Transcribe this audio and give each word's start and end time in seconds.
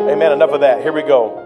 Amen. 0.00 0.32
Enough 0.32 0.50
of 0.50 0.60
that. 0.60 0.82
Here 0.82 0.92
we 0.92 1.02
go. 1.02 1.40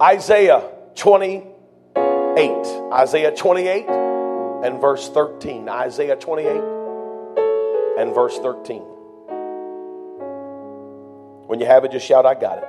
Isaiah 0.00 0.62
28. 0.94 2.66
Isaiah 2.92 3.34
28 3.34 3.86
and 3.88 4.80
verse 4.80 5.08
13. 5.08 5.68
Isaiah 5.68 6.16
28 6.16 6.48
and 7.98 8.14
verse 8.14 8.38
13. 8.38 8.82
When 11.48 11.60
you 11.60 11.66
have 11.66 11.84
it, 11.84 11.92
just 11.92 12.06
shout, 12.06 12.26
I 12.26 12.34
got 12.34 12.58
it. 12.58 12.68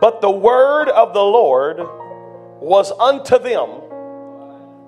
But 0.00 0.20
the 0.20 0.30
word 0.30 0.88
of 0.88 1.14
the 1.14 1.22
Lord 1.22 1.78
was 2.60 2.92
unto 2.92 3.38
them 3.38 3.68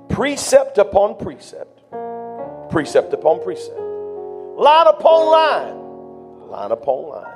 precept 0.09 0.79
upon 0.79 1.17
precept, 1.19 1.83
precept 2.71 3.13
upon 3.13 3.43
precept, 3.43 3.79
line 3.79 4.87
upon 4.87 5.31
line, 5.31 5.84
line 6.55 6.71
upon 6.71 7.09
line. 7.09 7.35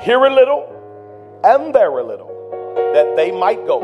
Here 0.00 0.24
a 0.24 0.32
little 0.32 0.76
and 1.42 1.74
there 1.74 1.90
a 1.98 2.04
little, 2.04 2.28
that 2.94 3.16
they 3.16 3.30
might 3.30 3.66
go. 3.66 3.80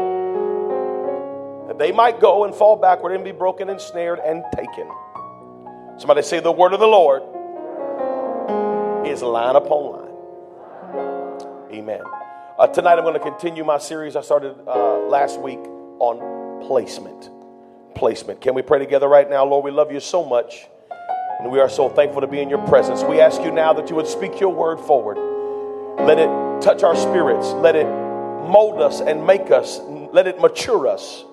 That 1.67 1.79
they 1.79 1.91
might 1.91 2.21
go 2.21 2.45
and 2.45 2.55
fall 2.55 2.77
backward 2.77 3.15
and 3.15 3.25
be 3.25 3.33
broken 3.33 3.71
and 3.71 3.81
snared 3.81 4.21
and 4.21 4.45
taken. 4.55 4.89
Somebody 5.99 6.23
say, 6.23 6.41
The 6.41 6.53
word 6.53 6.73
of 6.75 6.81
the 6.81 6.87
Lord 6.87 7.23
is 9.07 9.23
line 9.23 9.57
upon 9.57 9.93
line. 9.93 10.07
Amen. 11.73 12.03
Uh, 12.59 12.67
tonight 12.69 12.99
I'm 12.99 13.05
going 13.05 13.15
to 13.15 13.21
continue 13.21 13.65
my 13.65 13.79
series 13.79 14.17
I 14.17 14.21
started 14.23 14.55
uh, 14.67 15.09
last 15.09 15.41
week 15.41 15.59
on 15.99 16.67
placement. 16.67 17.31
Placement. 17.95 18.41
Can 18.41 18.55
we 18.55 18.63
pray 18.63 18.79
together 18.79 19.09
right 19.09 19.29
now? 19.29 19.45
Lord, 19.45 19.65
we 19.65 19.71
love 19.71 19.91
you 19.91 20.01
so 20.01 20.25
much. 20.25 20.69
And 21.39 21.51
we 21.51 21.61
are 21.61 21.69
so 21.69 21.89
thankful 21.89 22.23
to 22.23 22.27
be 22.27 22.41
in 22.41 22.49
your 22.49 22.65
presence. 22.67 23.03
We 23.03 23.21
ask 23.21 23.43
you 23.43 23.51
now 23.51 23.73
that 23.75 23.91
you 23.91 23.97
would 23.97 24.07
speak 24.07 24.41
your 24.41 24.53
word 24.55 24.81
forward. 24.81 25.19
Let 26.07 26.19
it 26.19 26.63
touch 26.63 26.83
our 26.83 26.97
spirits. 26.97 27.49
Let 27.49 27.77
it 27.77 27.87
mold 27.87 28.81
us 28.81 29.01
and 29.01 29.27
make 29.27 29.51
us. 29.51 29.81
Let 30.13 30.27
it 30.27 30.41
mature 30.41 30.87
us 30.87 31.25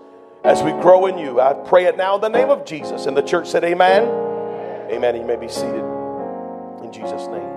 as 0.43 0.61
we 0.61 0.71
grow 0.71 1.05
in 1.05 1.17
you. 1.17 1.39
I 1.39 1.53
pray 1.53 1.85
it 1.85 1.95
now 1.95 2.15
in 2.15 2.21
the 2.21 2.29
name 2.29 2.49
of 2.49 2.65
Jesus. 2.65 3.05
And 3.05 3.15
the 3.15 3.21
church 3.21 3.47
said, 3.47 3.63
Amen. 3.63 4.03
Amen. 4.91 5.15
You 5.15 5.23
may 5.23 5.37
be 5.37 5.47
seated 5.47 5.83
in 6.83 6.91
Jesus' 6.91 7.27
name. 7.27 7.49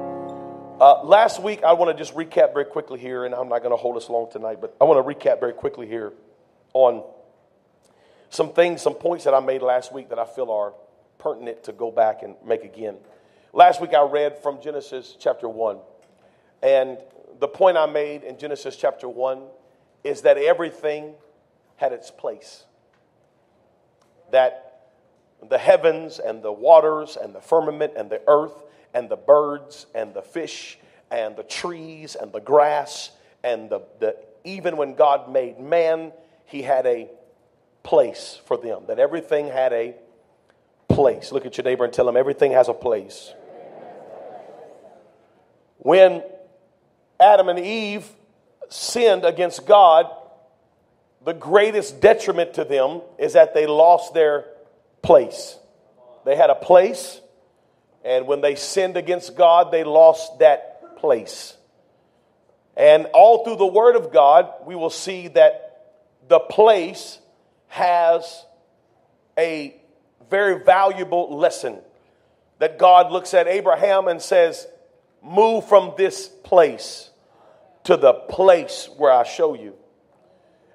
Uh, 0.80 1.02
last 1.02 1.42
week, 1.42 1.64
I 1.64 1.72
want 1.72 1.96
to 1.96 1.96
just 1.96 2.14
recap 2.14 2.52
very 2.52 2.66
quickly 2.66 3.00
here, 3.00 3.24
and 3.24 3.34
I'm 3.34 3.48
not 3.48 3.60
going 3.60 3.70
to 3.70 3.78
hold 3.78 3.96
us 3.96 4.10
long 4.10 4.30
tonight, 4.30 4.58
but 4.60 4.76
I 4.80 4.84
want 4.84 5.04
to 5.04 5.14
recap 5.14 5.40
very 5.40 5.54
quickly 5.54 5.86
here 5.86 6.12
on 6.74 7.02
some 8.28 8.52
things, 8.52 8.82
some 8.82 8.94
points 8.94 9.24
that 9.24 9.32
I 9.32 9.40
made 9.40 9.62
last 9.62 9.92
week 9.92 10.10
that 10.10 10.18
I 10.18 10.26
feel 10.26 10.50
are 10.50 10.74
pertinent 11.26 11.64
to 11.64 11.72
go 11.72 11.90
back 11.90 12.22
and 12.22 12.36
make 12.46 12.62
again. 12.62 12.94
Last 13.52 13.80
week, 13.80 13.94
I 13.94 14.02
read 14.02 14.38
from 14.38 14.62
Genesis 14.62 15.16
chapter 15.18 15.48
1, 15.48 15.76
and 16.62 16.98
the 17.40 17.48
point 17.48 17.76
I 17.76 17.86
made 17.86 18.22
in 18.22 18.38
Genesis 18.38 18.76
chapter 18.76 19.08
1 19.08 19.42
is 20.04 20.22
that 20.22 20.38
everything 20.38 21.14
had 21.78 21.92
its 21.92 22.12
place. 22.12 22.62
That 24.30 24.82
the 25.48 25.58
heavens 25.58 26.20
and 26.20 26.44
the 26.44 26.52
waters 26.52 27.18
and 27.20 27.34
the 27.34 27.40
firmament 27.40 27.94
and 27.96 28.08
the 28.08 28.22
earth 28.28 28.62
and 28.94 29.08
the 29.08 29.16
birds 29.16 29.86
and 29.96 30.14
the 30.14 30.22
fish 30.22 30.78
and 31.10 31.34
the 31.34 31.42
trees 31.42 32.14
and 32.14 32.32
the 32.32 32.40
grass 32.40 33.10
and 33.42 33.68
the, 33.68 33.80
the 33.98 34.16
even 34.44 34.76
when 34.76 34.94
God 34.94 35.28
made 35.28 35.58
man, 35.58 36.12
he 36.44 36.62
had 36.62 36.86
a 36.86 37.10
place 37.82 38.40
for 38.44 38.56
them. 38.56 38.84
That 38.86 39.00
everything 39.00 39.48
had 39.48 39.72
a 39.72 39.96
place. 40.88 41.32
Look 41.32 41.46
at 41.46 41.56
your 41.56 41.64
neighbor 41.64 41.84
and 41.84 41.92
tell 41.92 42.08
him 42.08 42.16
everything 42.16 42.52
has 42.52 42.68
a 42.68 42.74
place. 42.74 43.32
When 45.78 46.22
Adam 47.20 47.48
and 47.48 47.58
Eve 47.58 48.08
sinned 48.68 49.24
against 49.24 49.66
God, 49.66 50.06
the 51.24 51.34
greatest 51.34 52.00
detriment 52.00 52.54
to 52.54 52.64
them 52.64 53.02
is 53.18 53.34
that 53.34 53.54
they 53.54 53.66
lost 53.66 54.14
their 54.14 54.46
place. 55.02 55.58
They 56.24 56.36
had 56.36 56.50
a 56.50 56.54
place, 56.54 57.20
and 58.04 58.26
when 58.26 58.40
they 58.40 58.54
sinned 58.56 58.96
against 58.96 59.36
God, 59.36 59.70
they 59.70 59.84
lost 59.84 60.40
that 60.40 60.96
place. 60.98 61.56
And 62.76 63.06
all 63.14 63.44
through 63.44 63.56
the 63.56 63.66
Word 63.66 63.96
of 63.96 64.12
God, 64.12 64.52
we 64.66 64.74
will 64.74 64.90
see 64.90 65.28
that 65.28 65.94
the 66.28 66.40
place 66.40 67.18
has 67.68 68.44
a 69.38 69.76
very 70.30 70.64
valuable 70.64 71.36
lesson. 71.36 71.78
That 72.58 72.78
God 72.78 73.12
looks 73.12 73.34
at 73.34 73.46
Abraham 73.48 74.08
and 74.08 74.20
says, 74.20 74.66
Move 75.22 75.68
from 75.68 75.92
this 75.96 76.28
place 76.28 77.10
to 77.84 77.96
the 77.96 78.12
place 78.12 78.88
where 78.96 79.12
I 79.12 79.24
show 79.24 79.54
you. 79.54 79.74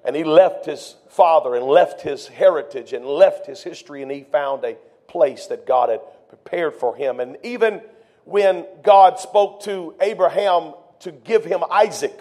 And 0.04 0.14
he 0.14 0.24
left 0.24 0.66
his 0.66 0.96
father 1.08 1.54
and 1.54 1.64
left 1.64 2.02
his 2.02 2.26
heritage 2.28 2.92
and 2.92 3.04
left 3.04 3.46
his 3.46 3.62
history, 3.62 4.02
and 4.02 4.10
he 4.10 4.24
found 4.24 4.64
a 4.64 4.76
place 5.06 5.46
that 5.46 5.66
God 5.66 5.90
had 5.90 6.00
prepared 6.28 6.74
for 6.74 6.96
him. 6.96 7.20
And 7.20 7.36
even 7.42 7.82
when 8.24 8.66
God 8.82 9.18
spoke 9.18 9.62
to 9.64 9.94
Abraham 10.00 10.74
to 11.00 11.12
give 11.12 11.44
him 11.44 11.62
Isaac, 11.70 12.18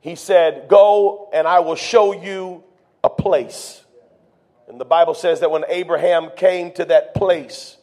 he 0.00 0.14
said, 0.14 0.68
Go 0.68 1.30
and 1.32 1.48
I 1.48 1.60
will 1.60 1.76
show 1.76 2.12
you 2.12 2.62
a 3.02 3.10
place. 3.10 3.82
And 4.68 4.80
the 4.80 4.84
Bible 4.84 5.14
says 5.14 5.40
that 5.40 5.50
when 5.50 5.64
Abraham 5.68 6.30
came 6.36 6.72
to 6.72 6.84
that 6.86 7.14
place, 7.14 7.76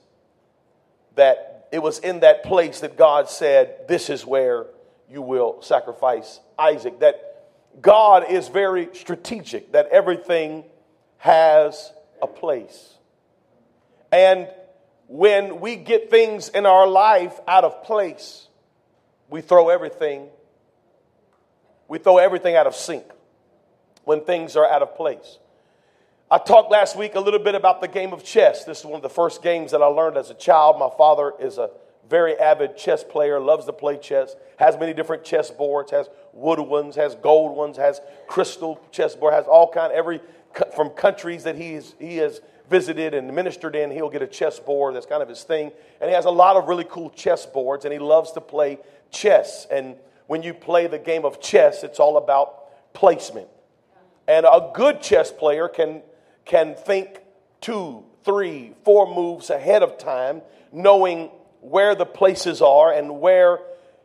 that 1.16 1.68
it 1.72 1.82
was 1.82 2.00
in 2.00 2.20
that 2.22 2.44
place 2.44 2.82
that 2.82 2.98
God 2.98 3.30
said, 3.30 3.88
This 3.88 4.10
is 4.10 4.26
where 4.26 4.68
you 5.10 5.22
will 5.22 5.62
sacrifice 5.62 6.40
Isaac. 6.58 7.00
That 7.00 7.34
God 7.82 8.30
is 8.30 8.48
very 8.50 8.90
strategic, 8.94 9.72
that 9.72 9.88
everything 9.88 10.66
has 11.18 11.92
a 12.22 12.28
place. 12.28 12.98
And 14.12 14.48
when 15.08 15.60
we 15.60 15.76
get 15.76 16.10
things 16.10 16.50
in 16.50 16.66
our 16.66 16.88
life 16.88 17.40
out 17.48 17.64
of 17.64 17.84
place, 17.84 18.48
we 19.30 19.42
throw 19.42 19.70
everything, 19.70 20.28
we 21.88 21.98
throw 21.98 22.18
everything 22.18 22.56
out 22.56 22.68
of 22.68 22.76
sync 22.76 23.06
when 24.04 24.22
things 24.22 24.56
are 24.56 24.70
out 24.70 24.82
of 24.82 24.96
place. 24.96 25.40
I 26.34 26.40
talked 26.40 26.72
last 26.72 26.98
week 26.98 27.14
a 27.14 27.20
little 27.20 27.40
bit 27.40 27.54
about 27.54 27.80
the 27.80 27.88
game 27.88 28.12
of 28.12 28.24
chess. 28.24 28.66
This 28.66 28.80
is 28.80 28.86
one 28.86 28.96
of 28.96 29.04
the 29.04 29.10
first 29.10 29.44
games 29.44 29.70
that 29.70 29.84
I 29.84 29.86
learned 29.86 30.18
as 30.18 30.32
a 30.32 30.34
child. 30.34 30.80
My 30.80 30.90
father 30.98 31.32
is 31.40 31.60
a 31.60 31.70
very 32.10 32.36
avid 32.40 32.76
chess 32.76 33.04
player, 33.04 33.40
loves 33.40 33.66
to 33.66 33.72
play 33.72 33.98
chess, 33.98 34.36
has 34.58 34.76
many 34.80 34.96
different 34.96 35.24
chess 35.24 35.52
boards, 35.52 35.92
has 35.92 36.10
wood 36.32 36.60
ones, 36.60 36.96
has 36.96 37.14
gold 37.14 37.56
ones, 37.56 37.78
has 37.78 38.02
crystal 38.26 38.82
chess 38.90 39.16
board, 39.16 39.36
has 39.36 39.46
all 39.46 39.72
kind 39.72 39.94
every 39.94 40.22
from 40.76 40.90
countries 40.90 41.44
that 41.44 41.56
he's 41.56 41.94
he 42.00 42.18
has 42.18 42.42
visited 42.68 43.14
and 43.14 43.32
ministered 43.32 43.76
in, 43.76 43.92
he'll 43.92 44.10
get 44.10 44.24
a 44.24 44.28
chess 44.28 44.60
board. 44.60 44.96
That's 44.96 45.06
kind 45.06 45.22
of 45.22 45.30
his 45.30 45.44
thing. 45.44 45.72
And 46.02 46.10
he 46.10 46.16
has 46.16 46.26
a 46.26 46.32
lot 46.32 46.56
of 46.56 46.68
really 46.68 46.86
cool 46.86 47.12
chess 47.12 47.46
boards, 47.46 47.86
and 47.86 47.94
he 47.94 48.00
loves 48.00 48.32
to 48.32 48.42
play 48.42 48.80
chess. 49.12 49.68
And 49.70 49.98
when 50.26 50.42
you 50.42 50.56
play 50.56 50.88
the 50.88 50.98
game 50.98 51.26
of 51.26 51.40
chess, 51.40 51.84
it's 51.84 52.00
all 52.00 52.18
about 52.18 52.94
placement. 52.96 53.50
And 54.28 54.48
a 54.48 54.72
good 54.74 55.00
chess 55.00 55.32
player 55.32 55.68
can, 55.68 56.02
can 56.46 56.76
think 56.76 57.20
two, 57.62 58.04
three, 58.24 58.74
four 58.84 59.14
moves 59.14 59.50
ahead 59.50 59.84
of 59.84 59.98
time, 59.98 60.42
knowing 60.72 61.30
where 61.62 61.96
the 61.96 62.06
places 62.06 62.62
are 62.62 62.92
and 62.92 63.20
where 63.20 63.60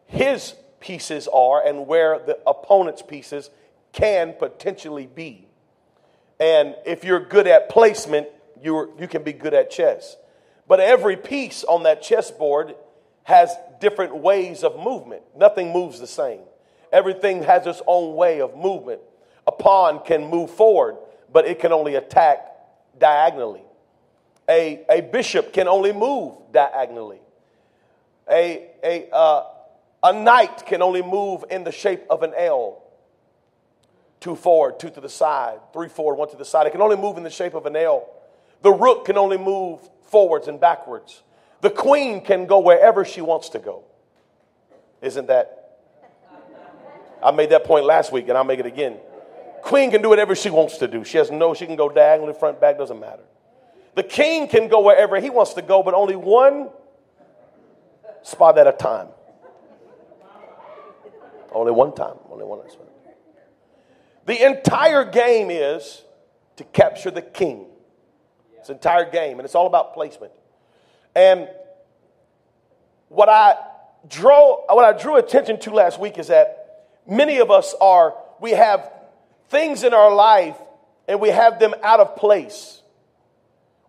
his 0.07 0.55
pieces 0.81 1.29
are 1.33 1.67
and 1.67 1.87
where 1.87 2.19
the 2.19 2.39
opponent's 2.47 3.03
pieces 3.03 3.51
can 3.93 4.35
potentially 4.39 5.07
be. 5.07 5.49
And 6.41 6.77
if 6.87 7.05
you're 7.05 7.21
good 7.21 7.47
at 7.47 7.69
placement, 7.69 8.29
you 8.63 8.93
you 8.99 9.09
can 9.09 9.23
be 9.23 9.33
good 9.33 9.55
at 9.55 9.71
chess. 9.71 10.17
But 10.69 10.81
every 10.81 11.17
piece 11.17 11.65
on 11.65 11.85
that 11.85 12.03
chessboard 12.03 12.75
has 13.25 13.55
different 13.81 14.17
ways 14.17 14.63
of 14.63 14.79
movement. 14.79 15.23
Nothing 15.37 15.73
moves 15.73 16.01
the 16.01 16.07
same. 16.07 16.41
Everything 16.93 17.43
has 17.43 17.67
its 17.67 17.83
own 17.87 18.15
way 18.15 18.41
of 18.41 18.57
movement. 18.57 19.01
A 19.47 19.53
pawn 19.53 20.01
can 20.05 20.29
move 20.31 20.51
forward, 20.51 20.97
but 21.33 21.47
it 21.47 21.59
can 21.59 21.73
only 21.73 21.95
attack 21.95 22.45
diagonally. 22.99 23.63
A, 24.49 24.85
a 24.91 25.01
bishop 25.03 25.53
can 25.53 25.69
only 25.69 25.93
move 25.93 26.35
diagonally. 26.53 27.21
A, 28.31 28.69
a, 28.83 29.09
uh, 29.15 29.45
A 30.03 30.13
knight 30.13 30.65
can 30.67 30.81
only 30.81 31.03
move 31.03 31.45
in 31.51 31.65
the 31.65 31.73
shape 31.73 32.05
of 32.09 32.23
an 32.23 32.33
L. 32.37 32.83
Two 34.21 34.37
forward, 34.37 34.79
two 34.79 34.91
to 34.91 35.01
the 35.01 35.09
side, 35.09 35.59
three 35.73 35.89
forward, 35.89 36.15
one 36.15 36.31
to 36.31 36.37
the 36.37 36.45
side. 36.45 36.67
It 36.67 36.71
can 36.71 36.81
only 36.81 36.97
move 36.97 37.19
in 37.19 37.25
the 37.25 37.31
shape 37.31 37.55
of 37.55 37.67
an 37.67 37.75
L. 37.75 38.09
The 38.63 38.71
rook 38.71 39.07
can 39.07 39.19
only 39.19 39.39
move 39.39 39.81
forwards 40.03 40.49
and 40.49 40.61
backwards. 40.61 41.23
The 41.61 41.71
queen 41.71 42.21
can 42.25 42.47
go 42.47 42.61
wherever 42.61 43.05
she 43.05 43.21
wants 43.21 43.49
to 43.51 43.59
go. 43.59 43.85
Isn't 45.03 45.27
that? 45.27 45.81
I 47.23 47.33
made 47.33 47.51
that 47.51 47.65
point 47.65 47.85
last 47.85 48.13
week 48.13 48.29
and 48.29 48.39
I'll 48.39 48.45
make 48.45 48.61
it 48.61 48.67
again. 48.67 48.97
Queen 49.69 49.91
can 49.91 50.01
do 50.01 50.09
whatever 50.09 50.35
she 50.35 50.49
wants 50.49 50.79
to 50.79 50.89
do. 50.89 51.05
She 51.05 51.19
has 51.19 51.31
no, 51.31 51.53
she 51.53 51.67
can 51.67 51.77
go 51.77 51.91
diagonally, 51.91 52.33
front, 52.33 52.59
back, 52.59 52.79
doesn't 52.79 52.99
matter. 52.99 53.23
The 53.97 54.03
king 54.03 54.49
can 54.49 54.67
go 54.69 54.81
wherever 54.81 55.21
he 55.21 55.29
wants 55.29 55.53
to 55.53 55.61
go, 55.61 55.83
but 55.83 55.93
only 55.93 56.17
one 56.17 56.71
spot 58.23 58.57
at 58.57 58.67
a 58.67 58.73
time. 58.73 59.09
Only 61.53 61.71
one 61.73 61.95
time. 61.95 62.17
Only 62.31 62.47
one 62.47 62.67
spot. 62.71 62.89
The 64.25 64.43
entire 64.43 65.05
game 65.05 65.51
is 65.51 66.03
to 66.57 66.65
capture 66.65 67.11
the 67.11 67.21
king. 67.21 67.67
It's 68.57 68.71
an 68.71 68.77
entire 68.77 69.11
game, 69.11 69.39
and 69.39 69.45
it's 69.45 69.55
all 69.55 69.67
about 69.67 69.93
placement. 69.93 70.33
And 71.15 71.47
what 73.11 73.29
I 73.29 73.57
draw, 74.09 74.65
what 74.75 74.87
I 74.87 74.99
drew 74.99 75.17
attention 75.17 75.61
to 75.61 75.73
last 75.73 76.01
week 76.01 76.17
is 76.17 76.29
that 76.29 76.87
many 77.07 77.37
of 77.37 77.51
us 77.51 77.75
are, 77.83 78.15
we 78.41 78.53
have 78.53 78.93
things 79.49 79.83
in 79.83 79.95
our 79.95 80.15
life 80.15 80.57
and 81.07 81.21
we 81.21 81.31
have 81.31 81.59
them 81.59 81.75
out 81.83 82.01
of 82.01 82.17
place. 82.17 82.83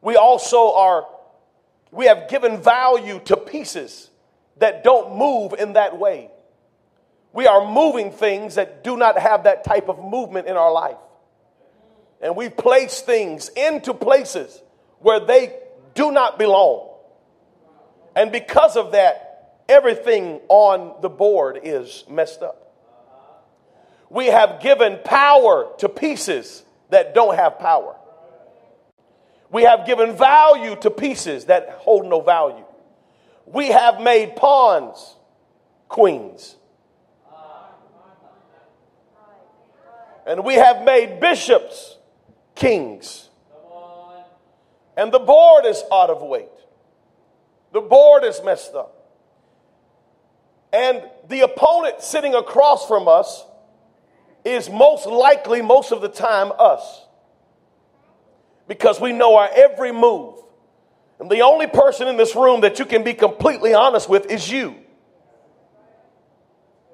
We 0.02 0.16
also 0.16 0.74
are, 0.74 1.06
we 1.92 2.06
have 2.06 2.30
given 2.30 2.62
value 2.62 3.20
to 3.26 3.38
pieces 3.38 4.10
that 4.58 4.84
don't 4.84 5.18
move 5.18 5.54
in 5.54 5.74
that 5.74 6.00
way. 6.00 6.32
We 7.34 7.46
are 7.48 7.70
moving 7.72 8.12
things 8.12 8.56
that 8.56 8.84
do 8.84 8.98
not 8.98 9.20
have 9.20 9.44
that 9.44 9.64
type 9.64 9.90
of 9.90 10.04
movement 10.04 10.48
in 10.48 10.56
our 10.56 10.72
life. 10.72 10.98
And 12.22 12.36
we 12.36 12.50
place 12.50 13.02
things 13.02 13.50
into 13.50 13.94
places 13.94 14.62
where 15.00 15.20
they 15.20 15.56
do 15.94 16.12
not 16.12 16.40
belong. 16.40 16.90
And 18.16 18.32
because 18.32 18.76
of 18.76 18.94
that, 18.94 19.60
everything 19.70 20.42
on 20.50 21.02
the 21.02 21.10
board 21.10 21.60
is 21.64 22.04
messed 22.10 22.42
up. 22.42 22.69
We 24.10 24.28
have 24.28 24.60
given 24.62 25.00
power 25.04 25.72
to 25.80 25.90
pieces 25.90 26.64
that 26.90 27.14
don't 27.14 27.36
have 27.36 27.60
power. 27.60 27.96
We 29.52 29.64
have 29.64 29.86
given 29.86 30.16
value 30.16 30.76
to 30.78 30.90
pieces 30.92 31.46
that 31.46 31.70
hold 31.80 32.06
no 32.06 32.22
value. 32.22 32.66
We 33.46 33.68
have 33.68 34.00
made 34.02 34.36
pawns 34.36 35.16
queens. 35.88 36.56
And 40.26 40.44
we 40.46 40.56
have 40.56 40.84
made 40.84 41.20
bishops 41.20 41.98
kings. 42.56 43.30
And 44.96 45.12
the 45.12 45.20
board 45.20 45.66
is 45.66 45.82
out 45.92 46.10
of 46.10 46.22
weight. 46.22 46.50
The 47.72 47.82
board 47.82 48.24
is 48.24 48.42
messed 48.44 48.76
up. 48.76 48.96
And 50.72 51.02
the 51.28 51.42
opponent 51.42 52.02
sitting 52.02 52.36
across 52.36 52.88
from 52.88 53.08
us 53.08 53.44
is 54.46 54.70
most 54.70 55.06
likely, 55.06 55.62
most 55.62 55.92
of 55.92 56.02
the 56.02 56.10
time, 56.10 56.52
us. 56.58 57.06
Because 58.68 59.02
we 59.02 59.12
know 59.12 59.36
our 59.36 59.50
every 59.54 59.92
move. 59.92 60.36
And 61.20 61.30
the 61.30 61.42
only 61.42 61.68
person 61.68 62.08
in 62.08 62.18
this 62.18 62.36
room 62.36 62.62
that 62.62 62.80
you 62.80 62.86
can 62.86 63.04
be 63.04 63.14
completely 63.14 63.74
honest 63.74 64.08
with 64.08 64.28
is 64.28 64.50
you. 64.50 64.76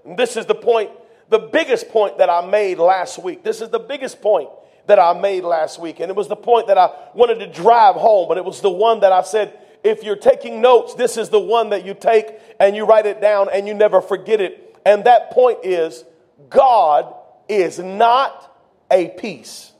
And 0.04 0.18
this 0.18 0.38
is 0.38 0.46
the 0.46 0.56
point, 0.56 0.92
the 1.30 1.40
biggest 1.40 1.90
point 1.90 2.18
that 2.18 2.30
I 2.30 2.46
made 2.46 2.80
last 2.80 3.22
week. 3.24 3.44
This 3.44 3.62
is 3.62 3.70
the 3.70 3.80
biggest 3.80 4.22
point 4.22 4.50
that 4.88 5.00
I 5.00 5.20
made 5.20 5.44
last 5.44 5.80
week. 5.80 6.00
And 6.00 6.10
it 6.10 6.16
was 6.16 6.28
the 6.28 6.36
point 6.36 6.68
that 6.68 6.78
I 6.78 6.92
wanted 7.14 7.40
to 7.40 7.48
drive 7.48 7.96
home, 7.96 8.28
but 8.28 8.38
it 8.38 8.46
was 8.46 8.62
the 8.62 8.70
one 8.70 9.02
that 9.02 9.12
I 9.12 9.22
said, 9.22 9.60
if 9.84 10.04
you're 10.04 10.16
taking 10.16 10.62
notes, 10.62 10.96
this 10.96 11.18
is 11.18 11.30
the 11.30 11.40
one 11.40 11.70
that 11.70 11.86
you 11.86 11.94
take 11.94 12.40
and 12.60 12.76
you 12.76 12.86
write 12.86 13.06
it 13.06 13.22
down 13.22 13.50
and 13.52 13.68
you 13.68 13.74
never 13.74 14.02
forget 14.02 14.42
it. 14.42 14.76
And 14.86 15.04
that 15.04 15.32
point 15.32 15.60
is 15.64 16.04
God 16.50 17.14
is 17.48 17.80
not 17.80 18.56
a 18.92 19.10
piece. 19.10 19.72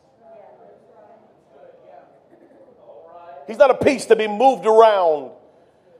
He's 3.48 3.58
not 3.58 3.70
a 3.70 3.76
piece 3.76 4.06
to 4.06 4.16
be 4.16 4.28
moved 4.28 4.66
around. 4.66 5.32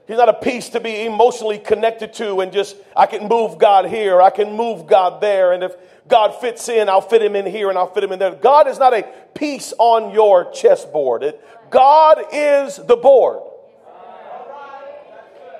He's 0.06 0.16
not 0.16 0.28
a 0.28 0.34
piece 0.34 0.68
to 0.70 0.80
be 0.80 1.04
emotionally 1.04 1.58
connected 1.58 2.12
to 2.14 2.40
and 2.40 2.52
just, 2.52 2.76
I 2.96 3.06
can 3.06 3.28
move 3.28 3.58
God 3.58 3.86
here, 3.86 4.22
I 4.22 4.30
can 4.30 4.52
move 4.52 4.86
God 4.86 5.20
there. 5.20 5.52
And 5.52 5.64
if 5.64 5.72
God 6.06 6.40
fits 6.40 6.68
in, 6.68 6.88
I'll 6.88 7.00
fit 7.00 7.22
him 7.22 7.34
in 7.34 7.46
here 7.46 7.68
and 7.68 7.76
I'll 7.76 7.92
fit 7.92 8.04
him 8.04 8.12
in 8.12 8.18
there. 8.18 8.34
God 8.34 8.68
is 8.68 8.78
not 8.78 8.94
a 8.94 9.02
piece 9.34 9.72
on 9.78 10.12
your 10.12 10.50
chessboard. 10.52 11.24
It, 11.24 11.44
God 11.70 12.22
is 12.32 12.76
the 12.76 12.96
board. 12.96 13.42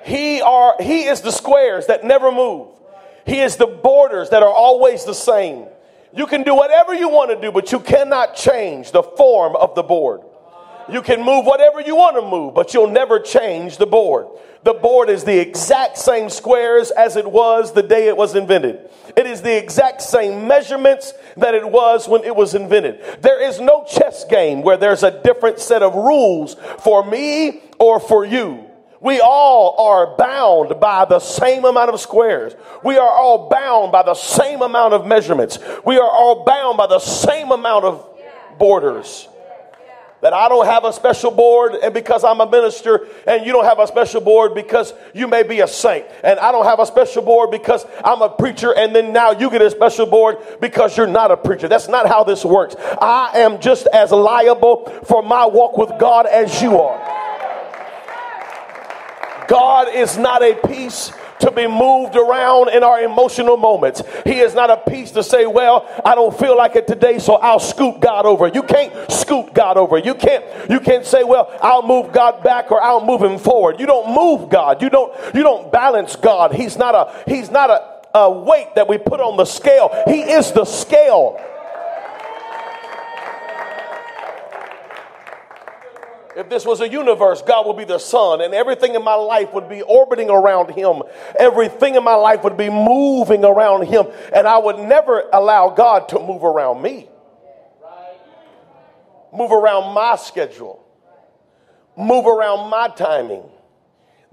He, 0.05 0.41
are, 0.41 0.75
he 0.79 1.03
is 1.03 1.19
the 1.19 1.31
squares 1.31 1.87
that 1.87 2.05
never 2.05 2.31
move. 2.31 2.69
He 3.25 3.41
is 3.41 3.57
the 3.57 3.67
borders 3.67 4.29
that 4.29 4.41
are 4.41 4.53
always 4.53 5.03
the 5.03 5.13
same. 5.13 5.67
You 6.17 6.25
can 6.25 6.41
do 6.41 6.55
whatever 6.55 6.95
you 6.95 7.09
want 7.09 7.29
to 7.29 7.39
do, 7.39 7.51
but 7.51 7.71
you 7.71 7.79
cannot 7.79 8.35
change 8.35 8.91
the 8.91 9.03
form 9.03 9.55
of 9.55 9.75
the 9.75 9.83
board. 9.83 10.21
You 10.89 11.01
can 11.01 11.23
move 11.23 11.45
whatever 11.45 11.79
you 11.81 11.95
want 11.95 12.15
to 12.15 12.27
move, 12.27 12.55
but 12.55 12.73
you'll 12.73 12.89
never 12.89 13.19
change 13.19 13.77
the 13.77 13.85
board. 13.85 14.27
The 14.63 14.73
board 14.73 15.09
is 15.09 15.25
the 15.25 15.37
exact 15.37 15.97
same 15.97 16.29
squares 16.29 16.91
as 16.91 17.17
it 17.17 17.29
was 17.29 17.73
the 17.73 17.83
day 17.83 18.07
it 18.07 18.17
was 18.17 18.35
invented. 18.35 18.89
It 19.15 19.27
is 19.27 19.41
the 19.41 19.55
exact 19.55 20.01
same 20.01 20.47
measurements 20.47 21.13
that 21.35 21.53
it 21.53 21.69
was 21.69 22.07
when 22.07 22.23
it 22.23 22.35
was 22.35 22.55
invented. 22.55 23.21
There 23.21 23.41
is 23.47 23.59
no 23.59 23.83
chess 23.83 24.25
game 24.25 24.63
where 24.63 24.77
there's 24.77 25.03
a 25.03 25.21
different 25.21 25.59
set 25.59 25.83
of 25.83 25.93
rules 25.93 26.55
for 26.79 27.05
me 27.05 27.61
or 27.79 27.99
for 27.99 28.25
you. 28.25 28.66
We 28.99 29.19
all 29.19 29.75
are 29.79 30.17
bound 30.17 30.79
by 30.79 31.05
the 31.05 31.19
same 31.19 31.65
amount 31.65 31.91
of 31.91 31.99
squares. 31.99 32.55
We 32.83 32.97
are 32.97 33.09
all 33.09 33.49
bound 33.49 33.91
by 33.91 34.03
the 34.03 34.15
same 34.15 34.61
amount 34.61 34.93
of 34.93 35.05
measurements. 35.05 35.59
We 35.85 35.97
are 35.97 36.09
all 36.09 36.43
bound 36.43 36.77
by 36.77 36.87
the 36.87 36.99
same 36.99 37.51
amount 37.51 37.85
of 37.85 38.07
borders. 38.57 39.27
That 40.21 40.33
I 40.33 40.49
don't 40.49 40.65
have 40.65 40.83
a 40.83 40.91
special 40.91 41.29
board 41.29 41.75
and 41.75 41.93
because 41.93 42.23
I'm 42.23 42.41
a 42.41 42.49
minister, 42.49 43.05
and 43.27 43.45
you 43.45 43.51
don't 43.51 43.65
have 43.65 43.77
a 43.77 43.85
special 43.85 44.19
board 44.19 44.55
because 44.55 44.91
you 45.13 45.27
may 45.27 45.43
be 45.43 45.59
a 45.59 45.67
saint. 45.67 46.07
And 46.23 46.39
I 46.39 46.51
don't 46.51 46.65
have 46.65 46.79
a 46.79 46.87
special 46.87 47.21
board 47.21 47.51
because 47.51 47.85
I'm 48.03 48.23
a 48.23 48.29
preacher, 48.29 48.73
and 48.73 48.95
then 48.95 49.13
now 49.13 49.29
you 49.29 49.51
get 49.51 49.61
a 49.61 49.69
special 49.69 50.07
board 50.07 50.37
because 50.59 50.97
you're 50.97 51.05
not 51.05 51.29
a 51.29 51.37
preacher. 51.37 51.67
That's 51.67 51.87
not 51.87 52.07
how 52.07 52.23
this 52.23 52.43
works. 52.43 52.75
I 52.99 53.33
am 53.35 53.61
just 53.61 53.85
as 53.93 54.11
liable 54.11 54.85
for 55.05 55.21
my 55.21 55.45
walk 55.45 55.77
with 55.77 55.91
God 55.99 56.25
as 56.25 56.63
you 56.63 56.79
are. 56.79 57.16
God 59.47 59.87
is 59.93 60.17
not 60.17 60.43
a 60.43 60.55
piece 60.67 61.11
to 61.39 61.51
be 61.51 61.67
moved 61.67 62.15
around 62.15 62.69
in 62.69 62.83
our 62.83 63.01
emotional 63.01 63.57
moments. 63.57 64.01
He 64.25 64.39
is 64.39 64.55
not 64.55 64.69
a 64.69 64.77
piece 64.77 65.11
to 65.11 65.23
say, 65.23 65.45
well, 65.45 65.87
I 66.03 66.15
don't 66.15 66.37
feel 66.37 66.57
like 66.57 66.75
it 66.75 66.87
today, 66.87 67.19
so 67.19 67.35
I'll 67.35 67.59
scoop 67.59 67.99
God 67.99 68.25
over. 68.25 68.47
You 68.47 68.63
can't 68.63 69.11
scoop 69.11 69.53
God 69.53 69.77
over. 69.77 69.97
You 69.97 70.15
can't, 70.15 70.43
you 70.69 70.79
can't 70.79 71.05
say, 71.05 71.23
well, 71.23 71.55
I'll 71.61 71.83
move 71.83 72.11
God 72.11 72.43
back 72.43 72.71
or 72.71 72.81
I'll 72.81 73.05
move 73.05 73.21
him 73.21 73.37
forward. 73.37 73.79
You 73.79 73.85
don't 73.85 74.13
move 74.15 74.49
God. 74.49 74.81
You 74.81 74.89
don't, 74.89 75.13
you 75.35 75.43
don't 75.43 75.71
balance 75.71 76.15
God. 76.15 76.53
He's 76.53 76.77
not 76.77 76.95
a, 76.95 77.31
he's 77.31 77.51
not 77.51 77.69
a, 77.69 78.17
a 78.17 78.31
weight 78.31 78.75
that 78.75 78.87
we 78.87 78.97
put 78.97 79.19
on 79.19 79.37
the 79.37 79.45
scale. 79.45 79.91
He 80.07 80.21
is 80.21 80.51
the 80.51 80.65
scale. 80.65 81.39
If 86.37 86.49
this 86.49 86.67
was 86.67 86.81
a 86.81 86.87
universe, 86.87 87.41
God 87.41 87.65
would 87.65 87.77
be 87.77 87.83
the 87.83 87.97
sun, 87.97 88.41
and 88.41 88.53
everything 88.53 88.93
in 88.93 89.03
my 89.03 89.15
life 89.15 89.51
would 89.55 89.67
be 89.67 89.81
orbiting 89.81 90.29
around 90.29 90.69
Him. 90.69 91.01
Everything 91.39 91.95
in 91.95 92.03
my 92.03 92.13
life 92.13 92.43
would 92.43 92.55
be 92.55 92.69
moving 92.69 93.43
around 93.43 93.87
Him, 93.87 94.05
and 94.31 94.47
I 94.47 94.59
would 94.59 94.77
never 94.77 95.27
allow 95.33 95.71
God 95.71 96.09
to 96.09 96.19
move 96.19 96.43
around 96.43 96.83
me. 96.83 97.09
Move 99.33 99.51
around 99.51 99.95
my 99.95 100.15
schedule, 100.15 100.85
move 101.97 102.27
around 102.27 102.69
my 102.69 102.89
timing. 102.89 103.43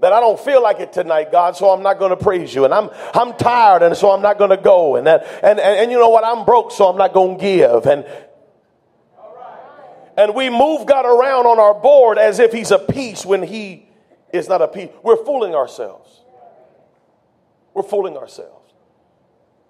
That 0.01 0.13
I 0.13 0.19
don't 0.19 0.39
feel 0.39 0.61
like 0.61 0.81
it 0.81 0.93
tonight, 0.93 1.31
God, 1.31 1.55
so 1.55 1.69
I'm 1.69 1.81
not 1.81 1.97
going 1.97 2.11
to 2.11 2.17
praise 2.17 2.53
you. 2.53 2.65
And 2.65 2.73
I'm 2.73 2.89
I'm 3.15 3.33
tired, 3.33 3.81
and 3.81 3.95
so 3.97 4.11
I'm 4.11 4.21
not 4.21 4.37
going 4.37 4.51
to 4.51 4.57
go. 4.57 4.97
And 4.97 5.07
that 5.07 5.25
and, 5.41 5.59
and 5.59 5.79
and 5.79 5.91
you 5.91 5.97
know 5.97 6.09
what? 6.09 6.23
I'm 6.23 6.45
broke, 6.45 6.71
so 6.71 6.87
I'm 6.87 6.97
not 6.97 7.13
going 7.13 7.37
to 7.37 7.41
give. 7.41 7.85
And 7.87 8.05
and 10.17 10.33
we 10.33 10.49
move 10.49 10.85
God 10.85 11.05
around 11.05 11.45
on 11.45 11.59
our 11.59 11.73
board 11.73 12.17
as 12.17 12.39
if 12.39 12.51
He's 12.51 12.71
a 12.71 12.79
piece 12.79 13.25
when 13.25 13.43
He 13.43 13.87
is 14.31 14.47
not 14.47 14.61
a 14.61 14.67
piece. 14.67 14.89
We're 15.03 15.23
fooling 15.23 15.55
ourselves. 15.55 16.21
We're 17.73 17.83
fooling 17.83 18.17
ourselves. 18.17 18.73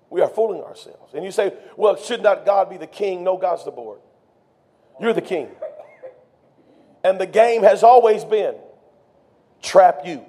We 0.09 0.21
are 0.21 0.29
fooling 0.29 0.61
ourselves. 0.61 1.13
And 1.13 1.25
you 1.25 1.31
say, 1.31 1.53
well, 1.75 1.95
should 1.95 2.21
not 2.21 2.45
God 2.45 2.69
be 2.69 2.77
the 2.77 2.87
king? 2.87 3.23
No, 3.23 3.37
God's 3.37 3.65
the 3.65 3.71
board. 3.71 3.99
You're 5.01 5.13
the 5.13 5.21
king. 5.21 5.49
And 7.03 7.19
the 7.19 7.25
game 7.25 7.63
has 7.63 7.83
always 7.83 8.23
been 8.23 8.55
trap 9.61 10.01
you. 10.05 10.23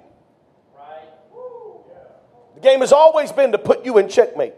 The 2.55 2.61
game 2.61 2.79
has 2.79 2.91
always 2.91 3.31
been 3.31 3.51
to 3.51 3.59
put 3.59 3.85
you 3.85 3.99
in 3.99 4.09
checkmate. 4.09 4.55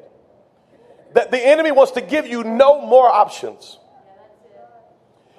That 1.14 1.32
the 1.32 1.46
enemy 1.46 1.72
wants 1.72 1.94
to 1.94 2.02
give 2.02 2.28
you 2.28 2.44
no 2.44 2.86
more 2.86 3.08
options. 3.08 3.78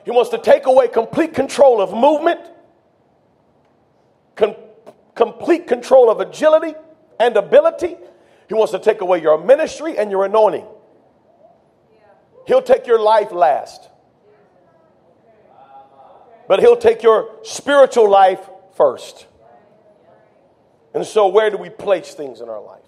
He 0.04 0.10
wants 0.10 0.30
to 0.30 0.38
take 0.38 0.66
away 0.66 0.88
complete 0.88 1.34
control 1.34 1.80
of 1.80 1.92
movement, 1.92 2.40
com- 4.34 4.56
complete 5.14 5.66
control 5.66 6.10
of 6.10 6.20
agility 6.20 6.74
and 7.18 7.36
ability. 7.36 7.96
He 8.48 8.54
wants 8.54 8.72
to 8.72 8.78
take 8.78 9.00
away 9.00 9.20
your 9.20 9.38
ministry 9.42 9.98
and 9.98 10.10
your 10.10 10.24
anointing. 10.24 10.66
He'll 12.46 12.62
take 12.62 12.86
your 12.86 13.00
life 13.00 13.30
last. 13.30 13.88
But 16.48 16.60
he'll 16.60 16.76
take 16.76 17.02
your 17.02 17.36
spiritual 17.44 18.10
life 18.10 18.40
first. 18.74 19.26
And 20.92 21.06
so, 21.06 21.28
where 21.28 21.50
do 21.50 21.56
we 21.56 21.70
place 21.70 22.14
things 22.14 22.40
in 22.40 22.48
our 22.48 22.60
life? 22.60 22.82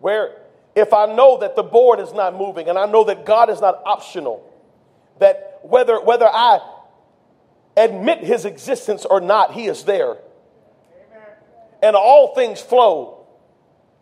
Where, 0.00 0.42
if 0.74 0.92
I 0.92 1.06
know 1.06 1.38
that 1.38 1.54
the 1.54 1.62
board 1.62 2.00
is 2.00 2.12
not 2.12 2.34
moving 2.34 2.68
and 2.68 2.76
I 2.76 2.86
know 2.86 3.04
that 3.04 3.24
God 3.24 3.48
is 3.48 3.60
not 3.60 3.80
optional, 3.86 4.50
that 5.20 5.53
whether, 5.64 6.00
whether 6.00 6.26
I 6.26 6.60
admit 7.76 8.18
his 8.18 8.44
existence 8.44 9.04
or 9.04 9.20
not, 9.20 9.52
he 9.52 9.66
is 9.66 9.84
there. 9.84 10.18
And 11.82 11.96
all 11.96 12.34
things 12.34 12.60
flow 12.60 13.26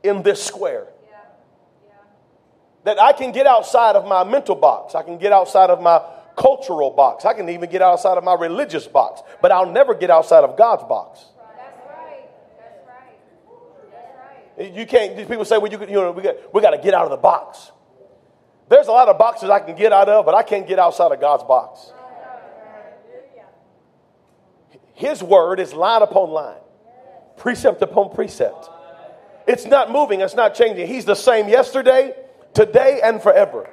in 0.03 0.23
this 0.23 0.43
square. 0.43 0.87
That 2.85 3.01
I 3.01 3.13
can 3.13 3.31
get 3.31 3.47
outside 3.47 3.95
of 3.95 4.07
my 4.07 4.25
mental 4.25 4.57
box, 4.57 4.97
I 4.97 5.03
can 5.03 5.19
get 5.19 5.33
outside 5.33 5.71
of 5.71 5.81
my 5.81 6.03
cultural 6.37 6.91
box, 6.91 7.25
I 7.25 7.33
can 7.33 7.49
even 7.49 7.71
get 7.71 7.81
outside 7.81 8.19
of 8.19 8.25
my 8.25 8.35
religious 8.35 8.89
box, 8.89 9.23
but 9.41 9.53
I'll 9.53 9.71
never 9.71 9.95
get 9.95 10.11
outside 10.11 10.43
of 10.43 10.57
God's 10.57 10.83
box. 10.85 11.25
That's 11.57 11.79
right. 11.87 12.29
That's 12.59 12.89
right. 12.89 13.19
That's 13.93 14.69
right. 14.69 14.75
You 14.75 14.85
can't, 14.85 15.17
these 15.17 15.27
people 15.27 15.45
say, 15.45 15.59
well, 15.59 15.71
you, 15.71 15.79
you 15.81 15.95
know, 15.95 16.11
we 16.11 16.23
got, 16.23 16.53
we 16.53 16.61
got 16.61 16.71
to 16.71 16.79
get 16.79 16.93
out 16.93 17.05
of 17.05 17.11
the 17.11 17.17
box. 17.19 17.71
There's 18.69 18.87
a 18.87 18.93
lot 18.93 19.09
of 19.09 19.19
boxes 19.19 19.51
I 19.51 19.61
can 19.61 19.77
get 19.77 19.93
out 19.93 20.09
of, 20.09 20.25
but 20.25 20.35
I 20.35 20.43
can't 20.43 20.67
get 20.67 20.79
outside 20.79 21.13
of 21.13 21.21
God's 21.21 21.45
box. 21.45 21.93
His 24.95 25.23
word 25.23 25.59
is 25.59 25.75
line 25.75 26.03
upon 26.03 26.31
line, 26.31 26.61
precept 27.37 27.83
upon 27.83 28.15
precept. 28.15 28.69
It's 29.47 29.67
not 29.67 29.91
moving, 29.91 30.21
it's 30.21 30.35
not 30.35 30.55
changing. 30.55 30.87
He's 30.87 31.05
the 31.05 31.17
same 31.17 31.49
yesterday, 31.49 32.15
today, 32.55 33.01
and 33.03 33.21
forever. 33.21 33.69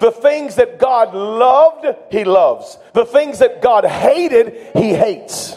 The 0.00 0.10
things 0.10 0.56
that 0.56 0.78
God 0.78 1.14
loved, 1.14 1.86
He 2.10 2.24
loves. 2.24 2.78
The 2.92 3.04
things 3.04 3.38
that 3.38 3.62
God 3.62 3.84
hated, 3.84 4.72
He 4.74 4.92
hates. 4.92 5.56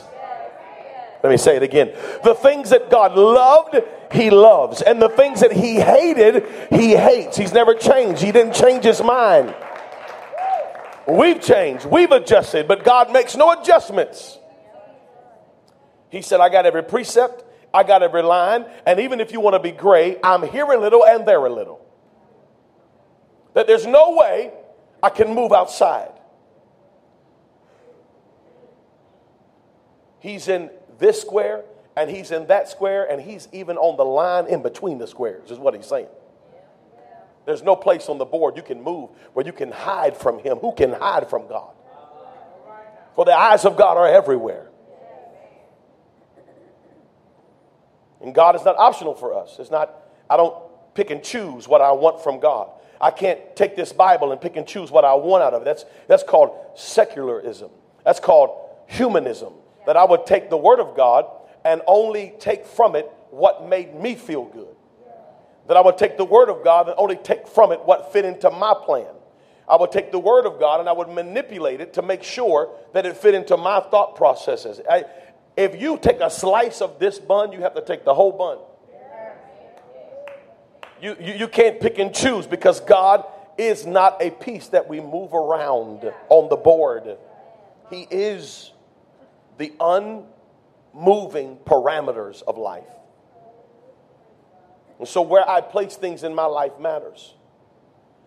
Let 1.23 1.29
me 1.31 1.37
say 1.37 1.55
it 1.55 1.63
again. 1.63 1.93
The 2.23 2.35
things 2.35 2.69
that 2.69 2.89
God 2.89 3.15
loved, 3.15 3.75
he 4.11 4.29
loves. 4.29 4.81
And 4.81 5.01
the 5.01 5.09
things 5.09 5.41
that 5.41 5.51
he 5.51 5.75
hated, 5.75 6.45
he 6.69 6.95
hates. 6.95 7.37
He's 7.37 7.53
never 7.53 7.73
changed. 7.73 8.21
He 8.21 8.31
didn't 8.31 8.53
change 8.53 8.83
his 8.83 9.01
mind. 9.01 9.55
We've 11.07 11.41
changed, 11.41 11.85
we've 11.85 12.11
adjusted, 12.11 12.67
but 12.67 12.83
God 12.83 13.13
makes 13.13 13.37
no 13.37 13.57
adjustments. 13.57 14.37
He 16.09 16.21
said, 16.21 16.41
I 16.41 16.49
got 16.49 16.65
every 16.65 16.83
precept, 16.83 17.45
I 17.73 17.83
got 17.83 18.03
every 18.03 18.23
line, 18.23 18.65
and 18.85 18.99
even 18.99 19.21
if 19.21 19.31
you 19.31 19.39
want 19.39 19.53
to 19.53 19.59
be 19.59 19.71
gray, 19.71 20.17
I'm 20.21 20.43
here 20.43 20.65
a 20.65 20.77
little 20.77 21.05
and 21.05 21.25
there 21.25 21.45
a 21.45 21.49
little. 21.49 21.85
That 23.53 23.67
there's 23.67 23.85
no 23.85 24.17
way 24.17 24.51
I 25.01 25.09
can 25.09 25.33
move 25.33 25.53
outside. 25.53 26.11
He's 30.19 30.49
in 30.49 30.69
this 30.99 31.21
square 31.21 31.63
and 31.95 32.09
he's 32.09 32.31
in 32.31 32.47
that 32.47 32.69
square 32.69 33.09
and 33.09 33.21
he's 33.21 33.47
even 33.51 33.77
on 33.77 33.97
the 33.97 34.05
line 34.05 34.47
in 34.47 34.61
between 34.61 34.99
the 34.99 35.07
squares, 35.07 35.49
is 35.49 35.57
what 35.57 35.73
he's 35.73 35.87
saying. 35.87 36.07
There's 37.45 37.63
no 37.63 37.75
place 37.75 38.09
on 38.09 38.17
the 38.17 38.25
board 38.25 38.57
you 38.57 38.61
can 38.61 38.83
move 38.83 39.09
where 39.33 39.45
you 39.45 39.53
can 39.53 39.71
hide 39.71 40.15
from 40.15 40.39
him. 40.39 40.57
Who 40.57 40.73
can 40.73 40.91
hide 40.91 41.29
from 41.29 41.47
God? 41.47 41.71
For 43.15 43.25
the 43.25 43.33
eyes 43.33 43.65
of 43.65 43.77
God 43.77 43.97
are 43.97 44.07
everywhere. 44.07 44.67
And 48.21 48.35
God 48.35 48.55
is 48.55 48.65
not 48.65 48.75
optional 48.77 49.15
for 49.15 49.33
us. 49.33 49.57
It's 49.59 49.71
not, 49.71 49.95
I 50.29 50.37
don't 50.37 50.55
pick 50.93 51.09
and 51.09 51.23
choose 51.23 51.67
what 51.67 51.81
I 51.81 51.91
want 51.93 52.21
from 52.21 52.39
God. 52.39 52.69
I 52.99 53.11
can't 53.11 53.55
take 53.55 53.75
this 53.75 53.93
Bible 53.93 54.31
and 54.31 54.41
pick 54.41 54.55
and 54.55 54.67
choose 54.67 54.91
what 54.91 55.05
I 55.05 55.13
want 55.13 55.43
out 55.43 55.53
of 55.53 55.61
it. 55.61 55.65
That's, 55.65 55.85
that's 56.07 56.23
called 56.23 56.51
secularism. 56.75 57.69
That's 58.03 58.19
called 58.19 58.69
humanism 58.87 59.53
that 59.87 59.95
I 59.95 60.03
would 60.03 60.25
take 60.25 60.49
the 60.49 60.57
Word 60.57 60.81
of 60.81 60.97
God 60.97 61.25
and 61.63 61.81
only 61.87 62.33
take 62.39 62.65
from 62.65 62.95
it 62.95 63.09
what 63.31 63.67
made 63.67 63.95
me 63.95 64.15
feel 64.15 64.43
good. 64.43 64.75
That 65.69 65.77
I 65.77 65.81
would 65.81 65.97
take 65.97 66.17
the 66.17 66.25
Word 66.25 66.49
of 66.49 66.61
God 66.61 66.87
and 66.89 66.95
only 66.99 67.15
take 67.15 67.47
from 67.47 67.71
it 67.71 67.79
what 67.85 68.11
fit 68.11 68.25
into 68.25 68.51
my 68.51 68.73
plan. 68.85 69.07
I 69.67 69.77
would 69.77 69.93
take 69.93 70.11
the 70.11 70.19
Word 70.19 70.45
of 70.45 70.59
God 70.59 70.81
and 70.81 70.89
I 70.89 70.91
would 70.91 71.07
manipulate 71.07 71.79
it 71.79 71.93
to 71.93 72.01
make 72.01 72.21
sure 72.21 72.69
that 72.93 73.05
it 73.05 73.15
fit 73.15 73.33
into 73.33 73.55
my 73.55 73.79
thought 73.79 74.17
processes. 74.17 74.81
I, 74.89 75.05
if 75.55 75.81
you 75.81 75.97
take 75.97 76.19
a 76.19 76.29
slice 76.29 76.81
of 76.81 76.99
this 76.99 77.17
bun, 77.17 77.53
you 77.53 77.61
have 77.61 77.75
to 77.75 77.81
take 77.81 78.03
the 78.03 78.13
whole 78.13 78.33
bun. 78.33 78.57
You, 81.01 81.15
you, 81.17 81.33
you 81.33 81.47
can't 81.47 81.79
pick 81.79 81.97
and 81.97 82.13
choose 82.13 82.45
because 82.45 82.81
God 82.81 83.25
is 83.57 83.85
not 83.85 84.21
a 84.21 84.31
piece 84.31 84.67
that 84.69 84.89
we 84.89 84.99
move 84.99 85.33
around 85.33 86.11
on 86.27 86.49
the 86.49 86.57
board. 86.57 87.17
He 87.89 88.05
is 88.11 88.71
the 89.57 89.73
unmoving 89.79 91.57
parameters 91.65 92.43
of 92.43 92.57
life. 92.57 92.83
And 94.99 95.07
so, 95.07 95.21
where 95.21 95.47
I 95.47 95.61
place 95.61 95.95
things 95.95 96.23
in 96.23 96.33
my 96.33 96.45
life 96.45 96.79
matters. 96.79 97.33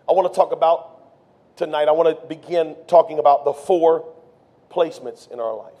I 0.07 0.13
want 0.13 0.31
to 0.31 0.35
talk 0.35 0.51
about 0.51 1.57
tonight, 1.57 1.87
I 1.87 1.91
want 1.91 2.19
to 2.19 2.27
begin 2.27 2.75
talking 2.87 3.19
about 3.19 3.45
the 3.45 3.53
four 3.53 4.13
placements 4.69 5.29
in 5.31 5.39
our 5.39 5.55
life. 5.55 5.73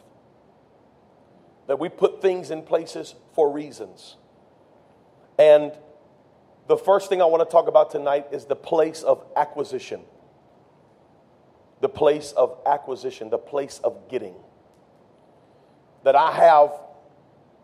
That 1.67 1.79
we 1.79 1.89
put 1.89 2.21
things 2.21 2.51
in 2.51 2.63
places 2.63 3.15
for 3.33 3.49
reasons. 3.51 4.17
And 5.39 5.71
the 6.67 6.77
first 6.77 7.09
thing 7.09 7.21
I 7.21 7.25
want 7.25 7.47
to 7.47 7.51
talk 7.51 7.67
about 7.67 7.91
tonight 7.91 8.27
is 8.31 8.45
the 8.45 8.55
place 8.55 9.01
of 9.01 9.25
acquisition. 9.35 10.01
The 11.79 11.89
place 11.89 12.31
of 12.33 12.57
acquisition, 12.65 13.29
the 13.29 13.37
place 13.37 13.79
of 13.83 14.09
getting 14.09 14.35
that 16.03 16.15
I 16.15 16.31
have 16.31 16.71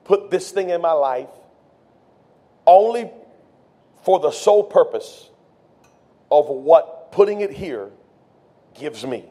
put 0.03 0.29
this 0.29 0.51
thing 0.51 0.69
in 0.69 0.81
my 0.81 0.91
life 0.91 1.29
only 2.65 3.09
for 4.03 4.19
the 4.19 4.31
sole 4.31 4.63
purpose 4.63 5.29
of 6.31 6.47
what 6.47 7.11
putting 7.11 7.41
it 7.41 7.51
here 7.51 7.89
gives 8.73 9.05
me. 9.05 9.25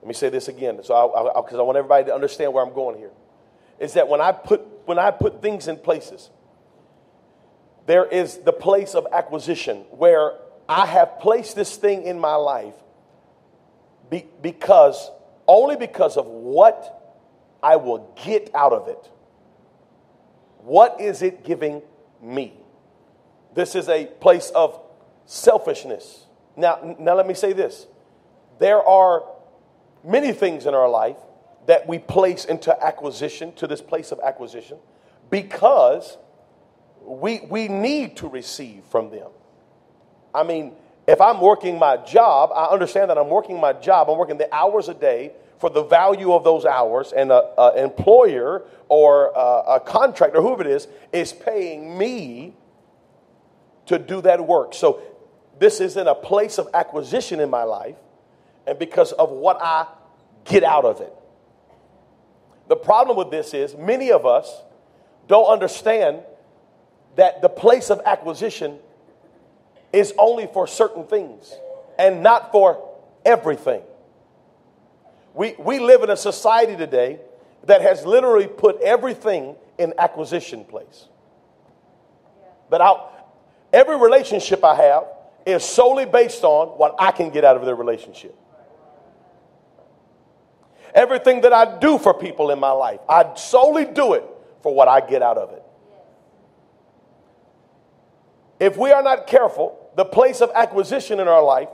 Let 0.00 0.08
me 0.08 0.14
say 0.14 0.30
this 0.30 0.48
again, 0.48 0.82
so 0.82 1.32
because 1.36 1.54
I, 1.54 1.58
I, 1.58 1.62
I 1.62 1.62
want 1.62 1.78
everybody 1.78 2.06
to 2.06 2.14
understand 2.14 2.52
where 2.52 2.64
I'm 2.64 2.74
going 2.74 2.98
here. 2.98 3.12
Is 3.78 3.94
that 3.94 4.08
when 4.08 4.20
I 4.20 4.32
put 4.32 4.60
when 4.84 4.98
I 4.98 5.12
put 5.12 5.40
things 5.40 5.68
in 5.68 5.76
places, 5.76 6.28
there 7.86 8.04
is 8.04 8.38
the 8.38 8.52
place 8.52 8.94
of 8.94 9.06
acquisition 9.12 9.78
where 9.90 10.32
I 10.68 10.86
have 10.86 11.20
placed 11.20 11.54
this 11.54 11.76
thing 11.76 12.02
in 12.02 12.18
my 12.18 12.34
life 12.34 12.74
be, 14.12 14.26
because, 14.42 15.10
only 15.48 15.74
because 15.74 16.18
of 16.18 16.26
what 16.26 17.16
I 17.62 17.76
will 17.76 18.14
get 18.22 18.50
out 18.54 18.72
of 18.74 18.86
it. 18.86 19.10
What 20.58 21.00
is 21.00 21.22
it 21.22 21.44
giving 21.44 21.80
me? 22.20 22.52
This 23.54 23.74
is 23.74 23.88
a 23.88 24.04
place 24.04 24.50
of 24.54 24.78
selfishness. 25.24 26.26
Now, 26.56 26.96
now 26.98 27.14
let 27.14 27.26
me 27.26 27.32
say 27.32 27.54
this. 27.54 27.86
There 28.58 28.86
are 28.86 29.24
many 30.04 30.32
things 30.32 30.66
in 30.66 30.74
our 30.74 30.90
life 30.90 31.16
that 31.66 31.88
we 31.88 31.98
place 31.98 32.44
into 32.44 32.84
acquisition, 32.84 33.54
to 33.54 33.66
this 33.66 33.80
place 33.80 34.12
of 34.12 34.20
acquisition, 34.20 34.76
because 35.30 36.18
we, 37.00 37.40
we 37.48 37.66
need 37.66 38.18
to 38.18 38.28
receive 38.28 38.84
from 38.90 39.10
them. 39.10 39.30
I 40.34 40.42
mean, 40.42 40.72
if 41.12 41.20
I'm 41.20 41.42
working 41.42 41.78
my 41.78 41.98
job, 41.98 42.52
I 42.54 42.72
understand 42.72 43.10
that 43.10 43.18
I'm 43.18 43.28
working 43.28 43.60
my 43.60 43.74
job. 43.74 44.08
I'm 44.08 44.16
working 44.16 44.38
the 44.38 44.52
hours 44.52 44.88
a 44.88 44.94
day 44.94 45.32
for 45.58 45.68
the 45.68 45.82
value 45.82 46.32
of 46.32 46.42
those 46.42 46.64
hours, 46.64 47.12
and 47.12 47.30
an 47.30 47.76
employer 47.76 48.64
or 48.88 49.30
a, 49.36 49.74
a 49.74 49.80
contractor, 49.80 50.40
whoever 50.40 50.62
it 50.62 50.68
is, 50.68 50.88
is 51.12 51.32
paying 51.32 51.98
me 51.98 52.54
to 53.86 53.98
do 53.98 54.22
that 54.22 54.44
work. 54.46 54.72
So 54.72 55.02
this 55.58 55.80
is 55.80 55.98
in 55.98 56.08
a 56.08 56.14
place 56.14 56.56
of 56.56 56.68
acquisition 56.72 57.40
in 57.40 57.50
my 57.50 57.64
life, 57.64 57.96
and 58.66 58.78
because 58.78 59.12
of 59.12 59.30
what 59.30 59.58
I 59.60 59.86
get 60.44 60.64
out 60.64 60.86
of 60.86 61.02
it. 61.02 61.12
The 62.68 62.76
problem 62.76 63.18
with 63.18 63.30
this 63.30 63.52
is 63.52 63.76
many 63.76 64.10
of 64.10 64.24
us 64.24 64.50
don't 65.28 65.46
understand 65.46 66.20
that 67.16 67.42
the 67.42 67.50
place 67.50 67.90
of 67.90 68.00
acquisition 68.06 68.78
is 69.92 70.14
only 70.18 70.46
for 70.46 70.66
certain 70.66 71.06
things 71.06 71.54
and 71.98 72.22
not 72.22 72.50
for 72.50 72.96
everything. 73.24 73.82
We, 75.34 75.54
we 75.58 75.78
live 75.78 76.02
in 76.02 76.10
a 76.10 76.16
society 76.16 76.76
today 76.76 77.20
that 77.64 77.82
has 77.82 78.04
literally 78.04 78.46
put 78.46 78.80
everything 78.80 79.56
in 79.78 79.94
acquisition 79.98 80.64
place. 80.64 81.06
That 82.70 82.80
I, 82.80 82.94
every 83.72 83.98
relationship 83.98 84.64
I 84.64 84.74
have 84.74 85.04
is 85.46 85.64
solely 85.64 86.06
based 86.06 86.44
on 86.44 86.68
what 86.78 86.94
I 86.98 87.10
can 87.12 87.30
get 87.30 87.44
out 87.44 87.56
of 87.56 87.64
the 87.64 87.74
relationship. 87.74 88.36
Everything 90.94 91.40
that 91.42 91.52
I 91.52 91.78
do 91.78 91.98
for 91.98 92.12
people 92.12 92.50
in 92.50 92.58
my 92.58 92.70
life, 92.70 93.00
I 93.08 93.34
solely 93.34 93.86
do 93.86 94.12
it 94.12 94.24
for 94.62 94.74
what 94.74 94.88
I 94.88 95.00
get 95.00 95.22
out 95.22 95.38
of 95.38 95.52
it. 95.52 95.62
If 98.60 98.76
we 98.76 98.92
are 98.92 99.02
not 99.02 99.26
careful, 99.26 99.81
the 99.96 100.04
place 100.04 100.40
of 100.40 100.50
acquisition 100.54 101.20
in 101.20 101.28
our 101.28 101.42
life 101.42 101.68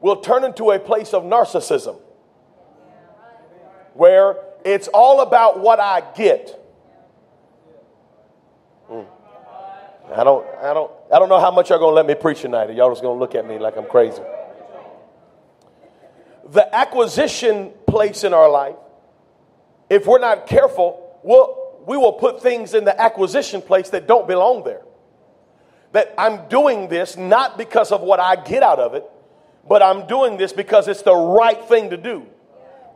will 0.00 0.16
turn 0.16 0.44
into 0.44 0.70
a 0.70 0.78
place 0.78 1.12
of 1.12 1.24
narcissism 1.24 2.00
where 3.94 4.36
it's 4.64 4.88
all 4.88 5.20
about 5.20 5.60
what 5.60 5.80
I 5.80 6.02
get. 6.16 6.54
Mm. 8.90 9.06
I 10.14 10.24
don't, 10.24 10.46
I 10.62 10.72
don't, 10.72 10.90
I 11.12 11.18
don't 11.18 11.28
know 11.28 11.40
how 11.40 11.50
much 11.50 11.70
y'all 11.70 11.78
gonna 11.78 11.94
let 11.94 12.06
me 12.06 12.14
preach 12.14 12.42
tonight. 12.42 12.72
Y'all 12.74 12.90
just 12.90 13.02
gonna 13.02 13.18
look 13.18 13.34
at 13.34 13.46
me 13.46 13.58
like 13.58 13.76
I'm 13.76 13.86
crazy. 13.86 14.22
The 16.50 16.74
acquisition 16.74 17.72
place 17.86 18.24
in 18.24 18.32
our 18.32 18.48
life, 18.48 18.76
if 19.90 20.06
we're 20.06 20.18
not 20.18 20.46
careful, 20.46 21.18
we'll, 21.22 21.82
we 21.86 21.96
will 21.96 22.12
put 22.12 22.40
things 22.40 22.74
in 22.74 22.84
the 22.84 22.98
acquisition 22.98 23.60
place 23.60 23.90
that 23.90 24.06
don't 24.06 24.26
belong 24.26 24.64
there. 24.64 24.82
That 25.92 26.14
I'm 26.18 26.48
doing 26.48 26.88
this 26.88 27.16
not 27.16 27.56
because 27.56 27.92
of 27.92 28.00
what 28.00 28.20
I 28.20 28.36
get 28.36 28.62
out 28.62 28.78
of 28.78 28.94
it, 28.94 29.04
but 29.66 29.82
I'm 29.82 30.06
doing 30.06 30.36
this 30.36 30.52
because 30.52 30.88
it's 30.88 31.02
the 31.02 31.14
right 31.14 31.62
thing 31.64 31.90
to 31.90 31.96
do. 31.96 32.26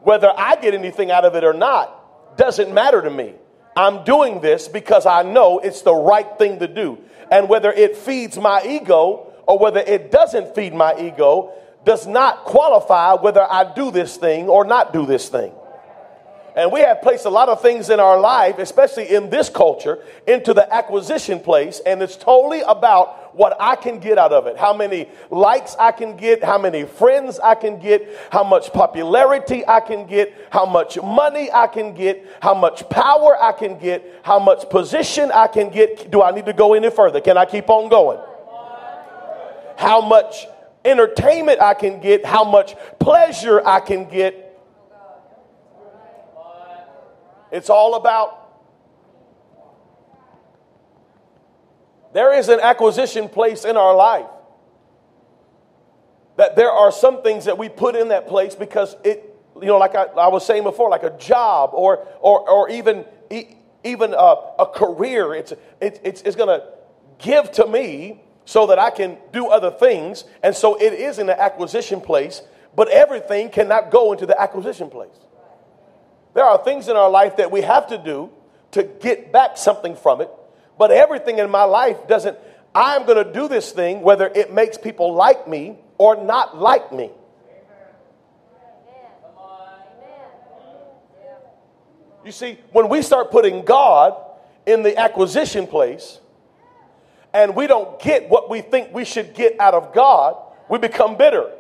Whether 0.02 0.32
I 0.37 0.56
get 0.56 0.75
anything 0.75 1.11
out 1.11 1.25
of 1.25 1.34
it 1.34 1.44
or 1.44 1.52
not 1.52 2.37
doesn't 2.37 2.72
matter 2.72 3.00
to 3.02 3.11
me. 3.11 3.34
I'm 3.76 4.04
doing 4.04 4.40
this 4.40 4.68
because 4.68 5.06
I 5.06 5.22
know 5.22 5.58
it's 5.58 5.82
the 5.82 5.94
right 5.94 6.26
thing 6.38 6.58
to 6.58 6.68
do. 6.68 6.99
And 7.30 7.49
whether 7.49 7.72
it 7.72 7.96
feeds 7.96 8.37
my 8.37 8.62
ego 8.66 9.32
or 9.46 9.58
whether 9.58 9.80
it 9.80 10.11
doesn't 10.11 10.54
feed 10.54 10.75
my 10.75 10.94
ego 10.99 11.54
does 11.84 12.06
not 12.06 12.44
qualify 12.44 13.14
whether 13.14 13.42
I 13.42 13.72
do 13.75 13.90
this 13.90 14.16
thing 14.16 14.49
or 14.49 14.64
not 14.64 14.92
do 14.92 15.06
this 15.06 15.28
thing. 15.28 15.52
And 16.54 16.71
we 16.71 16.80
have 16.80 17.00
placed 17.00 17.25
a 17.25 17.30
lot 17.30 17.49
of 17.49 17.62
things 17.62 17.88
in 17.88 17.99
our 17.99 18.21
life, 18.21 18.59
especially 18.59 19.14
in 19.14 19.30
this 19.30 19.49
culture, 19.49 19.99
into 20.26 20.52
the 20.52 20.71
acquisition 20.73 21.40
place. 21.40 21.80
And 21.87 22.02
it's 22.02 22.16
totally 22.16 22.61
about 22.61 23.35
what 23.35 23.56
I 23.59 23.76
can 23.76 23.99
get 23.99 24.18
out 24.18 24.32
of 24.32 24.47
it. 24.47 24.59
How 24.59 24.75
many 24.76 25.09
likes 25.30 25.75
I 25.78 25.92
can 25.92 26.16
get, 26.16 26.44
how 26.44 26.59
many 26.59 26.85
friends 26.85 27.40
I 27.40 27.54
can 27.54 27.78
get, 27.78 28.06
how 28.30 28.44
much 28.44 28.71
popularity 28.73 29.66
I 29.66 29.80
can 29.80 30.06
get, 30.06 30.35
how 30.50 30.66
much 30.66 31.00
money 31.02 31.50
I 31.50 31.66
can 31.66 31.94
get, 31.94 32.26
how 32.42 32.54
much 32.54 32.87
power 32.90 33.42
I 33.42 33.52
can 33.52 33.78
get, 33.78 34.21
how 34.23 34.38
much 34.38 34.68
position 34.68 35.30
I 35.32 35.47
can 35.47 35.71
get. 35.71 36.11
Do 36.11 36.23
I 36.23 36.32
need 36.32 36.44
to 36.47 36.52
go 36.52 36.75
any 36.75 36.90
further? 36.90 37.23
Can 37.23 37.38
I 37.38 37.47
keep 37.47 37.71
on 37.71 37.88
going? 37.88 38.21
How 39.78 40.02
much 40.02 40.47
entertainment 40.85 41.62
I 41.62 41.73
can 41.73 42.00
get, 42.00 42.26
how 42.26 42.44
much 42.44 42.75
pleasure 42.99 43.66
I 43.66 43.80
can 43.80 44.09
get 44.09 44.41
it's 47.52 47.68
all 47.71 47.94
about. 47.94 48.38
There 52.14 52.37
is 52.37 52.49
an 52.49 52.61
acquisition 52.61 53.28
place 53.28 53.64
in 53.64 53.76
our 53.76 53.94
life. 53.94 54.26
That 56.37 56.56
there 56.56 56.71
are 56.71 56.90
some 56.90 57.23
things 57.23 57.44
that 57.44 57.59
we 57.59 57.68
put 57.68 57.94
in 57.94 58.09
that 58.09 58.26
place 58.26 58.54
because 58.54 58.97
it, 59.04 59.37
you 59.61 59.66
know, 59.66 59.78
like 59.78 59.94
I, 59.94 60.04
I 60.04 60.28
was 60.28 60.47
saying 60.47 60.62
before, 60.62 60.88
like 60.90 61.02
a 61.02 61.16
job 61.18 61.71
or, 61.75 62.06
or, 62.21 62.49
or 62.49 62.71
even, 62.71 63.04
even 63.85 64.14
a, 64.14 64.37
a 64.59 64.66
career. 64.66 65.35
It's, 65.35 65.52
it, 65.80 66.00
it's, 66.02 66.23
it's 66.23 66.37
going 66.37 66.49
to 66.49 66.66
give 67.18 67.52
to 67.52 67.66
me 67.66 68.23
so 68.46 68.66
that 68.68 68.79
I 68.79 68.90
can 68.90 69.18
do 69.33 69.48
other 69.48 69.70
things. 69.70 70.24
And 70.42 70.57
so 70.57 70.74
it 70.81 70.94
is 70.94 71.18
in 71.18 71.26
the 71.26 71.40
acquisition 71.40 72.00
place, 72.00 72.42
but 72.74 72.88
everything 72.88 73.50
cannot 73.50 73.90
go 73.90 74.12
into 74.12 74.26
the 74.26 74.40
acquisition 74.40 74.88
place. 74.88 75.21
There 76.35 76.45
are 76.45 76.62
things 76.62 76.88
in 76.88 76.97
our 76.97 77.11
life 77.11 77.37
that 77.37 77.51
we 77.51 77.61
have 77.62 77.88
to 77.88 77.99
do 77.99 78.31
to 78.73 78.83
get 78.83 79.33
back 79.33 79.57
something 79.57 79.95
from 79.97 80.21
it, 80.21 80.31
but 80.79 80.90
everything 80.90 81.38
in 81.38 81.51
my 81.51 81.64
life 81.64 82.09
doesn't. 82.09 82.38
I'm 82.75 83.05
going 83.05 83.23
to 83.23 83.33
do 83.33 83.49
this 83.49 83.71
thing 83.73 84.01
whether 84.01 84.27
it 84.27 84.53
makes 84.53 84.79
people 84.79 85.12
like 85.14 85.47
me 85.47 85.77
or 85.99 86.16
not 86.16 86.57
like 86.57 86.92
me. 86.92 87.11
You 92.25 92.33
see, 92.33 92.59
when 92.71 92.88
we 92.88 93.03
start 93.03 93.31
putting 93.31 93.64
God 93.64 94.14
in 94.64 94.83
the 94.83 94.97
acquisition 94.97 95.66
place 95.66 96.21
and 97.35 97.57
we 97.57 97.66
don't 97.66 98.01
get 98.01 98.29
what 98.29 98.49
we 98.49 98.61
think 98.61 98.95
we 98.95 99.05
should 99.05 99.35
get 99.35 99.59
out 99.59 99.75
of 99.75 99.92
God, 99.92 100.37
we 100.68 100.79
become 100.79 101.16
bitter. 101.16 101.51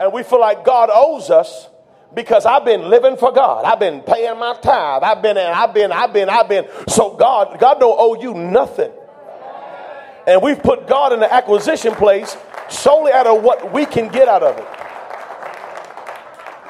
And 0.00 0.12
we 0.12 0.24
feel 0.24 0.40
like 0.40 0.64
God 0.64 0.90
owes 0.92 1.30
us 1.30 1.68
because 2.14 2.46
I've 2.46 2.64
been 2.64 2.88
living 2.88 3.16
for 3.16 3.32
God. 3.32 3.64
I've 3.64 3.78
been 3.78 4.00
paying 4.00 4.38
my 4.38 4.54
tithe. 4.54 5.02
I've 5.02 5.22
been, 5.22 5.36
I've 5.36 5.74
been, 5.74 5.92
I've 5.92 6.12
been, 6.12 6.28
I've 6.28 6.48
been. 6.48 6.66
So 6.88 7.16
God, 7.16 7.58
God 7.60 7.78
don't 7.80 7.96
owe 7.98 8.20
you 8.20 8.34
nothing. 8.34 8.90
And 10.26 10.42
we've 10.42 10.62
put 10.62 10.86
God 10.86 11.12
in 11.12 11.20
the 11.20 11.32
acquisition 11.32 11.94
place 11.94 12.36
solely 12.68 13.12
out 13.12 13.26
of 13.26 13.42
what 13.42 13.72
we 13.72 13.86
can 13.86 14.08
get 14.08 14.28
out 14.28 14.42
of 14.42 14.58
it. 14.58 14.77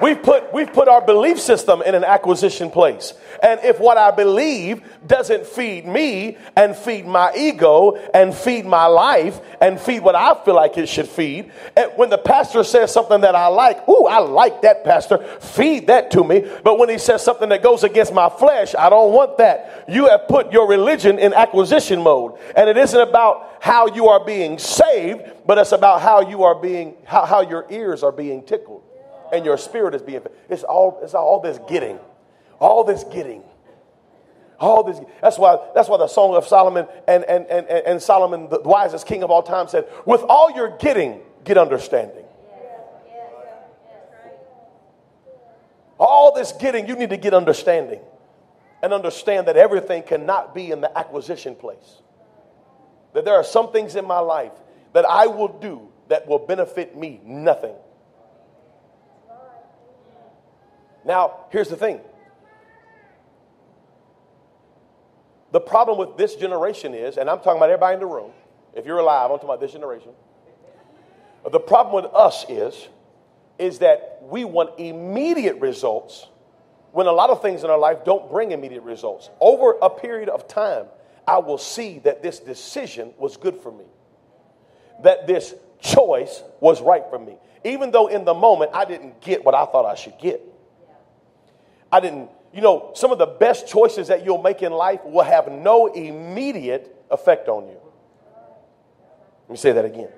We've 0.00 0.22
put, 0.22 0.52
we've 0.52 0.72
put 0.72 0.86
our 0.86 1.04
belief 1.04 1.40
system 1.40 1.82
in 1.82 1.96
an 1.96 2.04
acquisition 2.04 2.70
place. 2.70 3.14
And 3.42 3.58
if 3.64 3.80
what 3.80 3.98
I 3.98 4.12
believe 4.12 4.82
doesn't 5.04 5.44
feed 5.44 5.86
me 5.86 6.36
and 6.56 6.76
feed 6.76 7.04
my 7.04 7.32
ego 7.36 7.96
and 8.14 8.32
feed 8.32 8.64
my 8.64 8.86
life 8.86 9.40
and 9.60 9.80
feed 9.80 10.00
what 10.00 10.14
I 10.14 10.34
feel 10.44 10.54
like 10.54 10.78
it 10.78 10.88
should 10.88 11.08
feed, 11.08 11.50
when 11.96 12.10
the 12.10 12.18
pastor 12.18 12.62
says 12.62 12.92
something 12.92 13.22
that 13.22 13.34
I 13.34 13.48
like, 13.48 13.88
ooh, 13.88 14.06
I 14.06 14.18
like 14.18 14.62
that 14.62 14.84
pastor, 14.84 15.18
feed 15.40 15.88
that 15.88 16.12
to 16.12 16.22
me. 16.22 16.48
But 16.62 16.78
when 16.78 16.88
he 16.88 16.98
says 16.98 17.24
something 17.24 17.48
that 17.48 17.64
goes 17.64 17.82
against 17.82 18.14
my 18.14 18.28
flesh, 18.28 18.76
I 18.76 18.90
don't 18.90 19.12
want 19.12 19.38
that. 19.38 19.84
You 19.88 20.06
have 20.06 20.28
put 20.28 20.52
your 20.52 20.68
religion 20.68 21.18
in 21.18 21.34
acquisition 21.34 22.02
mode. 22.02 22.38
And 22.54 22.68
it 22.68 22.76
isn't 22.76 23.00
about 23.00 23.56
how 23.60 23.88
you 23.88 24.06
are 24.08 24.24
being 24.24 24.58
saved, 24.58 25.22
but 25.44 25.58
it's 25.58 25.72
about 25.72 26.02
how 26.02 26.28
you 26.28 26.44
are 26.44 26.54
being, 26.54 26.94
how, 27.04 27.24
how 27.26 27.40
your 27.40 27.66
ears 27.68 28.04
are 28.04 28.12
being 28.12 28.44
tickled 28.44 28.84
and 29.32 29.44
your 29.44 29.56
spirit 29.56 29.94
is 29.94 30.02
being 30.02 30.22
it's 30.48 30.62
all 30.62 31.00
it's 31.02 31.14
all 31.14 31.40
this 31.40 31.58
getting. 31.68 31.98
All 32.60 32.84
this 32.84 33.04
getting. 33.04 33.42
All 34.60 34.82
this 34.82 35.00
that's 35.22 35.38
why 35.38 35.58
that's 35.74 35.88
why 35.88 35.98
the 35.98 36.08
song 36.08 36.34
of 36.34 36.46
solomon 36.46 36.86
and 37.06 37.24
and 37.24 37.46
and, 37.46 37.66
and 37.68 38.02
solomon 38.02 38.48
the 38.48 38.60
wisest 38.60 39.06
king 39.06 39.22
of 39.22 39.30
all 39.30 39.42
time 39.42 39.68
said 39.68 39.86
with 40.04 40.22
all 40.22 40.50
your 40.50 40.76
getting 40.78 41.20
get 41.44 41.56
understanding. 41.56 42.24
All 46.00 46.32
this 46.34 46.52
getting 46.52 46.86
you 46.88 46.96
need 46.96 47.10
to 47.10 47.16
get 47.16 47.34
understanding 47.34 48.00
and 48.82 48.92
understand 48.92 49.48
that 49.48 49.56
everything 49.56 50.02
cannot 50.04 50.54
be 50.54 50.70
in 50.70 50.80
the 50.80 50.96
acquisition 50.96 51.56
place. 51.56 52.02
That 53.14 53.24
there 53.24 53.34
are 53.34 53.44
some 53.44 53.72
things 53.72 53.96
in 53.96 54.06
my 54.06 54.20
life 54.20 54.52
that 54.92 55.08
i 55.08 55.26
will 55.26 55.48
do 55.48 55.88
that 56.08 56.26
will 56.26 56.38
benefit 56.38 56.96
me 56.96 57.20
nothing 57.24 57.74
Now, 61.04 61.46
here's 61.50 61.68
the 61.68 61.76
thing 61.76 62.00
the 65.50 65.60
problem 65.60 65.98
with 65.98 66.16
this 66.16 66.34
generation 66.34 66.94
is, 66.94 67.16
and 67.16 67.30
I'm 67.30 67.38
talking 67.38 67.56
about 67.56 67.70
everybody 67.70 67.94
in 67.94 68.00
the 68.00 68.06
room, 68.06 68.32
if 68.74 68.84
you're 68.84 68.98
alive, 68.98 69.30
I'm 69.30 69.36
talking 69.38 69.48
about 69.48 69.60
this 69.60 69.72
generation. 69.72 70.10
The 71.50 71.60
problem 71.60 72.04
with 72.04 72.12
us 72.12 72.44
is, 72.48 72.88
is 73.58 73.78
that 73.78 74.20
we 74.22 74.44
want 74.44 74.78
immediate 74.78 75.56
results 75.60 76.26
when 76.92 77.06
a 77.06 77.12
lot 77.12 77.30
of 77.30 77.42
things 77.42 77.64
in 77.64 77.70
our 77.70 77.78
life 77.78 78.04
don't 78.04 78.30
bring 78.30 78.52
immediate 78.52 78.82
results. 78.82 79.30
Over 79.40 79.76
a 79.80 79.90
period 79.90 80.28
of 80.28 80.48
time, 80.48 80.86
I 81.26 81.38
will 81.38 81.58
see 81.58 81.98
that 82.00 82.22
this 82.22 82.40
decision 82.40 83.12
was 83.18 83.36
good 83.36 83.56
for 83.56 83.72
me, 83.72 83.84
that 85.02 85.26
this 85.26 85.54
choice 85.80 86.42
was 86.60 86.80
right 86.80 87.04
for 87.08 87.18
me. 87.18 87.36
Even 87.64 87.90
though 87.90 88.06
in 88.06 88.24
the 88.24 88.34
moment 88.34 88.70
I 88.74 88.84
didn't 88.84 89.20
get 89.20 89.44
what 89.44 89.54
I 89.54 89.66
thought 89.66 89.84
I 89.84 89.94
should 89.94 90.18
get. 90.18 90.42
I 91.90 92.00
didn't, 92.00 92.30
you 92.52 92.60
know, 92.60 92.92
some 92.94 93.12
of 93.12 93.18
the 93.18 93.26
best 93.26 93.66
choices 93.66 94.08
that 94.08 94.24
you'll 94.24 94.42
make 94.42 94.62
in 94.62 94.72
life 94.72 95.04
will 95.04 95.24
have 95.24 95.50
no 95.50 95.86
immediate 95.86 96.94
effect 97.10 97.48
on 97.48 97.68
you. 97.68 97.80
Let 99.48 99.50
me 99.50 99.56
say 99.56 99.72
that 99.72 99.84
again. 99.84 100.10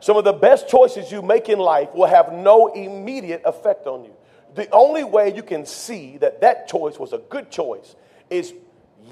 Some 0.00 0.16
of 0.16 0.24
the 0.24 0.32
best 0.32 0.68
choices 0.68 1.12
you 1.12 1.22
make 1.22 1.48
in 1.48 1.58
life 1.58 1.94
will 1.94 2.06
have 2.06 2.32
no 2.32 2.68
immediate 2.68 3.42
effect 3.44 3.86
on 3.86 4.04
you. 4.04 4.14
The 4.54 4.68
only 4.70 5.04
way 5.04 5.34
you 5.34 5.42
can 5.42 5.66
see 5.66 6.16
that 6.18 6.40
that 6.40 6.66
choice 6.66 6.98
was 6.98 7.12
a 7.12 7.18
good 7.18 7.50
choice 7.50 7.94
is 8.30 8.52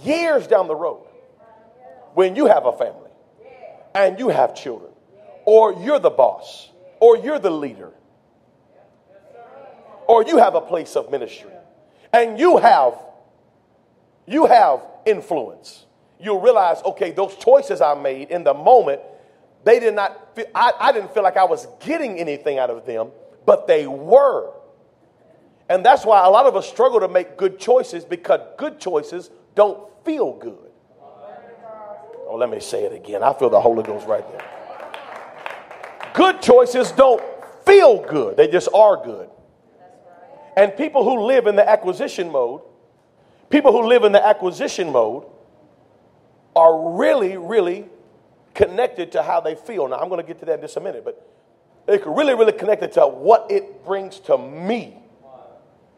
years 0.02 0.46
down 0.46 0.66
the 0.66 0.74
road 0.74 1.06
when 2.14 2.34
you 2.34 2.46
have 2.46 2.66
a 2.66 2.72
family 2.72 3.10
and 3.94 4.18
you 4.18 4.30
have 4.30 4.54
children, 4.54 4.90
or 5.44 5.74
you're 5.74 5.98
the 5.98 6.10
boss, 6.10 6.70
or 7.00 7.16
you're 7.16 7.38
the 7.38 7.50
leader, 7.50 7.92
or 10.08 10.24
you 10.24 10.38
have 10.38 10.56
a 10.56 10.60
place 10.60 10.96
of 10.96 11.10
ministry 11.12 11.52
and 12.12 12.40
you 12.40 12.56
have 12.56 12.94
you 14.28 14.46
have 14.46 14.80
influence. 15.06 15.86
You'll 16.20 16.40
realize, 16.40 16.82
okay, 16.84 17.12
those 17.12 17.34
choices 17.36 17.80
I 17.80 17.94
made 17.94 18.30
in 18.30 18.44
the 18.44 18.52
moment, 18.52 19.00
they 19.64 19.80
did 19.80 19.94
not, 19.94 20.34
feel, 20.34 20.46
I, 20.54 20.72
I 20.78 20.92
didn't 20.92 21.14
feel 21.14 21.22
like 21.22 21.36
I 21.36 21.44
was 21.44 21.66
getting 21.80 22.18
anything 22.18 22.58
out 22.58 22.70
of 22.70 22.84
them, 22.84 23.08
but 23.46 23.66
they 23.66 23.86
were. 23.86 24.52
And 25.70 25.84
that's 25.84 26.04
why 26.04 26.24
a 26.26 26.30
lot 26.30 26.46
of 26.46 26.56
us 26.56 26.68
struggle 26.68 27.00
to 27.00 27.08
make 27.08 27.36
good 27.36 27.58
choices 27.58 28.04
because 28.04 28.40
good 28.58 28.78
choices 28.78 29.30
don't 29.54 29.88
feel 30.04 30.34
good. 30.34 30.70
Oh, 32.26 32.36
let 32.36 32.50
me 32.50 32.60
say 32.60 32.84
it 32.84 32.92
again. 32.92 33.22
I 33.22 33.32
feel 33.32 33.48
the 33.48 33.60
Holy 33.60 33.82
Ghost 33.82 34.06
right 34.06 34.24
there. 34.30 34.44
Good 36.12 36.42
choices 36.42 36.92
don't 36.92 37.22
feel 37.64 38.04
good, 38.04 38.36
they 38.36 38.48
just 38.48 38.68
are 38.74 39.02
good. 39.02 39.30
And 40.58 40.76
people 40.76 41.04
who 41.04 41.24
live 41.24 41.46
in 41.46 41.54
the 41.54 41.66
acquisition 41.66 42.32
mode, 42.32 42.62
people 43.48 43.70
who 43.70 43.86
live 43.86 44.02
in 44.02 44.10
the 44.10 44.26
acquisition 44.26 44.90
mode 44.90 45.24
are 46.56 46.96
really, 46.96 47.36
really 47.36 47.86
connected 48.54 49.12
to 49.12 49.22
how 49.22 49.40
they 49.40 49.54
feel. 49.54 49.86
Now, 49.86 49.98
I'm 49.98 50.08
going 50.08 50.20
to 50.20 50.26
get 50.26 50.40
to 50.40 50.46
that 50.46 50.56
in 50.56 50.62
just 50.62 50.76
a 50.76 50.80
minute, 50.80 51.04
but 51.04 51.24
they're 51.86 52.02
really, 52.04 52.34
really 52.34 52.50
connected 52.50 52.90
to 52.94 53.06
what 53.06 53.48
it 53.52 53.84
brings 53.84 54.18
to 54.18 54.36
me. 54.36 54.96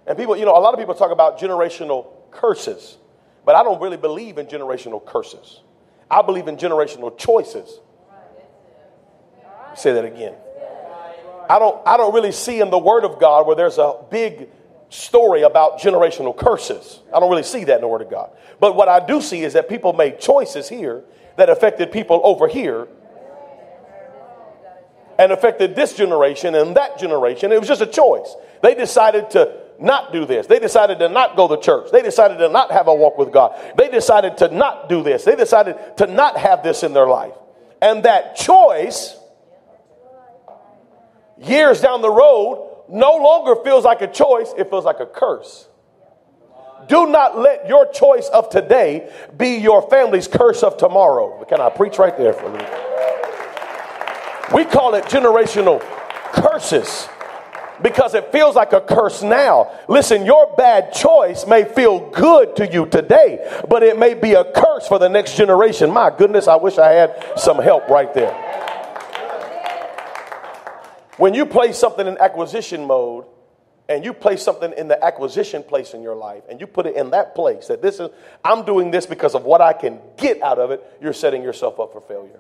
And 0.06 0.18
people, 0.18 0.36
you 0.36 0.44
know, 0.44 0.54
a 0.54 0.60
lot 0.60 0.74
of 0.74 0.78
people 0.78 0.94
talk 0.94 1.10
about 1.10 1.38
generational 1.38 2.08
curses, 2.30 2.98
but 3.46 3.54
I 3.54 3.62
don't 3.62 3.80
really 3.80 3.96
believe 3.96 4.36
in 4.36 4.44
generational 4.44 5.02
curses. 5.02 5.60
I 6.10 6.20
believe 6.20 6.48
in 6.48 6.58
generational 6.58 7.16
choices. 7.16 7.80
Say 9.74 9.94
that 9.94 10.04
again. 10.04 10.34
I 11.50 11.58
don't, 11.58 11.82
I 11.84 11.96
don't 11.96 12.14
really 12.14 12.30
see 12.30 12.60
in 12.60 12.70
the 12.70 12.78
Word 12.78 13.04
of 13.04 13.18
God 13.18 13.44
where 13.44 13.56
there's 13.56 13.78
a 13.78 13.96
big 14.08 14.48
story 14.88 15.42
about 15.42 15.80
generational 15.80 16.36
curses. 16.36 17.00
I 17.12 17.18
don't 17.18 17.28
really 17.28 17.42
see 17.42 17.64
that 17.64 17.76
in 17.76 17.80
the 17.80 17.88
Word 17.88 18.02
of 18.02 18.10
God. 18.10 18.30
But 18.60 18.76
what 18.76 18.88
I 18.88 19.04
do 19.04 19.20
see 19.20 19.42
is 19.42 19.54
that 19.54 19.68
people 19.68 19.92
made 19.92 20.20
choices 20.20 20.68
here 20.68 21.02
that 21.36 21.50
affected 21.50 21.90
people 21.90 22.20
over 22.22 22.46
here 22.46 22.86
and 25.18 25.32
affected 25.32 25.74
this 25.74 25.94
generation 25.94 26.54
and 26.54 26.76
that 26.76 27.00
generation. 27.00 27.50
It 27.50 27.58
was 27.58 27.68
just 27.68 27.82
a 27.82 27.86
choice. 27.86 28.32
They 28.62 28.76
decided 28.76 29.30
to 29.30 29.60
not 29.80 30.12
do 30.12 30.26
this. 30.26 30.46
They 30.46 30.60
decided 30.60 31.00
to 31.00 31.08
not 31.08 31.34
go 31.34 31.48
to 31.48 31.60
church. 31.60 31.90
They 31.90 32.02
decided 32.02 32.38
to 32.38 32.48
not 32.48 32.70
have 32.70 32.86
a 32.86 32.94
walk 32.94 33.18
with 33.18 33.32
God. 33.32 33.60
They 33.76 33.88
decided 33.88 34.36
to 34.38 34.54
not 34.54 34.88
do 34.88 35.02
this. 35.02 35.24
They 35.24 35.34
decided 35.34 35.76
to 35.96 36.06
not 36.06 36.36
have 36.36 36.62
this 36.62 36.84
in 36.84 36.92
their 36.92 37.08
life. 37.08 37.34
And 37.82 38.04
that 38.04 38.36
choice, 38.36 39.16
years 41.40 41.80
down 41.80 42.02
the 42.02 42.10
road, 42.10 42.84
no 42.88 43.16
longer 43.16 43.56
feels 43.62 43.84
like 43.84 44.02
a 44.02 44.06
choice, 44.06 44.52
it 44.56 44.68
feels 44.70 44.84
like 44.84 45.00
a 45.00 45.06
curse. 45.06 45.68
Do 46.88 47.06
not 47.06 47.38
let 47.38 47.68
your 47.68 47.90
choice 47.92 48.28
of 48.28 48.48
today 48.48 49.12
be 49.36 49.56
your 49.56 49.88
family's 49.90 50.26
curse 50.26 50.62
of 50.62 50.76
tomorrow. 50.76 51.44
Can 51.44 51.60
I 51.60 51.70
preach 51.70 51.98
right 51.98 52.16
there 52.16 52.32
for 52.32 52.48
minute? 52.48 52.68
We 54.52 54.64
call 54.64 54.94
it 54.94 55.04
generational 55.04 55.80
curses 56.32 57.08
because 57.82 58.14
it 58.14 58.32
feels 58.32 58.56
like 58.56 58.72
a 58.72 58.80
curse 58.80 59.22
now. 59.22 59.70
Listen, 59.88 60.26
your 60.26 60.54
bad 60.56 60.92
choice 60.92 61.46
may 61.46 61.64
feel 61.64 62.10
good 62.10 62.56
to 62.56 62.70
you 62.70 62.86
today, 62.86 63.62
but 63.68 63.82
it 63.82 63.98
may 63.98 64.14
be 64.14 64.32
a 64.32 64.44
curse 64.52 64.88
for 64.88 64.98
the 64.98 65.08
next 65.08 65.36
generation. 65.36 65.90
My 65.90 66.10
goodness, 66.10 66.48
I 66.48 66.56
wish 66.56 66.78
I 66.78 66.90
had 66.90 67.32
some 67.36 67.58
help 67.58 67.88
right 67.88 68.12
there. 68.12 68.34
When 71.20 71.34
you 71.34 71.46
place 71.46 71.78
something 71.78 72.06
in 72.06 72.18
acquisition 72.18 72.86
mode, 72.86 73.26
and 73.88 74.04
you 74.04 74.12
place 74.12 74.42
something 74.42 74.72
in 74.76 74.88
the 74.88 75.04
acquisition 75.04 75.64
place 75.64 75.94
in 75.94 76.02
your 76.02 76.14
life 76.14 76.44
and 76.48 76.60
you 76.60 76.66
put 76.68 76.86
it 76.86 76.94
in 76.94 77.10
that 77.10 77.34
place 77.34 77.66
that 77.66 77.82
this 77.82 77.98
is 77.98 78.08
i'm 78.44 78.64
doing 78.64 78.92
this 78.92 79.04
because 79.04 79.34
of 79.34 79.42
what 79.42 79.60
i 79.60 79.72
can 79.72 79.98
get 80.16 80.40
out 80.42 80.60
of 80.60 80.70
it 80.70 80.80
you're 81.02 81.12
setting 81.12 81.42
yourself 81.42 81.80
up 81.80 81.92
for 81.92 82.00
failure 82.00 82.38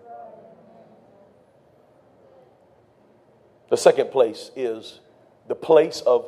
the 3.70 3.76
second 3.76 4.10
place 4.10 4.50
is 4.54 5.00
the 5.46 5.54
place 5.54 6.00
of 6.02 6.26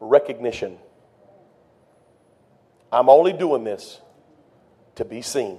recognition. 0.00 0.78
I'm 2.92 3.08
only 3.08 3.32
doing 3.32 3.64
this 3.64 4.00
to 4.96 5.04
be 5.04 5.22
seen. 5.22 5.58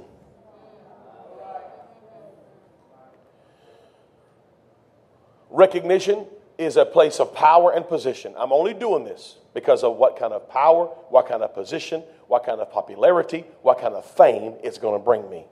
Recognition 5.56 6.26
is 6.58 6.76
a 6.76 6.86
place 6.86 7.22
of 7.22 7.34
power 7.34 7.72
and 7.72 7.88
position. 7.88 8.34
I'm 8.38 8.52
only 8.52 8.74
doing 8.74 9.06
this 9.06 9.38
because 9.54 9.86
of 9.86 9.96
what 9.96 10.20
kind 10.20 10.34
of 10.34 10.50
power, 10.50 10.88
what 11.08 11.30
kind 11.30 11.44
of 11.44 11.54
position, 11.54 12.04
what 12.28 12.46
kind 12.46 12.60
of 12.60 12.70
popularity, 12.70 13.46
what 13.62 13.80
kind 13.80 13.94
of 13.94 14.06
fame 14.06 14.56
it's 14.64 14.78
going 14.78 15.00
to 15.00 15.04
bring 15.04 15.30
me. 15.30 15.46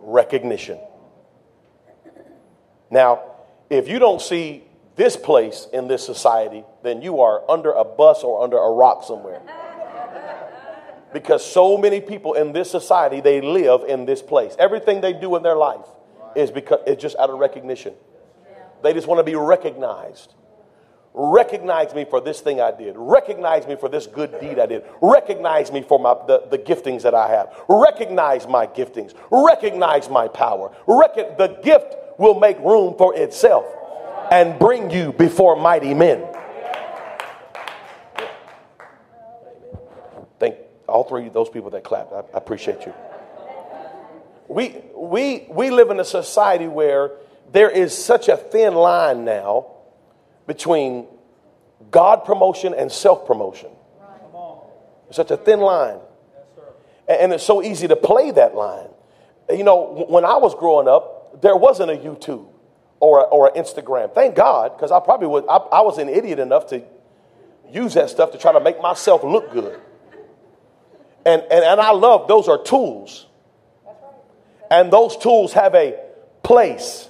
Recognition. 0.00 0.78
Now, 2.90 3.22
if 3.70 3.88
you 3.88 3.98
don't 3.98 4.20
see 4.20 4.64
this 4.96 5.16
place 5.16 5.66
in 5.72 5.88
this 5.88 6.04
society, 6.04 6.62
then 6.82 7.00
you 7.00 7.20
are 7.20 7.50
under 7.50 7.72
a 7.72 7.84
bus 7.84 8.22
or 8.22 8.44
under 8.44 8.58
a 8.58 8.70
rock 8.70 9.02
somewhere. 9.04 9.40
Because 11.12 11.44
so 11.44 11.76
many 11.76 12.00
people 12.00 12.34
in 12.34 12.52
this 12.52 12.70
society, 12.70 13.20
they 13.20 13.40
live 13.40 13.82
in 13.88 14.04
this 14.04 14.22
place. 14.22 14.54
Everything 14.60 15.00
they 15.00 15.12
do 15.12 15.34
in 15.34 15.42
their 15.42 15.56
life 15.56 15.86
is 16.36 16.52
because 16.52 16.78
it's 16.86 17.02
just 17.02 17.16
out 17.16 17.30
of 17.30 17.40
recognition. 17.40 17.94
They 18.82 18.92
just 18.92 19.06
want 19.06 19.18
to 19.18 19.24
be 19.24 19.34
recognized. 19.34 20.34
Recognize 21.12 21.92
me 21.92 22.04
for 22.04 22.20
this 22.20 22.40
thing 22.40 22.60
I 22.60 22.70
did. 22.70 22.94
Recognize 22.96 23.66
me 23.66 23.74
for 23.74 23.88
this 23.88 24.06
good 24.06 24.40
deed 24.40 24.60
I 24.60 24.66
did. 24.66 24.84
Recognize 25.02 25.72
me 25.72 25.82
for 25.82 25.98
my, 25.98 26.14
the, 26.26 26.46
the 26.50 26.58
giftings 26.58 27.02
that 27.02 27.14
I 27.14 27.28
have. 27.28 27.52
Recognize 27.68 28.46
my 28.46 28.66
giftings. 28.66 29.14
Recognize 29.30 30.08
my 30.08 30.28
power. 30.28 30.74
Recon- 30.86 31.36
the 31.36 31.58
gift 31.64 31.96
will 32.18 32.38
make 32.38 32.58
room 32.60 32.94
for 32.96 33.16
itself 33.16 33.66
and 34.30 34.56
bring 34.58 34.90
you 34.90 35.12
before 35.12 35.56
mighty 35.56 35.94
men. 35.94 36.24
Thank 40.38 40.56
all 40.86 41.02
three 41.04 41.26
of 41.26 41.32
those 41.32 41.48
people 41.48 41.70
that 41.70 41.82
clapped. 41.82 42.12
I, 42.12 42.18
I 42.18 42.24
appreciate 42.34 42.86
you. 42.86 42.94
We, 44.46 44.76
we, 44.94 45.46
we 45.48 45.70
live 45.70 45.90
in 45.90 45.98
a 45.98 46.04
society 46.04 46.68
where 46.68 47.12
there 47.52 47.70
is 47.70 47.96
such 47.96 48.28
a 48.28 48.36
thin 48.36 48.74
line 48.74 49.24
now 49.24 49.66
between 50.46 51.06
God 51.90 52.24
promotion 52.24 52.74
and 52.74 52.90
self 52.90 53.26
promotion. 53.26 53.70
Such 55.10 55.30
a 55.32 55.36
thin 55.36 55.60
line. 55.60 55.98
And 57.08 57.32
it's 57.32 57.42
so 57.42 57.62
easy 57.62 57.88
to 57.88 57.96
play 57.96 58.30
that 58.30 58.54
line. 58.54 58.88
You 59.48 59.64
know, 59.64 60.06
when 60.08 60.24
I 60.24 60.36
was 60.36 60.54
growing 60.54 60.86
up, 60.86 61.42
there 61.42 61.56
wasn't 61.56 61.90
a 61.90 61.96
YouTube 61.96 62.46
or, 63.00 63.26
or 63.26 63.48
an 63.48 63.60
Instagram. 63.60 64.14
Thank 64.14 64.36
God, 64.36 64.76
because 64.76 64.92
I 64.92 65.00
probably 65.00 65.26
would, 65.26 65.44
I, 65.48 65.56
I 65.56 65.80
was 65.80 65.98
an 65.98 66.08
idiot 66.08 66.38
enough 66.38 66.68
to 66.68 66.84
use 67.72 67.94
that 67.94 68.10
stuff 68.10 68.30
to 68.32 68.38
try 68.38 68.52
to 68.52 68.60
make 68.60 68.80
myself 68.80 69.24
look 69.24 69.52
good. 69.52 69.80
And, 71.26 71.42
and, 71.42 71.64
and 71.64 71.80
I 71.80 71.90
love 71.90 72.28
those 72.28 72.46
are 72.46 72.62
tools. 72.62 73.26
And 74.70 74.92
those 74.92 75.16
tools 75.16 75.52
have 75.54 75.74
a 75.74 75.98
place. 76.44 77.08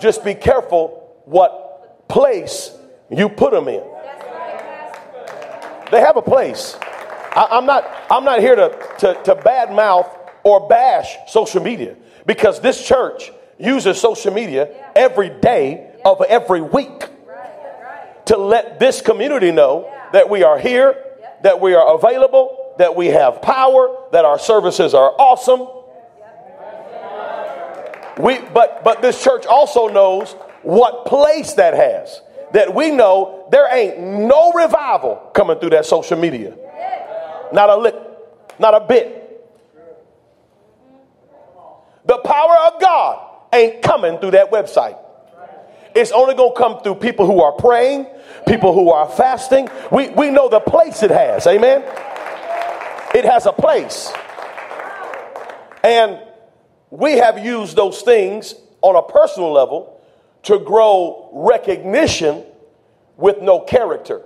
Just 0.00 0.24
be 0.24 0.34
careful 0.34 1.22
what 1.24 2.08
place 2.08 2.70
you 3.10 3.28
put 3.28 3.52
them 3.52 3.68
in. 3.68 3.82
They 5.90 6.00
have 6.00 6.16
a 6.16 6.22
place. 6.22 6.76
I, 6.82 7.58
am 7.58 7.66
not, 7.66 7.88
I'm 8.10 8.24
not 8.24 8.40
here 8.40 8.56
to, 8.56 8.94
to, 8.98 9.22
to 9.24 9.34
bad 9.36 9.72
mouth 9.72 10.08
or 10.42 10.68
bash 10.68 11.16
social 11.28 11.62
media 11.62 11.96
because 12.26 12.60
this 12.60 12.86
church 12.86 13.30
uses 13.58 14.00
social 14.00 14.32
media 14.32 14.74
every 14.94 15.28
day 15.28 15.92
of 16.04 16.22
every 16.28 16.60
week 16.60 17.04
to 18.26 18.36
let 18.36 18.78
this 18.78 19.00
community 19.00 19.50
know 19.50 19.90
that 20.12 20.28
we 20.28 20.42
are 20.42 20.58
here, 20.58 21.02
that 21.42 21.60
we 21.60 21.74
are 21.74 21.94
available, 21.94 22.74
that 22.78 22.94
we 22.94 23.06
have 23.06 23.40
power, 23.40 24.04
that 24.12 24.24
our 24.24 24.38
services 24.38 24.94
are 24.94 25.10
awesome. 25.18 25.66
We, 28.18 28.40
but, 28.40 28.82
but 28.84 29.00
this 29.00 29.22
church 29.22 29.46
also 29.46 29.88
knows 29.88 30.32
what 30.62 31.06
place 31.06 31.54
that 31.54 31.74
has. 31.74 32.20
That 32.52 32.74
we 32.74 32.90
know 32.90 33.46
there 33.50 33.72
ain't 33.72 33.98
no 34.00 34.52
revival 34.52 35.30
coming 35.34 35.58
through 35.58 35.70
that 35.70 35.86
social 35.86 36.18
media. 36.18 36.56
Not 37.52 37.70
a 37.70 37.76
lick, 37.76 37.94
not 38.58 38.74
a 38.74 38.80
bit. 38.86 39.14
The 42.06 42.18
power 42.18 42.56
of 42.68 42.80
God 42.80 43.28
ain't 43.52 43.82
coming 43.82 44.18
through 44.18 44.32
that 44.32 44.50
website. 44.50 44.98
It's 45.94 46.10
only 46.10 46.34
going 46.34 46.54
to 46.54 46.58
come 46.58 46.80
through 46.80 46.96
people 46.96 47.26
who 47.26 47.42
are 47.42 47.52
praying, 47.52 48.06
people 48.46 48.72
who 48.72 48.90
are 48.90 49.08
fasting. 49.08 49.68
We, 49.92 50.08
we 50.10 50.30
know 50.30 50.48
the 50.48 50.60
place 50.60 51.02
it 51.02 51.10
has. 51.10 51.46
Amen. 51.46 51.82
It 53.14 53.24
has 53.24 53.46
a 53.46 53.52
place. 53.52 54.12
And 55.82 56.20
we 56.90 57.12
have 57.18 57.38
used 57.44 57.76
those 57.76 58.02
things 58.02 58.54
on 58.80 58.96
a 58.96 59.02
personal 59.02 59.52
level 59.52 60.00
to 60.44 60.58
grow 60.58 61.30
recognition 61.32 62.44
with 63.16 63.40
no 63.40 63.60
character. 63.60 64.22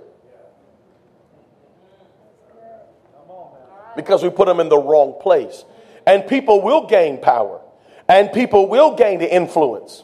because 3.95 4.23
we 4.23 4.29
put 4.29 4.47
them 4.47 4.59
in 4.59 4.69
the 4.69 4.77
wrong 4.77 5.17
place. 5.21 5.63
And 6.05 6.27
people 6.27 6.61
will 6.61 6.87
gain 6.87 7.19
power 7.19 7.61
and 8.07 8.31
people 8.31 8.67
will 8.67 8.95
gain 8.95 9.19
the 9.19 9.33
influence. 9.33 10.03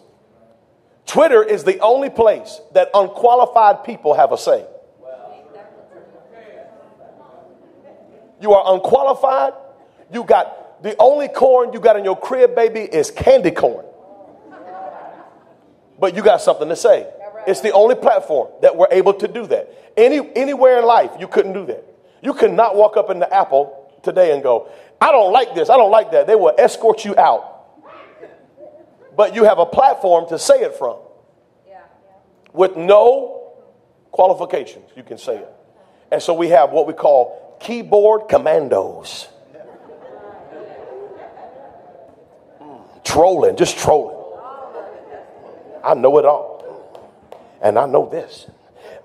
Twitter 1.05 1.43
is 1.43 1.63
the 1.63 1.79
only 1.79 2.09
place 2.09 2.61
that 2.73 2.89
unqualified 2.93 3.83
people 3.83 4.13
have 4.13 4.31
a 4.31 4.37
say. 4.37 4.65
You 8.41 8.53
are 8.53 8.73
unqualified. 8.73 9.53
You 10.13 10.23
got 10.23 10.55
the 10.81 10.95
only 10.99 11.27
corn 11.27 11.73
you 11.73 11.79
got 11.79 11.97
in 11.97 12.05
your 12.05 12.17
crib, 12.17 12.55
baby, 12.55 12.81
is 12.81 13.11
candy 13.11 13.51
corn. 13.51 13.85
But 15.99 16.15
you 16.15 16.23
got 16.23 16.41
something 16.41 16.69
to 16.69 16.75
say. 16.75 17.07
It's 17.45 17.61
the 17.61 17.71
only 17.71 17.95
platform 17.95 18.49
that 18.61 18.75
we're 18.75 18.87
able 18.91 19.13
to 19.15 19.27
do 19.27 19.45
that. 19.47 19.93
Any, 19.97 20.21
anywhere 20.35 20.79
in 20.79 20.85
life, 20.85 21.11
you 21.19 21.27
couldn't 21.27 21.53
do 21.53 21.65
that. 21.65 21.83
You 22.21 22.33
could 22.33 22.51
not 22.51 22.75
walk 22.75 22.95
up 22.97 23.09
in 23.09 23.19
the 23.19 23.33
Apple 23.33 23.93
today 24.03 24.33
and 24.33 24.43
go, 24.43 24.69
I 25.01 25.11
don't 25.11 25.31
like 25.31 25.55
this, 25.55 25.69
I 25.69 25.77
don't 25.77 25.91
like 25.91 26.11
that. 26.11 26.27
They 26.27 26.35
will 26.35 26.53
escort 26.57 27.05
you 27.05 27.17
out. 27.17 27.55
But 29.15 29.35
you 29.35 29.43
have 29.43 29.59
a 29.59 29.65
platform 29.65 30.27
to 30.29 30.39
say 30.39 30.61
it 30.61 30.75
from. 30.75 30.97
With 32.53 32.77
no 32.77 33.53
qualifications, 34.11 34.89
you 34.95 35.03
can 35.03 35.17
say 35.17 35.37
it. 35.37 35.53
And 36.11 36.21
so 36.21 36.33
we 36.33 36.49
have 36.49 36.71
what 36.71 36.87
we 36.87 36.93
call 36.93 37.57
keyboard 37.59 38.29
commandos. 38.29 39.27
Trolling, 43.09 43.55
just 43.55 43.77
trolling. 43.77 44.17
I 45.83 45.93
know 45.95 46.17
it 46.19 46.25
all. 46.25 46.59
And 47.61 47.77
I 47.77 47.85
know 47.87 48.07
this. 48.07 48.47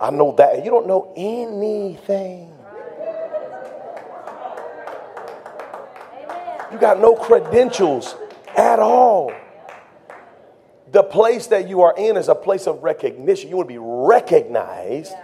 I 0.01 0.11
know 0.11 0.35
that. 0.37 0.64
You 0.64 0.71
don't 0.71 0.87
know 0.87 1.12
anything. 1.17 2.53
You 6.71 6.79
got 6.79 7.01
no 7.01 7.14
credentials 7.14 8.14
at 8.57 8.79
all. 8.79 9.33
The 10.90 11.03
place 11.03 11.47
that 11.49 11.69
you 11.69 11.83
are 11.83 11.95
in 11.97 12.17
is 12.17 12.29
a 12.29 12.35
place 12.35 12.67
of 12.67 12.83
recognition. 12.83 13.49
You 13.49 13.57
want 13.57 13.69
to 13.69 13.75
be 13.75 13.79
recognized. 13.79 15.14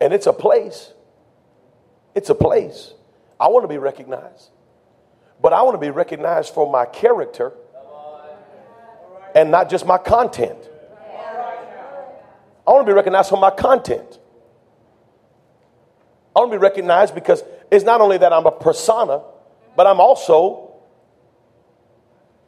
And 0.00 0.12
it's 0.12 0.26
a 0.26 0.32
place. 0.32 0.92
It's 2.14 2.30
a 2.30 2.34
place. 2.34 2.92
I 3.38 3.48
want 3.48 3.64
to 3.64 3.68
be 3.68 3.78
recognized. 3.78 4.50
But 5.40 5.52
I 5.52 5.62
want 5.62 5.74
to 5.74 5.78
be 5.78 5.90
recognized 5.90 6.54
for 6.54 6.70
my 6.70 6.86
character 6.86 7.52
and 9.34 9.50
not 9.50 9.68
just 9.68 9.84
my 9.84 9.98
content. 9.98 10.58
I 12.66 12.70
want 12.72 12.86
to 12.86 12.90
be 12.90 12.94
recognized 12.94 13.28
for 13.28 13.38
my 13.38 13.50
content. 13.50 14.18
I 16.34 16.40
want 16.40 16.52
to 16.52 16.58
be 16.58 16.62
recognized 16.62 17.14
because 17.14 17.42
it's 17.70 17.84
not 17.84 18.00
only 18.00 18.18
that 18.18 18.32
I'm 18.32 18.46
a 18.46 18.50
persona, 18.50 19.22
but 19.76 19.86
I'm 19.86 20.00
also 20.00 20.74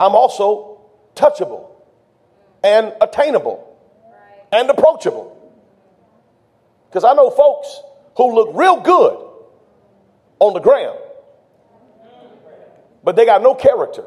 I'm 0.00 0.14
also 0.14 0.80
touchable 1.14 1.70
and 2.62 2.92
attainable 3.00 3.76
and 4.52 4.70
approachable. 4.70 5.34
Because 6.88 7.04
I 7.04 7.12
know 7.14 7.30
folks 7.30 7.82
who 8.16 8.34
look 8.34 8.50
real 8.54 8.80
good 8.80 9.27
on 10.38 10.54
the 10.54 10.60
ground, 10.60 10.98
but 13.02 13.16
they 13.16 13.24
got 13.24 13.42
no 13.42 13.54
character. 13.54 14.04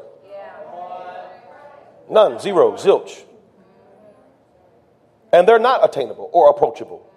None, 2.10 2.38
zero, 2.40 2.72
zilch. 2.72 3.24
And 5.32 5.48
they're 5.48 5.58
not 5.58 5.82
attainable 5.82 6.28
or 6.32 6.50
approachable. 6.50 7.08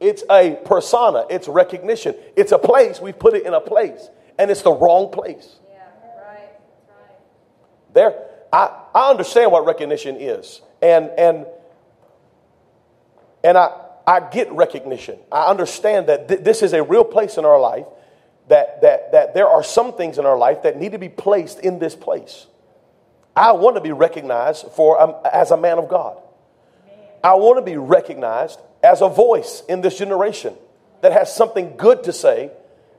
It's 0.00 0.24
a 0.30 0.58
persona, 0.64 1.26
it's 1.28 1.46
recognition, 1.46 2.14
it's 2.36 2.52
a 2.52 2.58
place. 2.58 3.00
We've 3.00 3.18
put 3.18 3.34
it 3.34 3.44
in 3.44 3.54
a 3.54 3.60
place, 3.60 4.08
and 4.38 4.50
it's 4.50 4.62
the 4.62 4.72
wrong 4.72 5.10
place. 5.12 5.58
There, 7.92 8.14
I, 8.52 8.70
I 8.94 9.10
understand 9.10 9.52
what 9.52 9.66
recognition 9.66 10.16
is, 10.18 10.62
and 10.80 11.10
and 11.18 11.46
and 13.44 13.58
I 13.58 13.70
I 14.06 14.20
get 14.20 14.50
recognition. 14.52 15.18
I 15.30 15.46
understand 15.46 16.08
that 16.08 16.28
th- 16.28 16.40
this 16.40 16.62
is 16.62 16.72
a 16.72 16.82
real 16.82 17.04
place 17.04 17.38
in 17.38 17.44
our 17.44 17.60
life. 17.60 17.86
That 18.48 18.82
that 18.82 19.12
that 19.12 19.34
there 19.34 19.46
are 19.48 19.62
some 19.62 19.94
things 19.94 20.18
in 20.18 20.26
our 20.26 20.36
life 20.36 20.62
that 20.64 20.76
need 20.78 20.92
to 20.92 20.98
be 20.98 21.08
placed 21.08 21.60
in 21.60 21.78
this 21.78 21.94
place. 21.94 22.46
I 23.36 23.52
want 23.52 23.76
to 23.76 23.80
be 23.80 23.92
recognized 23.92 24.66
for 24.72 25.00
um, 25.00 25.14
as 25.32 25.52
a 25.52 25.56
man 25.56 25.78
of 25.78 25.88
God. 25.88 26.20
I 27.22 27.34
want 27.34 27.58
to 27.58 27.62
be 27.62 27.76
recognized 27.76 28.60
as 28.82 29.00
a 29.00 29.08
voice 29.08 29.62
in 29.68 29.80
this 29.80 29.96
generation 29.96 30.54
that 31.02 31.12
has 31.12 31.34
something 31.34 31.76
good 31.76 32.02
to 32.04 32.12
say 32.12 32.50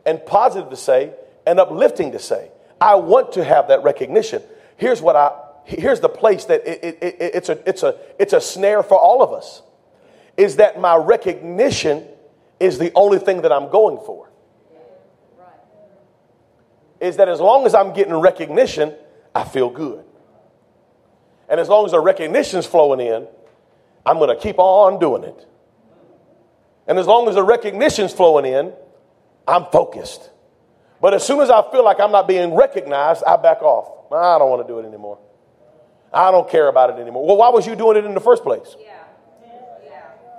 and 0.06 0.26
positive 0.26 0.70
to 0.70 0.78
say 0.78 1.14
and 1.46 1.60
uplifting 1.60 2.14
to 2.14 2.20
say. 2.20 2.50
I 2.80 2.96
want 2.96 3.34
to 3.34 3.44
have 3.44 3.68
that 3.68 3.84
recognition. 3.84 4.42
Here's 4.78 5.02
what 5.02 5.16
I 5.16 5.32
here's 5.66 6.00
the 6.00 6.10
place 6.10 6.46
that 6.46 6.66
it, 6.68 6.84
it, 6.84 6.98
it, 7.02 7.16
it's 7.20 7.50
a 7.50 7.70
it's 7.70 7.84
a 7.84 7.98
it's 8.18 8.34
a 8.34 8.42
snare 8.42 8.82
for 8.82 8.98
all 8.98 9.22
of 9.22 9.34
us 9.34 9.62
is 10.38 10.58
that 10.58 10.80
my 10.80 10.96
recognition 10.96 12.08
is 12.60 12.78
the 12.78 12.92
only 12.96 13.20
thing 13.20 13.42
that 13.42 13.52
I'm 13.52 13.70
going 13.70 13.98
for. 14.06 14.30
Is 17.00 17.18
that 17.18 17.28
as 17.28 17.40
long 17.40 17.66
as 17.66 17.76
I'm 17.76 17.94
getting 17.94 18.14
recognition, 18.14 18.96
I 19.36 19.44
feel 19.44 19.70
good. 19.70 20.06
And 21.50 21.60
as 21.60 21.68
long 21.68 21.86
as 21.86 21.92
the 21.92 22.00
recognition's 22.00 22.66
flowing 22.66 23.00
in, 23.02 23.28
I'm 24.06 24.18
going 24.18 24.36
to 24.36 24.42
keep 24.42 24.58
on 24.58 25.00
doing 25.00 25.24
it. 25.24 25.48
And 26.88 26.98
as 26.98 27.08
long 27.08 27.28
as 27.28 27.36
the 27.36 27.44
recognition's 27.44 28.14
flowing 28.14 28.46
in, 28.46 28.74
I'm 29.48 29.66
focused. 29.72 30.30
But 31.02 31.14
as 31.14 31.26
soon 31.26 31.42
as 31.42 31.50
I 31.50 31.70
feel 31.72 31.84
like 31.84 32.00
I'm 32.00 32.12
not 32.12 32.28
being 32.28 32.54
recognized, 32.54 33.24
I 33.26 33.36
back 33.36 33.62
off. 33.62 34.12
I 34.14 34.38
don't 34.40 34.50
want 34.50 34.66
to 34.66 34.74
do 34.74 34.80
it 34.80 34.86
anymore. 34.86 35.20
I 36.14 36.32
don't 36.32 36.50
care 36.50 36.68
about 36.68 36.92
it 36.92 37.02
anymore. 37.02 37.26
Well, 37.26 37.38
why 37.38 37.50
was 37.50 37.66
you 37.68 37.76
doing 37.76 37.98
it 37.98 38.06
in 38.06 38.14
the 38.14 38.22
first 38.22 38.44
place? 38.44 38.76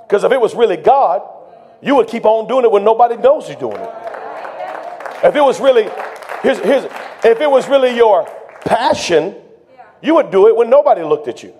Because 0.06 0.24
if 0.24 0.32
it 0.32 0.40
was 0.40 0.54
really 0.54 0.76
God, 0.76 1.22
you 1.80 1.96
would 1.96 2.08
keep 2.08 2.24
on 2.24 2.46
doing 2.46 2.64
it 2.64 2.70
when 2.70 2.84
nobody 2.84 3.16
knows 3.16 3.48
you're 3.48 3.58
doing 3.58 3.76
it. 3.76 3.90
If 5.22 5.34
it 5.34 5.40
was 5.40 5.60
really, 5.60 5.88
here's, 6.42 6.58
here's, 6.58 6.84
if 7.24 7.40
it 7.40 7.50
was 7.50 7.68
really 7.68 7.96
your 7.96 8.26
passion, 8.64 9.34
you 10.02 10.14
would 10.14 10.30
do 10.30 10.48
it 10.48 10.56
when 10.56 10.70
nobody 10.70 11.02
looked 11.02 11.28
at 11.28 11.42
you. 11.42 11.54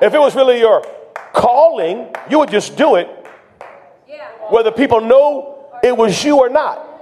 If 0.00 0.12
it 0.14 0.18
was 0.18 0.34
really 0.34 0.58
your 0.58 0.84
calling, 1.32 2.08
you 2.30 2.38
would 2.38 2.50
just 2.50 2.76
do 2.76 2.96
it 2.96 3.08
whether 4.50 4.70
people 4.70 5.00
know 5.00 5.66
it 5.82 5.96
was 5.96 6.22
you 6.24 6.38
or 6.38 6.48
not. 6.48 6.93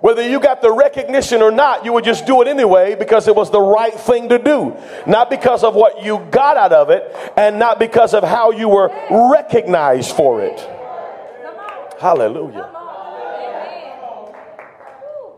Whether 0.00 0.28
you 0.28 0.38
got 0.38 0.62
the 0.62 0.70
recognition 0.70 1.42
or 1.42 1.50
not, 1.50 1.84
you 1.84 1.92
would 1.92 2.04
just 2.04 2.24
do 2.24 2.40
it 2.40 2.48
anyway 2.48 2.94
because 2.94 3.26
it 3.26 3.34
was 3.34 3.50
the 3.50 3.60
right 3.60 3.94
thing 3.94 4.28
to 4.28 4.38
do. 4.38 4.76
Not 5.06 5.28
because 5.28 5.64
of 5.64 5.74
what 5.74 6.04
you 6.04 6.18
got 6.30 6.56
out 6.56 6.72
of 6.72 6.90
it 6.90 7.14
and 7.36 7.58
not 7.58 7.78
because 7.78 8.14
of 8.14 8.22
how 8.22 8.52
you 8.52 8.68
were 8.68 8.90
recognized 9.32 10.14
for 10.14 10.40
it. 10.40 10.60
Hallelujah. 12.00 12.70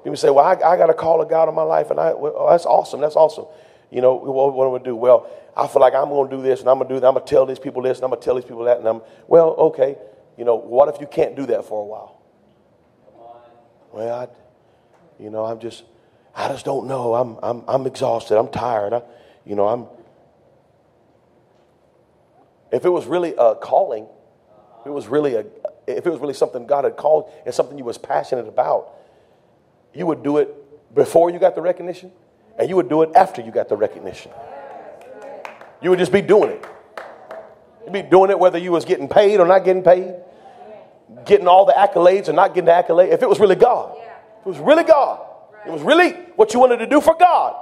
People 0.04 0.16
say, 0.16 0.30
Well, 0.30 0.44
I, 0.44 0.52
I 0.52 0.76
got 0.76 0.90
a 0.90 0.94
call 0.94 1.20
of 1.20 1.28
God 1.28 1.48
in 1.48 1.54
my 1.54 1.62
life, 1.62 1.90
and 1.90 2.00
I, 2.00 2.14
well, 2.14 2.34
oh, 2.36 2.50
that's 2.50 2.66
awesome. 2.66 3.00
That's 3.00 3.16
awesome. 3.16 3.46
You 3.90 4.00
know, 4.00 4.14
what, 4.14 4.54
what 4.54 4.66
do 4.66 4.76
I 4.76 4.92
do? 4.92 4.96
Well, 4.96 5.28
I 5.56 5.66
feel 5.66 5.80
like 5.80 5.94
I'm 5.94 6.08
going 6.08 6.30
to 6.30 6.36
do 6.36 6.42
this 6.42 6.60
and 6.60 6.68
I'm 6.68 6.78
going 6.78 6.88
to 6.88 6.94
do 6.94 7.00
that. 7.00 7.06
I'm 7.06 7.14
going 7.14 7.26
to 7.26 7.30
tell 7.30 7.44
these 7.44 7.58
people 7.58 7.82
this 7.82 7.98
and 7.98 8.04
I'm 8.04 8.10
going 8.10 8.20
to 8.20 8.24
tell 8.24 8.36
these 8.36 8.44
people 8.44 8.64
that. 8.64 8.78
And 8.78 8.86
I'm, 8.86 9.02
well, 9.26 9.50
okay. 9.50 9.96
You 10.38 10.44
know, 10.44 10.54
what 10.54 10.94
if 10.94 11.00
you 11.00 11.06
can't 11.06 11.34
do 11.34 11.46
that 11.46 11.64
for 11.64 11.82
a 11.82 11.84
while? 11.84 12.22
Well, 13.92 14.20
I, 14.20 14.28
you 15.20 15.30
know, 15.30 15.44
I'm 15.44 15.60
just, 15.60 15.84
I 16.34 16.48
just 16.48 16.64
don't 16.64 16.86
know. 16.86 17.14
I'm, 17.14 17.36
I'm, 17.42 17.62
I'm 17.68 17.86
exhausted. 17.86 18.38
I'm 18.38 18.48
tired. 18.48 18.92
I, 18.92 19.02
you 19.44 19.54
know, 19.54 19.68
I'm. 19.68 19.86
If 22.72 22.84
it 22.84 22.88
was 22.88 23.06
really 23.06 23.34
a 23.36 23.54
calling, 23.56 24.06
if 24.80 24.86
it 24.86 24.90
was 24.90 25.08
really 25.08 25.34
a, 25.34 25.44
if 25.86 26.06
it 26.06 26.10
was 26.10 26.20
really 26.20 26.34
something 26.34 26.66
God 26.66 26.84
had 26.84 26.96
called 26.96 27.30
and 27.44 27.54
something 27.54 27.76
you 27.76 27.84
was 27.84 27.98
passionate 27.98 28.46
about, 28.46 28.94
you 29.92 30.06
would 30.06 30.22
do 30.22 30.38
it 30.38 30.94
before 30.94 31.30
you 31.30 31.38
got 31.38 31.54
the 31.54 31.62
recognition, 31.62 32.12
and 32.58 32.68
you 32.68 32.76
would 32.76 32.88
do 32.88 33.02
it 33.02 33.10
after 33.14 33.42
you 33.42 33.50
got 33.50 33.68
the 33.68 33.76
recognition. 33.76 34.30
You 35.82 35.90
would 35.90 35.98
just 35.98 36.12
be 36.12 36.22
doing 36.22 36.50
it. 36.50 36.64
You'd 37.84 37.92
be 37.92 38.02
doing 38.02 38.30
it 38.30 38.38
whether 38.38 38.58
you 38.58 38.72
was 38.72 38.84
getting 38.84 39.08
paid 39.08 39.40
or 39.40 39.46
not 39.46 39.64
getting 39.64 39.82
paid, 39.82 40.14
getting 41.24 41.48
all 41.48 41.64
the 41.64 41.72
accolades 41.72 42.28
or 42.28 42.32
not 42.32 42.54
getting 42.54 42.66
the 42.66 42.72
accolades. 42.72 43.12
If 43.12 43.22
it 43.22 43.28
was 43.28 43.40
really 43.40 43.56
God, 43.56 43.96
it 44.40 44.48
was 44.48 44.58
really 44.58 44.84
God, 44.84 45.26
it 45.66 45.70
was 45.70 45.82
really 45.82 46.12
what 46.36 46.54
you 46.54 46.60
wanted 46.60 46.78
to 46.78 46.86
do 46.86 47.00
for 47.00 47.14
God. 47.18 47.56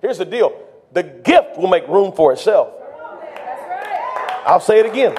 Here's 0.00 0.18
the 0.18 0.24
deal 0.24 0.52
the 0.92 1.02
gift 1.02 1.56
will 1.56 1.68
make 1.68 1.86
room 1.88 2.12
for 2.12 2.32
itself. 2.32 2.72
I'll 4.46 4.60
say 4.60 4.80
it 4.80 4.86
again 4.86 5.16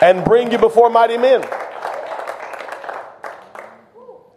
and 0.00 0.24
bring 0.24 0.52
you 0.52 0.58
before 0.58 0.88
mighty 0.90 1.16
men. 1.16 1.44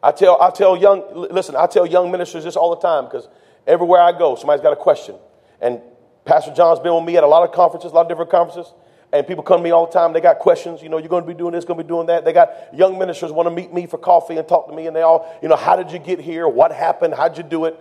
I 0.04 0.12
tell, 0.12 0.42
I 0.42 0.50
tell 0.50 0.76
young, 0.76 1.04
listen, 1.14 1.56
I 1.56 1.68
tell 1.68 1.86
young 1.86 2.12
ministers 2.12 2.44
this 2.44 2.56
all 2.56 2.76
the 2.76 2.82
time 2.82 3.06
because 3.06 3.28
everywhere 3.68 4.02
I 4.02 4.18
go, 4.18 4.36
somebody's 4.36 4.64
got 4.64 4.74
a 4.74 4.78
question. 4.78 5.16
And 5.62 5.80
Pastor 6.26 6.54
John's 6.54 6.80
been 6.80 6.96
with 6.96 7.04
me 7.04 7.18
at 7.18 7.24
a 7.24 7.28
lot 7.28 7.48
of 7.48 7.54
conferences, 7.54 7.92
a 7.92 7.96
lot 7.96 8.02
of 8.02 8.08
different 8.08 8.32
conferences. 8.32 8.74
And 9.14 9.28
people 9.28 9.44
come 9.44 9.58
to 9.58 9.64
me 9.64 9.72
all 9.72 9.88
the 9.88 9.92
time. 9.92 10.14
They 10.14 10.22
got 10.22 10.40
questions. 10.40 10.82
You 10.82 10.90
know, 10.90 10.98
you're 10.98 11.10
going 11.10 11.24
to 11.24 11.28
be 11.28 11.34
doing 11.34 11.52
this, 11.52 11.66
going 11.66 11.78
to 11.78 11.84
be 11.84 11.88
doing 11.88 12.08
that. 12.08 12.24
They 12.24 12.32
got 12.32 12.74
young 12.74 12.98
ministers 12.98 13.32
want 13.32 13.48
to 13.48 13.52
meet 13.52 13.74
me 13.74 13.86
for 13.86 13.98
coffee 13.98 14.38
and 14.38 14.48
talk 14.48 14.70
to 14.70 14.74
me. 14.74 14.88
And 14.88 14.96
they 14.96 15.02
all, 15.02 15.38
you 15.42 15.50
know, 15.50 15.58
how 15.58 15.76
did 15.76 15.92
you 15.92 16.00
get 16.00 16.20
here? 16.20 16.48
What 16.48 16.72
happened? 16.72 17.14
How'd 17.14 17.38
you 17.38 17.44
do 17.44 17.66
it? 17.66 17.78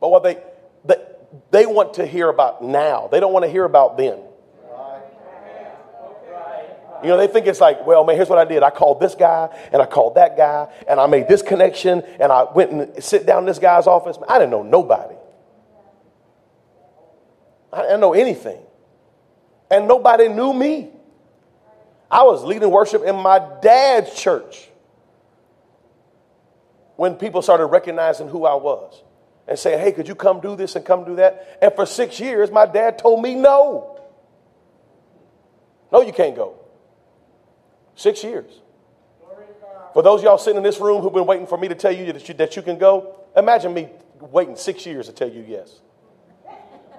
But 0.00 0.10
what 0.10 0.22
they, 0.22 0.42
they, 0.84 0.96
they 1.50 1.66
want 1.66 1.94
to 1.94 2.06
hear 2.06 2.28
about 2.28 2.62
now. 2.62 3.08
They 3.10 3.18
don't 3.18 3.32
want 3.32 3.46
to 3.46 3.50
hear 3.50 3.64
about 3.64 3.96
then. 3.96 4.18
You 7.02 7.10
know, 7.10 7.18
they 7.18 7.26
think 7.26 7.46
it's 7.46 7.60
like, 7.60 7.86
well, 7.86 8.02
man, 8.02 8.16
here's 8.16 8.30
what 8.30 8.38
I 8.38 8.46
did. 8.46 8.62
I 8.62 8.70
called 8.70 8.98
this 8.98 9.14
guy 9.14 9.54
and 9.72 9.82
I 9.82 9.84
called 9.84 10.14
that 10.14 10.38
guy 10.38 10.72
and 10.88 10.98
I 10.98 11.06
made 11.06 11.28
this 11.28 11.42
connection 11.42 12.02
and 12.18 12.32
I 12.32 12.44
went 12.44 12.72
and 12.72 13.04
sit 13.04 13.26
down 13.26 13.40
in 13.40 13.46
this 13.46 13.58
guy's 13.58 13.86
office. 13.86 14.16
I 14.26 14.38
didn't 14.38 14.50
know 14.50 14.62
nobody. 14.62 15.14
I 17.70 17.82
didn't 17.82 18.00
know 18.00 18.14
anything. 18.14 18.58
And 19.70 19.88
nobody 19.88 20.28
knew 20.28 20.52
me. 20.52 20.90
I 22.10 22.22
was 22.22 22.44
leading 22.44 22.70
worship 22.70 23.02
in 23.02 23.16
my 23.16 23.40
dad's 23.60 24.14
church 24.14 24.68
when 26.96 27.16
people 27.16 27.42
started 27.42 27.66
recognizing 27.66 28.28
who 28.28 28.44
I 28.44 28.54
was 28.54 29.02
and 29.48 29.58
saying, 29.58 29.80
hey, 29.80 29.92
could 29.92 30.08
you 30.08 30.14
come 30.14 30.40
do 30.40 30.56
this 30.56 30.76
and 30.76 30.84
come 30.84 31.04
do 31.04 31.16
that? 31.16 31.58
And 31.60 31.74
for 31.74 31.86
six 31.86 32.20
years, 32.20 32.50
my 32.50 32.66
dad 32.66 32.98
told 32.98 33.22
me 33.22 33.34
no. 33.34 34.00
No, 35.92 36.02
you 36.02 36.12
can't 36.12 36.36
go. 36.36 36.54
Six 37.94 38.22
years. 38.24 38.50
For 39.92 40.02
those 40.02 40.22
y'all 40.22 40.38
sitting 40.38 40.56
in 40.56 40.64
this 40.64 40.80
room 40.80 41.02
who've 41.02 41.12
been 41.12 41.26
waiting 41.26 41.46
for 41.46 41.56
me 41.56 41.68
to 41.68 41.74
tell 41.74 41.92
you 41.92 42.12
that 42.12 42.28
you, 42.28 42.34
that 42.34 42.56
you 42.56 42.62
can 42.62 42.78
go, 42.78 43.16
imagine 43.36 43.72
me 43.72 43.88
waiting 44.20 44.56
six 44.56 44.86
years 44.86 45.06
to 45.06 45.12
tell 45.12 45.28
you 45.28 45.44
yes. 45.46 45.80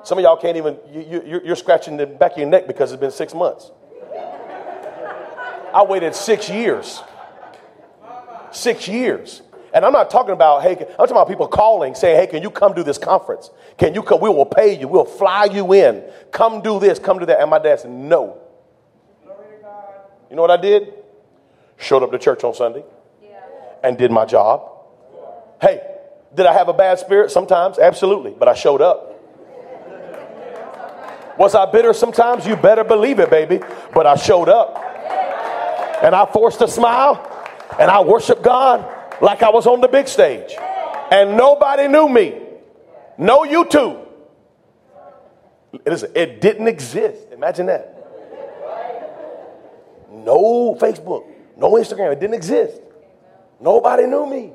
Some 0.06 0.20
of 0.20 0.24
y'all 0.24 0.38
can't 0.38 0.56
even, 0.56 0.78
you, 0.94 1.42
you're 1.44 1.56
scratching 1.56 1.98
the 1.98 2.06
back 2.06 2.34
of 2.34 2.38
your 2.38 2.48
neck 2.48 2.68
because 2.68 2.92
it's 2.92 3.00
been 3.02 3.10
six 3.10 3.34
months. 3.34 3.72
I 5.74 5.84
waited 5.84 6.14
six 6.14 6.48
years. 6.48 7.02
Six 8.52 8.88
years. 8.88 9.42
And 9.74 9.84
I'm 9.84 9.92
not 9.92 10.12
talking 10.12 10.32
about, 10.32 10.62
hey, 10.62 10.74
I'm 10.74 10.96
talking 10.96 11.12
about 11.12 11.28
people 11.28 11.48
calling, 11.48 11.96
saying, 11.96 12.18
hey, 12.18 12.28
can 12.28 12.44
you 12.44 12.52
come 12.52 12.74
do 12.74 12.84
this 12.84 13.00
conference? 13.00 13.50
Can 13.78 13.96
you 13.96 14.04
come? 14.04 14.22
We 14.22 14.30
will 14.30 14.46
pay 14.46 14.80
you. 14.80 14.88
We'll 14.88 15.06
fly 15.06 15.46
you 15.46 15.74
in. 15.74 16.04
Come 16.32 16.62
do 16.62 16.80
this, 16.80 17.00
come 17.00 17.18
do 17.18 17.26
that. 17.26 17.42
And 17.42 17.50
my 17.50 17.60
dad 17.60 17.80
said, 17.80 17.92
no. 17.92 18.38
You 20.30 20.36
know 20.36 20.44
what 20.44 20.52
I 20.52 20.58
did? 20.58 20.94
Showed 21.78 22.04
up 22.04 22.12
to 22.12 22.20
church 22.20 22.44
on 22.44 22.54
Sunday 22.54 22.84
and 23.84 23.98
did 23.98 24.12
my 24.12 24.26
job. 24.26 24.70
Hey, 25.60 25.82
did 26.36 26.46
I 26.46 26.54
have 26.54 26.68
a 26.70 26.74
bad 26.74 27.00
spirit? 27.00 27.32
Sometimes, 27.32 27.80
absolutely, 27.80 28.36
but 28.38 28.48
I 28.48 28.54
showed 28.54 28.82
up. 28.82 29.14
Was 31.38 31.56
I 31.56 31.70
bitter 31.70 31.94
sometimes? 31.94 32.46
You 32.46 32.56
better 32.56 32.84
believe 32.84 33.20
it, 33.20 33.30
baby. 33.30 33.60
But 33.94 34.08
I 34.08 34.16
showed 34.16 34.50
up. 34.50 34.82
And 36.04 36.14
I 36.14 36.26
forced 36.26 36.62
a 36.62 36.68
smile 36.68 37.32
and 37.80 37.90
I 37.90 38.02
worshiped 38.02 38.44
God 38.44 38.86
like 39.22 39.42
I 39.44 39.50
was 39.50 39.66
on 39.66 39.82
the 39.82 39.88
big 39.88 40.08
stage. 40.08 40.56
And 41.12 41.38
nobody 41.38 41.88
knew 41.88 42.08
me. 42.10 42.42
No 43.18 43.40
YouTube. 43.40 44.06
Listen, 45.86 46.12
it 46.16 46.42
didn't 46.42 46.68
exist. 46.68 47.32
Imagine 47.32 47.68
that 47.68 47.96
no 50.26 50.76
Facebook, 50.80 51.26
no 51.58 51.74
Instagram. 51.74 52.12
It 52.14 52.20
didn't 52.20 52.36
exist. 52.36 52.82
Nobody 53.60 54.08
knew 54.08 54.26
me. 54.26 54.54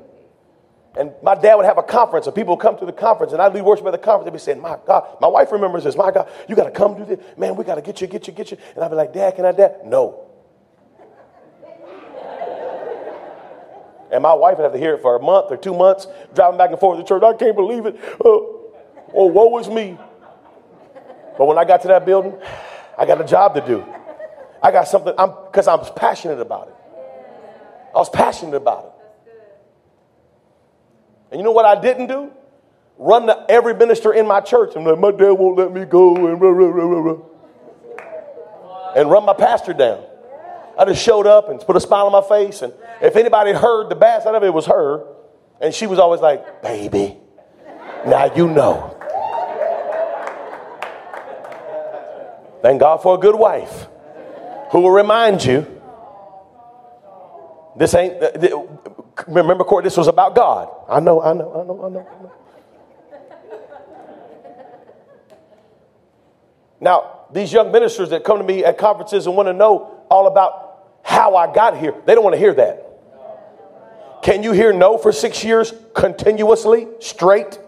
And 0.97 1.13
my 1.23 1.35
dad 1.35 1.55
would 1.55 1.65
have 1.65 1.77
a 1.77 1.83
conference, 1.83 2.27
and 2.27 2.35
people 2.35 2.55
would 2.55 2.61
come 2.61 2.77
to 2.77 2.85
the 2.85 2.91
conference, 2.91 3.31
and 3.31 3.41
I'd 3.41 3.53
lead 3.53 3.63
worship 3.63 3.85
at 3.85 3.91
the 3.91 3.97
conference. 3.97 4.25
They'd 4.25 4.33
be 4.33 4.39
saying, 4.39 4.61
My 4.61 4.77
God, 4.85 5.17
my 5.21 5.27
wife 5.27 5.51
remembers 5.51 5.85
this. 5.85 5.95
My 5.95 6.11
God, 6.11 6.29
you 6.49 6.55
got 6.55 6.65
to 6.65 6.71
come 6.71 6.97
do 6.97 7.05
this. 7.05 7.19
Man, 7.37 7.55
we 7.55 7.63
got 7.63 7.75
to 7.75 7.81
get 7.81 8.01
you, 8.01 8.07
get 8.07 8.27
you, 8.27 8.33
get 8.33 8.51
you. 8.51 8.57
And 8.75 8.83
I'd 8.83 8.89
be 8.89 8.95
like, 8.95 9.13
Dad, 9.13 9.35
can 9.35 9.45
I, 9.45 9.53
Dad? 9.53 9.85
No. 9.85 10.27
and 14.11 14.21
my 14.21 14.33
wife 14.33 14.57
would 14.57 14.63
have 14.63 14.73
to 14.73 14.79
hear 14.79 14.95
it 14.95 15.01
for 15.01 15.15
a 15.15 15.21
month 15.21 15.47
or 15.49 15.57
two 15.57 15.73
months, 15.73 16.07
driving 16.35 16.57
back 16.57 16.71
and 16.71 16.79
forth 16.79 16.99
to 16.99 17.05
church. 17.05 17.23
I 17.23 17.33
can't 17.33 17.55
believe 17.55 17.85
it. 17.85 17.97
Oh, 18.23 18.73
oh 19.13 19.27
woe 19.27 19.57
is 19.59 19.69
me. 19.69 19.97
But 21.37 21.45
when 21.45 21.57
I 21.57 21.63
got 21.63 21.81
to 21.83 21.87
that 21.87 22.05
building, 22.05 22.37
I 22.97 23.05
got 23.05 23.21
a 23.21 23.23
job 23.23 23.55
to 23.55 23.65
do. 23.65 23.85
I 24.61 24.71
got 24.71 24.87
something, 24.89 25.13
I'm 25.17 25.31
because 25.45 25.67
I 25.67 25.75
was 25.75 25.89
passionate 25.91 26.39
about 26.39 26.67
it. 26.67 26.75
I 27.95 27.97
was 27.97 28.09
passionate 28.09 28.55
about 28.55 28.85
it. 28.85 28.90
And 31.31 31.39
you 31.39 31.43
know 31.43 31.51
what 31.51 31.65
I 31.65 31.79
didn't 31.79 32.07
do? 32.07 32.31
Run 32.97 33.25
to 33.27 33.45
every 33.49 33.73
minister 33.73 34.13
in 34.13 34.27
my 34.27 34.41
church 34.41 34.75
and 34.75 34.85
like, 34.85 34.99
my 34.99 35.11
dad 35.11 35.31
won't 35.31 35.57
let 35.57 35.71
me 35.71 35.85
go 35.85 36.15
and 36.27 37.23
and 38.95 39.09
run 39.09 39.25
my 39.25 39.33
pastor 39.33 39.73
down. 39.73 40.03
I 40.77 40.85
just 40.85 41.03
showed 41.03 41.25
up 41.25 41.49
and 41.49 41.59
put 41.59 41.75
a 41.75 41.79
smile 41.79 42.05
on 42.07 42.11
my 42.11 42.21
face. 42.21 42.61
And 42.61 42.73
if 43.01 43.15
anybody 43.15 43.53
heard 43.53 43.89
the 43.89 43.95
bass 43.95 44.25
out 44.25 44.35
of 44.35 44.43
it, 44.43 44.47
it 44.47 44.53
was 44.53 44.65
her. 44.65 45.05
And 45.59 45.73
she 45.73 45.87
was 45.87 45.99
always 45.99 46.21
like, 46.21 46.61
baby, 46.61 47.17
now 48.05 48.33
you 48.35 48.47
know. 48.47 48.97
Thank 52.61 52.79
God 52.79 52.97
for 52.97 53.15
a 53.15 53.17
good 53.17 53.35
wife 53.35 53.87
who 54.71 54.81
will 54.81 54.91
remind 54.91 55.43
you 55.43 55.65
this 57.77 57.93
ain't, 57.93 58.19
remember, 59.27 59.63
Court, 59.63 59.83
this 59.83 59.97
was 59.97 60.07
about 60.07 60.35
God. 60.35 60.69
I 60.89 60.99
know, 60.99 61.21
I 61.21 61.33
know, 61.33 61.51
I 61.51 61.63
know, 61.65 61.85
I 61.85 61.89
know. 61.89 61.99
I 61.99 62.23
know. 62.23 62.31
Now, 66.79 67.19
these 67.31 67.53
young 67.53 67.71
ministers 67.71 68.09
that 68.09 68.23
come 68.23 68.39
to 68.39 68.43
me 68.43 68.65
at 68.65 68.77
conferences 68.77 69.27
and 69.27 69.35
want 69.35 69.47
to 69.47 69.53
know 69.53 70.03
all 70.09 70.27
about 70.27 70.97
how 71.03 71.35
I 71.35 71.53
got 71.53 71.77
here, 71.77 71.93
they 72.05 72.15
don't 72.15 72.23
want 72.23 72.33
to 72.33 72.39
hear 72.39 72.53
that. 72.55 72.87
Can 74.23 74.43
you 74.43 74.51
hear 74.51 74.73
no 74.73 74.97
for 74.97 75.11
six 75.11 75.43
years 75.43 75.73
continuously, 75.95 76.87
straight? 76.99 77.59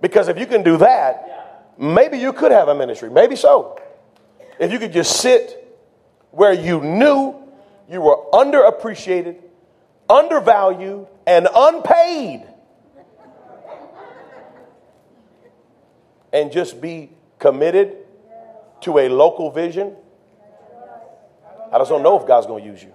Because 0.00 0.28
if 0.28 0.38
you 0.38 0.46
can 0.46 0.62
do 0.62 0.76
that, 0.78 1.74
maybe 1.78 2.18
you 2.18 2.32
could 2.32 2.52
have 2.52 2.68
a 2.68 2.74
ministry. 2.74 3.08
Maybe 3.10 3.36
so. 3.36 3.78
If 4.58 4.72
you 4.72 4.78
could 4.78 4.92
just 4.92 5.20
sit 5.20 5.58
where 6.30 6.52
you 6.52 6.80
knew 6.80 7.36
you 7.88 8.00
were 8.00 8.18
underappreciated, 8.32 9.36
undervalued, 10.12 11.06
and 11.26 11.48
unpaid. 11.54 12.46
And 16.32 16.52
just 16.52 16.80
be 16.80 17.10
committed 17.38 17.96
to 18.82 18.98
a 18.98 19.08
local 19.08 19.50
vision. 19.50 19.96
I 21.72 21.78
just 21.78 21.90
don't 21.90 22.02
know 22.02 22.20
if 22.20 22.26
God's 22.26 22.46
going 22.46 22.64
to 22.64 22.70
use 22.70 22.82
you. 22.82 22.92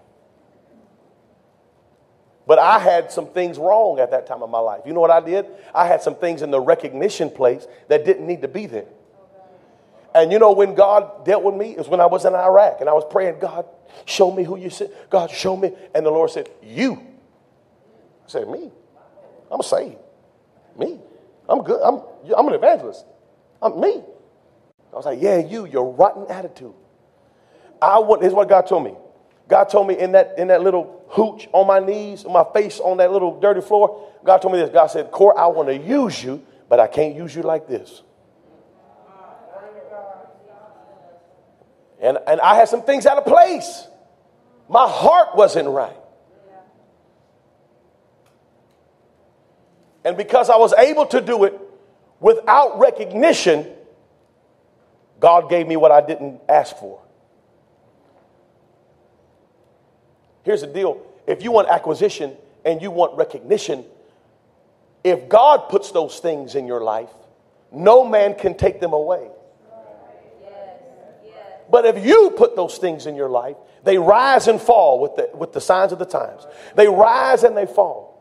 But 2.46 2.60
I 2.60 2.80
had 2.80 3.12
some 3.12 3.28
things 3.28 3.58
wrong 3.58 4.00
at 4.00 4.12
that 4.12 4.26
time 4.26 4.42
of 4.42 4.50
my 4.50 4.60
life. 4.60 4.82
You 4.86 4.94
know 4.94 5.02
what 5.02 5.12
I 5.12 5.20
did? 5.20 5.48
I 5.76 5.86
had 5.86 6.02
some 6.02 6.16
things 6.16 6.42
in 6.42 6.50
the 6.50 6.62
recognition 6.62 7.30
place 7.30 7.68
that 7.90 8.06
didn't 8.06 8.26
need 8.26 8.42
to 8.44 8.48
be 8.48 8.68
there. 8.68 8.86
And 10.18 10.32
you 10.32 10.40
know 10.40 10.52
when 10.52 10.74
God 10.74 11.26
dealt 11.26 11.44
with 11.44 11.54
me 11.54 11.76
is 11.76 11.88
when 11.88 12.02
I 12.02 12.08
was 12.08 12.26
in 12.26 12.34
Iraq 12.34 12.82
and 12.82 12.90
I 12.90 12.94
was 12.94 13.06
praying, 13.08 13.38
God, 13.40 13.68
show 14.06 14.32
me 14.32 14.44
who 14.44 14.58
you 14.58 14.72
said. 14.72 14.90
God, 15.12 15.30
show 15.30 15.56
me. 15.56 15.72
And 15.94 16.04
the 16.04 16.10
Lord 16.10 16.32
said, 16.32 16.50
You. 16.64 16.94
I 18.26 18.28
said, 18.28 18.50
Me. 18.50 18.72
I'm 19.52 19.62
saved. 19.62 19.98
Me. 20.76 21.00
I'm 21.48 21.62
good. 21.62 21.80
I'm, 21.84 22.02
I'm 22.36 22.48
an 22.48 22.56
evangelist. 22.56 23.06
I'm 23.62 23.80
me. 23.80 24.02
I 24.92 24.96
was 24.96 25.06
like, 25.06 25.22
Yeah, 25.22 25.38
you, 25.38 25.68
your 25.68 25.92
rotten 25.92 26.26
attitude. 26.32 26.74
I 27.80 28.00
want, 28.00 28.24
here's 28.24 28.34
what 28.34 28.50
God 28.50 28.66
told 28.66 28.86
me. 28.86 28.96
God 29.48 29.66
told 29.66 29.88
me 29.88 30.00
in 30.00 30.14
that 30.14 30.34
in 30.40 30.48
that 30.48 30.64
little 30.64 31.06
hooch 31.10 31.48
on 31.54 31.68
my 31.68 31.78
knees, 31.78 32.26
my 32.26 32.44
face 32.56 32.80
on 32.80 32.98
that 32.98 33.12
little 33.12 33.40
dirty 33.40 33.62
floor. 33.62 34.12
God 34.26 34.42
told 34.42 34.56
me 34.56 34.60
this. 34.60 34.72
God 34.72 34.88
said, 34.88 35.12
Court, 35.12 35.38
I 35.38 35.46
want 35.46 35.70
to 35.70 35.78
use 35.78 36.24
you, 36.24 36.44
but 36.68 36.80
I 36.80 36.88
can't 36.88 37.16
use 37.16 37.36
you 37.36 37.44
like 37.44 37.68
this. 37.68 38.02
And, 42.02 42.18
and 42.28 42.40
I 42.42 42.56
had 42.56 42.70
some 42.70 42.84
things 42.84 43.06
out 43.06 43.18
of 43.18 43.26
place. 43.26 43.88
My 44.70 44.88
heart 44.88 45.36
wasn't 45.36 45.70
right. 45.70 45.96
And 50.04 50.16
because 50.16 50.50
I 50.50 50.58
was 50.58 50.74
able 50.74 51.06
to 51.08 51.20
do 51.20 51.44
it 51.44 51.60
without 52.20 52.80
recognition, 52.80 53.68
God 55.20 55.50
gave 55.50 55.68
me 55.68 55.76
what 55.76 55.92
I 55.92 56.06
didn't 56.06 56.42
ask 56.48 56.78
for. 56.78 57.02
Here's 60.44 60.62
the 60.62 60.68
deal 60.68 61.02
if 61.28 61.44
you 61.44 61.52
want 61.52 61.68
acquisition 61.68 62.38
and 62.64 62.82
you 62.82 62.90
want 62.90 63.18
recognition, 63.18 63.84
if 65.04 65.28
God 65.28 65.70
puts 65.70 65.92
those 65.92 66.20
things 66.20 66.56
in 66.56 66.68
your 66.68 66.82
life, 66.82 67.10
no 67.72 68.06
man 68.06 68.36
can 68.36 68.56
take 68.56 68.80
them 68.80 68.94
away. 68.94 69.28
But 71.70 71.86
if 71.86 72.06
you 72.06 72.34
put 72.38 72.56
those 72.56 72.78
things 72.78 73.06
in 73.06 73.16
your 73.16 73.30
life, 73.30 73.58
they 73.84 73.98
rise 73.98 74.48
and 74.48 74.60
fall 74.60 75.00
with 75.00 75.16
the, 75.16 75.30
with 75.36 75.54
the 75.54 75.62
signs 75.62 75.92
of 75.92 76.00
the 76.00 76.06
times. 76.06 76.46
They 76.76 76.88
rise 76.88 77.44
and 77.44 77.56
they 77.56 77.66
fall. 77.66 78.16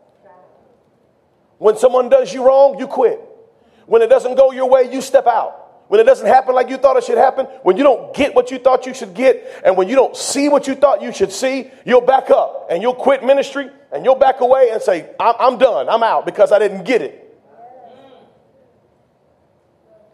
When 1.58 1.76
someone 1.76 2.08
does 2.08 2.32
you 2.34 2.44
wrong, 2.44 2.78
you 2.78 2.86
quit. 2.86 3.20
When 3.86 4.02
it 4.02 4.08
doesn't 4.08 4.34
go 4.34 4.52
your 4.52 4.68
way, 4.68 4.92
you 4.92 5.00
step 5.00 5.26
out. 5.26 5.86
when 5.88 6.00
it 6.00 6.04
doesn't 6.04 6.26
happen 6.26 6.54
like 6.54 6.68
you 6.68 6.76
thought 6.76 6.96
it 6.96 7.04
should 7.04 7.18
happen, 7.18 7.46
when 7.62 7.76
you 7.76 7.84
don't 7.84 8.14
get 8.14 8.34
what 8.34 8.50
you 8.50 8.58
thought 8.58 8.86
you 8.86 8.94
should 8.94 9.14
get, 9.14 9.62
and 9.64 9.76
when 9.76 9.88
you 9.88 9.94
don't 9.94 10.16
see 10.16 10.48
what 10.48 10.66
you 10.66 10.74
thought 10.74 11.00
you 11.00 11.12
should 11.12 11.32
see, 11.32 11.70
you'll 11.84 12.00
back 12.00 12.30
up 12.30 12.66
and 12.70 12.82
you'll 12.82 12.94
quit 12.94 13.24
ministry 13.24 13.70
and 13.92 14.04
you'll 14.04 14.16
back 14.16 14.40
away 14.40 14.70
and 14.72 14.82
say, 14.82 15.08
I'm, 15.20 15.34
I'm 15.38 15.58
done, 15.58 15.88
I'm 15.88 16.02
out 16.02 16.26
because 16.26 16.50
I 16.50 16.58
didn't 16.58 16.84
get 16.84 17.02
it. 17.02 17.22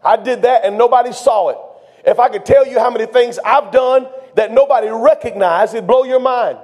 I 0.04 0.16
did 0.16 0.42
that 0.42 0.64
and 0.64 0.76
nobody 0.76 1.12
saw 1.12 1.48
it. 1.50 1.58
If 2.04 2.18
I 2.18 2.28
could 2.28 2.44
tell 2.44 2.66
you 2.66 2.78
how 2.78 2.90
many 2.90 3.06
things 3.06 3.38
I've 3.44 3.70
done 3.72 4.08
that 4.34 4.50
nobody 4.50 4.88
recognized, 4.88 5.74
it'd 5.74 5.86
blow 5.86 6.04
your 6.04 6.20
mind. 6.20 6.58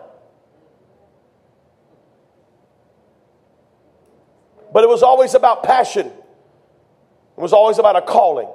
But 4.73 4.85
it 4.85 4.89
was 4.89 5.03
always 5.03 5.35
about 5.35 5.63
passion. 5.63 6.07
It 6.07 7.41
was 7.41 7.53
always 7.53 7.79
about 7.79 7.97
a 7.97 8.03
calling. 8.03 8.49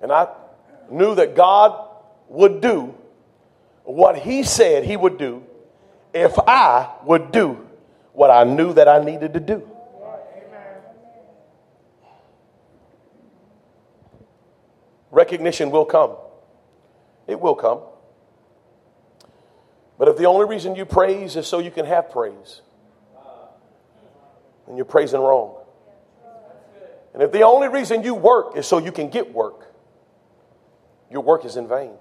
And 0.00 0.12
I 0.12 0.28
knew 0.90 1.14
that 1.16 1.34
God 1.34 1.88
would 2.28 2.60
do 2.60 2.94
what 3.84 4.16
He 4.16 4.42
said 4.42 4.84
He 4.84 4.96
would 4.96 5.18
do 5.18 5.44
if 6.14 6.38
I 6.38 6.90
would 7.04 7.32
do 7.32 7.66
what 8.12 8.30
I 8.30 8.44
knew 8.44 8.72
that 8.74 8.88
I 8.88 9.02
needed 9.04 9.34
to 9.34 9.40
do. 9.40 9.68
Recognition 15.28 15.70
will 15.70 15.84
come. 15.84 16.16
It 17.26 17.38
will 17.38 17.54
come. 17.54 17.80
But 19.98 20.08
if 20.08 20.16
the 20.16 20.24
only 20.24 20.46
reason 20.46 20.74
you 20.74 20.86
praise 20.86 21.36
is 21.36 21.46
so 21.46 21.58
you 21.58 21.70
can 21.70 21.84
have 21.84 22.10
praise, 22.10 22.62
then 24.66 24.76
you're 24.76 24.86
praising 24.86 25.20
wrong. 25.20 25.54
And 27.12 27.22
if 27.22 27.30
the 27.30 27.42
only 27.42 27.68
reason 27.68 28.02
you 28.02 28.14
work 28.14 28.56
is 28.56 28.66
so 28.66 28.78
you 28.78 28.90
can 28.90 29.10
get 29.10 29.34
work, 29.34 29.74
your 31.10 31.20
work 31.20 31.44
is 31.44 31.58
in 31.58 31.68
vain. 31.68 31.92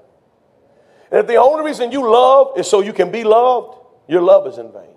And 1.12 1.20
if 1.20 1.28
the 1.28 1.36
only 1.36 1.66
reason 1.66 1.92
you 1.92 2.10
love 2.10 2.58
is 2.58 2.66
so 2.70 2.80
you 2.80 2.94
can 2.94 3.12
be 3.12 3.26
loved, 3.26 3.78
your 4.08 4.22
love 4.22 4.48
is 4.48 4.58
in 4.58 4.72
vain. 4.72 4.96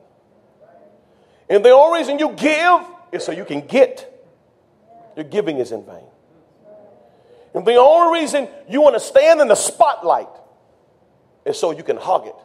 And 1.48 1.64
the 1.64 1.70
only 1.70 1.98
reason 1.98 2.20
you 2.20 2.30
give 2.30 2.80
is 3.10 3.24
so 3.24 3.32
you 3.32 3.44
can 3.44 3.66
get, 3.66 4.24
your 5.16 5.24
giving 5.24 5.58
is 5.58 5.72
in 5.72 5.84
vain. 5.84 6.04
And 7.54 7.66
the 7.66 7.76
only 7.76 8.20
reason 8.20 8.48
you 8.68 8.80
want 8.80 8.94
to 8.94 9.00
stand 9.00 9.40
in 9.40 9.48
the 9.48 9.54
spotlight 9.54 10.28
is 11.44 11.58
so 11.58 11.72
you 11.72 11.82
can 11.82 11.96
hog 11.96 12.26
it. 12.26 12.36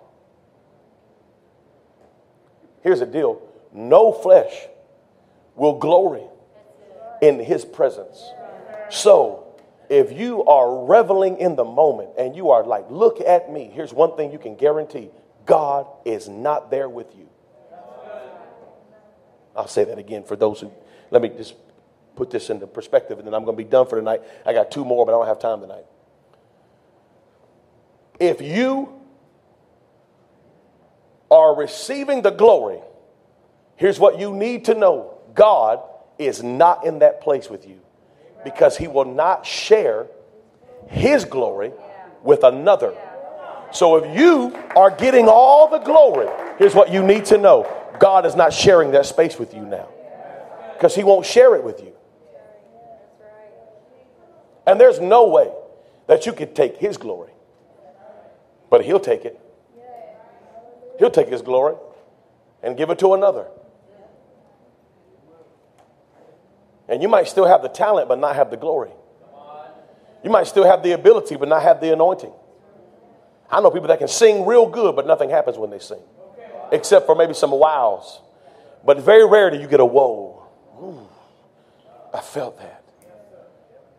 Here's 2.81 2.99
the 2.99 3.05
deal 3.05 3.41
no 3.73 4.11
flesh 4.11 4.53
will 5.55 5.79
glory 5.79 6.23
in 7.21 7.39
his 7.39 7.65
presence. 7.65 8.23
So, 8.89 9.41
if 9.89 10.11
you 10.11 10.43
are 10.45 10.85
reveling 10.85 11.37
in 11.37 11.55
the 11.55 11.63
moment 11.63 12.11
and 12.17 12.35
you 12.35 12.51
are 12.51 12.63
like, 12.63 12.89
look 12.89 13.21
at 13.21 13.51
me, 13.51 13.69
here's 13.73 13.93
one 13.93 14.15
thing 14.15 14.31
you 14.31 14.39
can 14.39 14.55
guarantee 14.55 15.09
God 15.45 15.87
is 16.05 16.27
not 16.27 16.71
there 16.71 16.89
with 16.89 17.15
you. 17.15 17.29
I'll 19.55 19.67
say 19.67 19.85
that 19.85 19.97
again 19.97 20.23
for 20.23 20.35
those 20.35 20.59
who, 20.59 20.71
let 21.11 21.21
me 21.21 21.29
just 21.29 21.55
put 22.15 22.31
this 22.31 22.49
into 22.49 22.67
perspective 22.67 23.17
and 23.17 23.27
then 23.27 23.33
I'm 23.33 23.43
going 23.43 23.57
to 23.57 23.63
be 23.63 23.69
done 23.69 23.87
for 23.87 23.97
tonight. 23.97 24.21
I 24.45 24.53
got 24.53 24.71
two 24.71 24.85
more, 24.85 25.05
but 25.05 25.13
I 25.13 25.17
don't 25.17 25.27
have 25.27 25.39
time 25.39 25.61
tonight. 25.61 25.85
If 28.19 28.41
you 28.41 29.01
are 31.29 31.55
receiving 31.55 32.21
the 32.21 32.31
glory, 32.31 32.79
here's 33.75 33.99
what 33.99 34.19
you 34.19 34.33
need 34.33 34.65
to 34.65 34.75
know 34.75 35.17
God 35.33 35.81
is 36.17 36.41
not 36.41 36.85
in 36.85 36.99
that 36.99 37.21
place 37.21 37.49
with 37.49 37.67
you 37.67 37.81
because 38.43 38.77
he 38.77 38.87
will 38.87 39.05
not 39.05 39.45
share 39.45 40.07
his 40.87 41.25
glory 41.25 41.73
with 42.23 42.43
another. 42.43 42.93
So 43.71 43.97
if 43.97 44.17
you 44.17 44.55
are 44.75 44.91
getting 44.91 45.27
all 45.27 45.67
the 45.67 45.79
glory, 45.79 46.27
here's 46.57 46.73
what 46.73 46.91
you 46.91 47.03
need 47.03 47.25
to 47.25 47.37
know 47.37 47.69
God 47.99 48.25
is 48.25 48.35
not 48.35 48.53
sharing 48.53 48.91
that 48.91 49.05
space 49.05 49.37
with 49.37 49.53
you 49.53 49.61
now 49.61 49.89
because 50.73 50.95
he 50.95 51.03
won't 51.03 51.25
share 51.25 51.55
it 51.55 51.63
with 51.63 51.81
you. 51.81 51.94
And 54.67 54.79
there's 54.79 54.99
no 54.99 55.27
way 55.27 55.51
that 56.07 56.25
you 56.25 56.33
could 56.33 56.55
take 56.55 56.77
his 56.77 56.97
glory, 56.97 57.31
but 58.69 58.83
he'll 58.83 58.99
take 58.99 59.25
it. 59.25 59.39
He'll 60.99 61.11
take 61.11 61.27
his 61.27 61.41
glory 61.41 61.75
and 62.63 62.77
give 62.77 62.89
it 62.89 62.99
to 62.99 63.13
another. 63.13 63.47
And 66.87 67.01
you 67.01 67.07
might 67.07 67.27
still 67.27 67.45
have 67.45 67.61
the 67.61 67.69
talent, 67.69 68.07
but 68.07 68.19
not 68.19 68.35
have 68.35 68.49
the 68.49 68.57
glory. 68.57 68.91
You 70.23 70.29
might 70.29 70.47
still 70.47 70.65
have 70.65 70.81
the 70.81 70.93
ability, 70.93 71.35
but 71.35 71.47
not 71.47 71.61
have 71.61 71.81
the 71.81 71.93
anointing. 71.93 72.31
I 73.49 73.61
know 73.61 73.69
people 73.69 73.87
that 73.89 73.99
can 73.99 74.07
sing 74.07 74.45
real 74.45 74.67
good, 74.67 74.95
but 74.95 75.05
nothing 75.05 75.29
happens 75.29 75.57
when 75.57 75.69
they 75.69 75.79
sing, 75.79 76.01
except 76.71 77.05
for 77.05 77.15
maybe 77.15 77.33
some 77.33 77.51
wows. 77.51 78.21
But 78.83 78.99
very 79.01 79.27
rarely 79.27 79.61
you 79.61 79.67
get 79.67 79.79
a 79.79 79.85
whoa. 79.85 80.43
Ooh, 80.81 81.07
I 82.13 82.21
felt 82.21 82.57
that. 82.59 82.84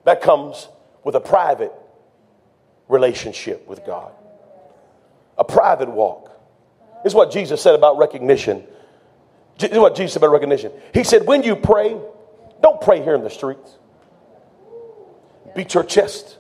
That 0.07 0.21
comes 0.21 0.69
with 1.03 1.17
a 1.17 1.21
private 1.21 1.73
relationship 2.89 3.67
with 3.67 3.85
God, 3.85 4.13
a 5.37 5.45
private 5.45 5.91
walk. 5.91 6.31
Is 7.05 7.15
what 7.15 7.31
Jesus 7.31 7.61
said 7.61 7.75
about 7.75 7.99
recognition. 7.99 8.65
What 9.73 9.97
Jesus 9.97 10.15
said 10.15 10.21
about 10.23 10.33
recognition. 10.33 10.73
He 10.95 11.05
said, 11.05 11.27
when 11.27 11.43
you 11.43 11.57
pray, 11.57 11.97
don't 12.63 12.81
pray 12.81 13.03
here 13.03 13.15
in 13.15 13.23
the 13.23 13.31
streets. 13.31 13.79
Beat 15.55 15.75
your 15.75 15.85
chest 15.85 16.39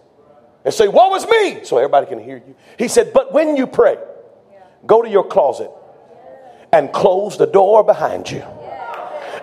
and 0.64 0.72
say, 0.72 0.88
Woe 0.88 1.14
is 1.14 1.26
me, 1.26 1.64
so 1.64 1.78
everybody 1.78 2.06
can 2.06 2.18
hear 2.18 2.36
you. 2.36 2.54
He 2.78 2.88
said, 2.88 3.12
But 3.12 3.32
when 3.32 3.56
you 3.56 3.66
pray, 3.66 3.96
go 4.86 5.02
to 5.02 5.08
your 5.08 5.24
closet 5.24 5.70
and 6.72 6.92
close 6.92 7.36
the 7.38 7.46
door 7.46 7.82
behind 7.82 8.30
you. 8.30 8.42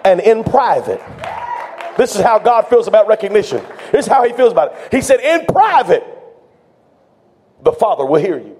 And 0.05 0.19
in 0.19 0.43
private, 0.43 1.01
this 1.97 2.15
is 2.15 2.21
how 2.21 2.39
God 2.39 2.63
feels 2.67 2.87
about 2.87 3.07
recognition. 3.07 3.63
This 3.91 4.05
is 4.05 4.11
how 4.11 4.23
He 4.23 4.33
feels 4.33 4.51
about 4.51 4.73
it. 4.73 4.93
He 4.93 5.01
said, 5.01 5.19
In 5.19 5.45
private, 5.45 6.03
the 7.61 7.71
Father 7.71 8.05
will 8.05 8.19
hear 8.19 8.37
you. 8.37 8.57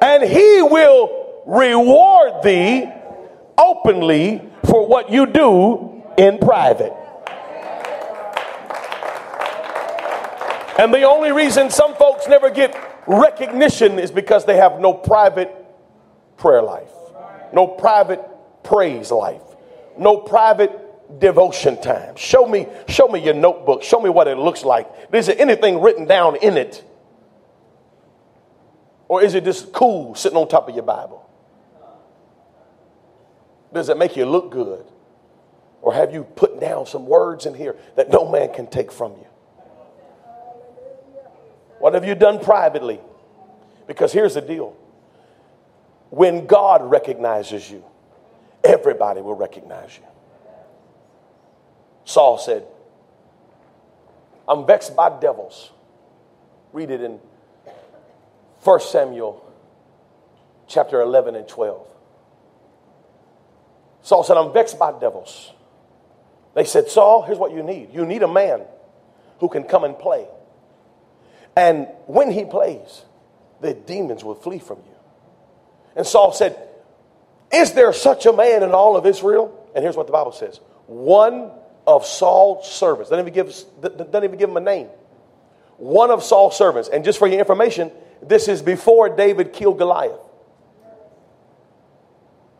And 0.00 0.22
He 0.22 0.62
will 0.62 1.42
reward 1.46 2.42
thee 2.42 2.90
openly 3.58 4.42
for 4.64 4.86
what 4.86 5.10
you 5.10 5.26
do 5.26 6.02
in 6.16 6.38
private. 6.38 6.92
And 10.78 10.92
the 10.92 11.04
only 11.04 11.32
reason 11.32 11.70
some 11.70 11.94
folks 11.94 12.28
never 12.28 12.50
get 12.50 12.76
recognition 13.06 13.98
is 13.98 14.10
because 14.10 14.44
they 14.44 14.56
have 14.56 14.78
no 14.78 14.92
private 14.92 15.50
prayer 16.36 16.62
life, 16.62 16.92
no 17.52 17.66
private 17.66 18.20
praise 18.62 19.10
life, 19.10 19.40
no 19.98 20.18
private 20.18 20.85
devotion 21.18 21.80
time. 21.80 22.16
Show 22.16 22.46
me, 22.46 22.66
show 22.88 23.08
me 23.08 23.22
your 23.24 23.34
notebook. 23.34 23.82
Show 23.82 24.00
me 24.00 24.10
what 24.10 24.28
it 24.28 24.38
looks 24.38 24.64
like. 24.64 24.88
Is 25.12 25.26
there 25.26 25.36
anything 25.38 25.80
written 25.80 26.06
down 26.06 26.36
in 26.36 26.56
it? 26.56 26.84
Or 29.08 29.22
is 29.22 29.34
it 29.34 29.44
just 29.44 29.72
cool 29.72 30.14
sitting 30.14 30.36
on 30.36 30.48
top 30.48 30.68
of 30.68 30.74
your 30.74 30.84
Bible? 30.84 31.28
Does 33.72 33.88
it 33.88 33.98
make 33.98 34.16
you 34.16 34.26
look 34.26 34.50
good? 34.50 34.84
Or 35.82 35.94
have 35.94 36.12
you 36.12 36.24
put 36.24 36.60
down 36.60 36.86
some 36.86 37.06
words 37.06 37.46
in 37.46 37.54
here 37.54 37.76
that 37.94 38.10
no 38.10 38.28
man 38.28 38.52
can 38.52 38.66
take 38.66 38.90
from 38.90 39.12
you? 39.12 39.26
What 41.78 41.94
have 41.94 42.04
you 42.04 42.14
done 42.14 42.40
privately? 42.40 43.00
Because 43.86 44.12
here's 44.12 44.34
the 44.34 44.40
deal 44.40 44.76
when 46.10 46.46
God 46.46 46.88
recognizes 46.88 47.70
you, 47.70 47.84
everybody 48.64 49.20
will 49.20 49.34
recognize 49.34 49.96
you. 49.96 50.04
Saul 52.06 52.38
said, 52.38 52.64
I'm 54.48 54.64
vexed 54.64 54.96
by 54.96 55.10
devils. 55.20 55.70
Read 56.72 56.90
it 56.90 57.02
in 57.02 57.18
1 58.62 58.80
Samuel 58.80 59.44
chapter 60.68 61.00
11 61.00 61.34
and 61.34 61.46
12. 61.46 61.86
Saul 64.02 64.22
said, 64.22 64.36
I'm 64.36 64.52
vexed 64.52 64.78
by 64.78 64.98
devils. 64.98 65.52
They 66.54 66.64
said, 66.64 66.88
Saul, 66.88 67.22
here's 67.22 67.38
what 67.38 67.52
you 67.52 67.62
need. 67.62 67.92
You 67.92 68.06
need 68.06 68.22
a 68.22 68.28
man 68.28 68.62
who 69.40 69.48
can 69.48 69.64
come 69.64 69.82
and 69.82 69.98
play. 69.98 70.26
And 71.56 71.88
when 72.06 72.30
he 72.30 72.44
plays, 72.44 73.04
the 73.60 73.74
demons 73.74 74.22
will 74.22 74.36
flee 74.36 74.60
from 74.60 74.78
you. 74.78 74.94
And 75.96 76.06
Saul 76.06 76.32
said, 76.32 76.56
Is 77.52 77.72
there 77.72 77.92
such 77.92 78.26
a 78.26 78.32
man 78.32 78.62
in 78.62 78.70
all 78.70 78.96
of 78.96 79.06
Israel? 79.06 79.68
And 79.74 79.82
here's 79.82 79.96
what 79.96 80.06
the 80.06 80.12
Bible 80.12 80.32
says 80.32 80.60
one 80.86 81.50
of 81.86 82.04
Saul's 82.04 82.70
servants, 82.70 83.10
doesn't 83.10 83.26
even 83.26 83.34
give, 83.34 83.54
doesn't 83.80 84.24
even 84.24 84.38
give 84.38 84.50
him 84.50 84.56
a 84.56 84.60
name. 84.60 84.88
One 85.78 86.10
of 86.10 86.22
Saul's 86.22 86.56
servants. 86.56 86.88
And 86.88 87.04
just 87.04 87.18
for 87.18 87.28
your 87.28 87.38
information, 87.38 87.90
this 88.22 88.48
is 88.48 88.62
before 88.62 89.08
David 89.14 89.52
killed 89.52 89.78
Goliath. 89.78 90.20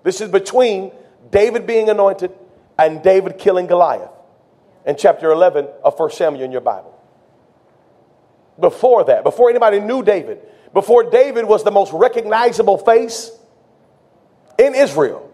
This 0.02 0.20
is 0.20 0.30
between 0.30 0.92
David 1.30 1.66
being 1.66 1.88
anointed 1.88 2.32
and 2.78 3.02
David 3.02 3.38
killing 3.38 3.66
Goliath 3.66 4.10
in 4.84 4.96
chapter 4.96 5.30
11 5.30 5.66
of 5.82 5.98
1 5.98 6.10
Samuel 6.12 6.44
in 6.44 6.52
your 6.52 6.60
Bible. 6.60 6.94
before 8.58 9.04
that, 9.04 9.24
before 9.24 9.50
anybody 9.50 9.80
knew 9.80 10.02
David, 10.02 10.40
before 10.72 11.10
David 11.10 11.44
was 11.44 11.64
the 11.64 11.70
most 11.70 11.92
recognizable 11.92 12.78
face 12.78 13.30
in 14.58 14.74
Israel, 14.74 15.30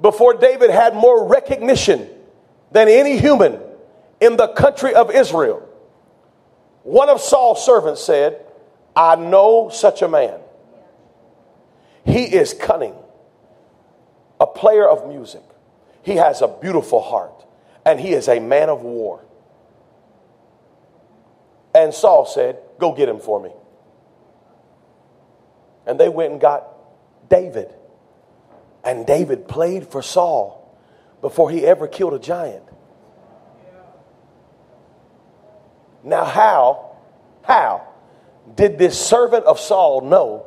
before 0.00 0.34
David 0.34 0.70
had 0.70 0.94
more 0.94 1.26
recognition 1.28 2.08
than 2.72 2.88
any 2.88 3.18
human 3.18 3.60
in 4.20 4.36
the 4.36 4.48
country 4.48 4.94
of 4.94 5.10
Israel, 5.10 5.68
one 6.82 7.08
of 7.08 7.20
Saul's 7.20 7.64
servants 7.64 8.02
said, 8.02 8.44
I 8.96 9.16
know 9.16 9.70
such 9.72 10.02
a 10.02 10.08
man. 10.08 10.40
He 12.04 12.24
is 12.24 12.54
cunning, 12.54 12.94
a 14.40 14.46
player 14.46 14.88
of 14.88 15.08
music. 15.08 15.42
He 16.02 16.16
has 16.16 16.42
a 16.42 16.48
beautiful 16.48 17.00
heart, 17.00 17.44
and 17.86 18.00
he 18.00 18.12
is 18.12 18.28
a 18.28 18.40
man 18.40 18.68
of 18.68 18.82
war. 18.82 19.24
And 21.74 21.94
Saul 21.94 22.26
said, 22.26 22.58
Go 22.78 22.92
get 22.92 23.08
him 23.08 23.20
for 23.20 23.40
me. 23.40 23.50
And 25.86 25.98
they 25.98 26.08
went 26.08 26.32
and 26.32 26.40
got 26.40 26.66
David. 27.28 27.72
And 28.84 29.06
David 29.06 29.46
played 29.46 29.86
for 29.86 30.02
Saul 30.02 30.61
before 31.22 31.50
he 31.50 31.64
ever 31.64 31.88
killed 31.88 32.12
a 32.12 32.18
giant. 32.18 32.64
Now, 36.04 36.24
how, 36.24 36.96
how 37.42 37.88
did 38.54 38.76
this 38.76 38.98
servant 38.98 39.44
of 39.44 39.58
Saul 39.58 40.00
know 40.02 40.46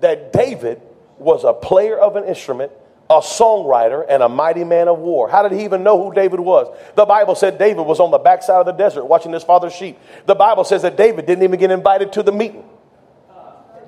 that 0.00 0.32
David 0.32 0.80
was 1.18 1.42
a 1.42 1.52
player 1.52 1.98
of 1.98 2.14
an 2.14 2.24
instrument, 2.24 2.70
a 3.10 3.18
songwriter, 3.18 4.06
and 4.08 4.22
a 4.22 4.28
mighty 4.28 4.62
man 4.62 4.86
of 4.86 4.98
war? 4.98 5.28
How 5.28 5.46
did 5.46 5.58
he 5.58 5.64
even 5.64 5.82
know 5.82 6.00
who 6.02 6.14
David 6.14 6.38
was? 6.38 6.74
The 6.94 7.04
Bible 7.04 7.34
said 7.34 7.58
David 7.58 7.82
was 7.82 7.98
on 7.98 8.12
the 8.12 8.18
backside 8.18 8.60
of 8.60 8.66
the 8.66 8.72
desert 8.72 9.06
watching 9.06 9.32
his 9.32 9.42
father's 9.42 9.74
sheep. 9.74 9.98
The 10.26 10.36
Bible 10.36 10.62
says 10.62 10.82
that 10.82 10.96
David 10.96 11.26
didn't 11.26 11.42
even 11.42 11.58
get 11.58 11.72
invited 11.72 12.12
to 12.12 12.22
the 12.22 12.32
meeting. 12.32 12.64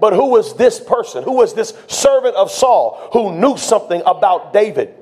But 0.00 0.14
who 0.14 0.30
was 0.30 0.56
this 0.56 0.80
person? 0.80 1.22
Who 1.22 1.34
was 1.34 1.54
this 1.54 1.74
servant 1.86 2.34
of 2.34 2.50
Saul 2.50 3.08
who 3.12 3.36
knew 3.36 3.56
something 3.56 4.02
about 4.04 4.52
David? 4.52 4.94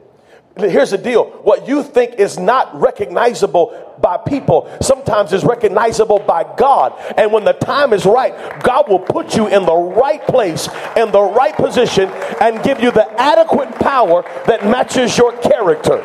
Here's 0.57 0.91
the 0.91 0.99
deal 0.99 1.25
what 1.43 1.69
you 1.69 1.83
think 1.83 2.15
is 2.15 2.39
not 2.39 2.81
recognizable 2.81 3.95
by 4.01 4.17
people 4.17 4.71
sometimes 4.81 5.35
is 5.35 5.45
recognizable 5.45 6.19
by 6.19 6.45
God. 6.57 6.95
And 7.19 7.31
when 7.31 7.45
the 7.45 7.53
time 7.53 7.93
is 7.93 8.07
right, 8.07 8.63
God 8.63 8.89
will 8.89 8.99
put 8.99 9.37
you 9.37 9.49
in 9.49 9.67
the 9.67 9.75
right 9.75 10.23
place, 10.27 10.69
in 10.97 11.13
the 11.13 11.23
right 11.23 11.55
position, 11.55 12.09
and 12.41 12.63
give 12.63 12.81
you 12.81 12.91
the 12.91 13.07
adequate 13.21 13.75
power 13.75 14.23
that 14.47 14.65
matches 14.65 15.17
your 15.19 15.37
character. 15.39 16.03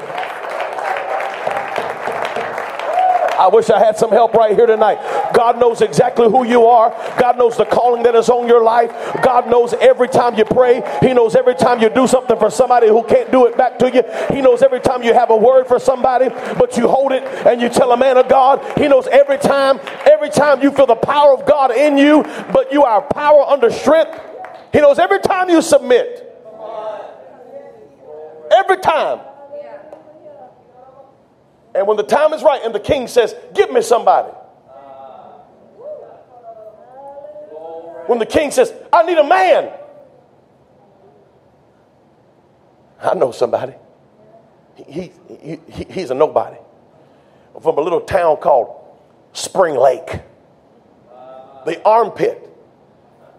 I 3.42 3.48
wish 3.48 3.72
I 3.72 3.80
had 3.80 3.98
some 3.98 4.12
help 4.12 4.36
right 4.36 4.56
here 4.56 4.68
tonight. 4.68 5.00
God 5.34 5.60
knows 5.60 5.82
exactly 5.82 6.30
who 6.30 6.46
you 6.46 6.68
are. 6.68 6.92
God 7.20 7.39
knows 7.39 7.58
the 7.58 7.66
calling 7.66 8.04
that 8.04 8.14
is 8.14 8.30
on 8.30 8.48
your 8.48 8.64
life. 8.64 8.92
God 9.24 9.50
knows 9.50 9.74
every 9.74 10.10
time 10.10 10.38
you 10.38 10.46
pray. 10.46 10.84
He 11.02 11.12
knows 11.12 11.36
every 11.36 11.56
time 11.56 11.82
you 11.82 11.89
do 11.89 12.06
something 12.06 12.38
for 12.38 12.52
somebody 12.52 12.88
who 12.88 13.02
can't 13.02 13.32
do 13.32 13.48
it 13.48 13.58
back 13.58 13.80
to 13.80 13.92
you. 13.92 14.04
He 14.32 14.44
knows 14.44 14.62
every 14.62 14.80
time 14.80 15.02
you 15.02 15.16
have 15.16 15.32
a 15.32 15.36
word 15.36 15.66
for 15.66 15.80
somebody, 15.80 16.30
but 16.30 16.78
you 16.78 16.88
hold 16.88 17.14
it 17.14 17.24
and 17.48 17.60
you 17.60 17.70
tell 17.70 17.92
a 17.94 17.98
man 17.98 18.18
of 18.18 18.30
God. 18.30 18.62
He 18.78 18.88
knows 18.88 19.08
every 19.08 19.39
time, 19.39 19.80
every 20.06 20.30
time 20.30 20.62
you 20.62 20.70
feel 20.70 20.86
the 20.86 20.94
power 20.94 21.34
of 21.34 21.48
God 21.48 21.72
in 21.72 21.98
you, 21.98 22.22
but 22.54 22.72
you 22.72 22.84
are 22.84 23.02
power 23.02 23.42
under 23.48 23.72
strength. 23.72 24.22
He 24.72 24.82
knows 24.82 25.00
every 25.00 25.20
time 25.20 25.50
you 25.50 25.64
submit. 25.64 26.28
Every 28.52 28.78
time. 28.78 29.30
And 31.74 31.88
when 31.88 31.97
the 31.97 32.03
time 32.03 32.34
is 32.34 32.43
right 32.43 32.61
and 32.63 32.76
the 32.76 32.80
king 32.80 33.07
says, 33.07 33.36
Give 33.53 33.72
me 33.72 33.82
somebody. 33.82 34.32
When 38.07 38.19
the 38.19 38.26
king 38.26 38.51
says, 38.51 38.74
I 38.91 39.03
need 39.03 39.17
a 39.17 39.24
man. 39.24 39.72
I 43.01 43.13
know 43.13 43.32
somebody. 43.32 43.74
He, 44.76 45.11
he, 45.39 45.59
he, 45.69 45.86
he's 45.89 46.09
a 46.11 46.13
nobody. 46.13 46.57
From 47.61 47.78
a 47.78 47.82
little 47.82 48.01
town 48.01 48.38
called 48.38 48.76
Spring 49.34 49.76
Lake, 49.76 50.22
the 51.65 51.82
armpit 51.86 52.49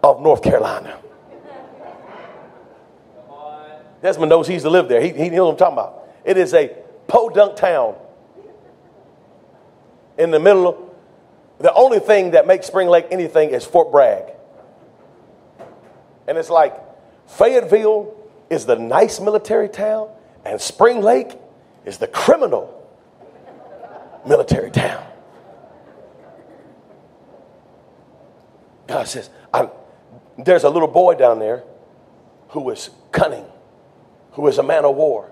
of 0.01 0.21
North 0.21 0.41
Carolina. 0.41 0.97
Desmond 4.01 4.29
knows 4.29 4.47
he's 4.47 4.63
to 4.63 4.69
live 4.69 4.89
there. 4.89 5.01
He, 5.01 5.09
he 5.09 5.29
knows 5.29 5.45
what 5.45 5.51
I'm 5.51 5.57
talking 5.57 5.73
about. 5.73 6.09
It 6.25 6.37
is 6.37 6.53
a 6.53 6.75
podunk 7.07 7.55
town 7.55 7.95
in 10.17 10.31
the 10.31 10.39
middle. 10.39 10.95
The 11.59 11.73
only 11.73 11.99
thing 11.99 12.31
that 12.31 12.47
makes 12.47 12.67
Spring 12.67 12.87
Lake 12.87 13.07
anything 13.11 13.51
is 13.51 13.65
Fort 13.65 13.91
Bragg. 13.91 14.33
And 16.27 16.37
it's 16.37 16.49
like 16.49 16.75
Fayetteville 17.27 18.15
is 18.49 18.65
the 18.65 18.75
nice 18.75 19.19
military 19.19 19.69
town, 19.69 20.09
and 20.45 20.59
Spring 20.59 21.01
Lake 21.01 21.37
is 21.85 21.97
the 21.97 22.07
criminal 22.07 22.79
military 24.27 24.71
town. 24.71 25.05
God 28.87 29.07
says, 29.07 29.29
there's 30.37 30.63
a 30.63 30.69
little 30.69 30.87
boy 30.87 31.15
down 31.15 31.39
there 31.39 31.63
who 32.49 32.69
is 32.69 32.89
cunning, 33.11 33.45
who 34.33 34.47
is 34.47 34.57
a 34.57 34.63
man 34.63 34.85
of 34.85 34.95
war. 34.95 35.31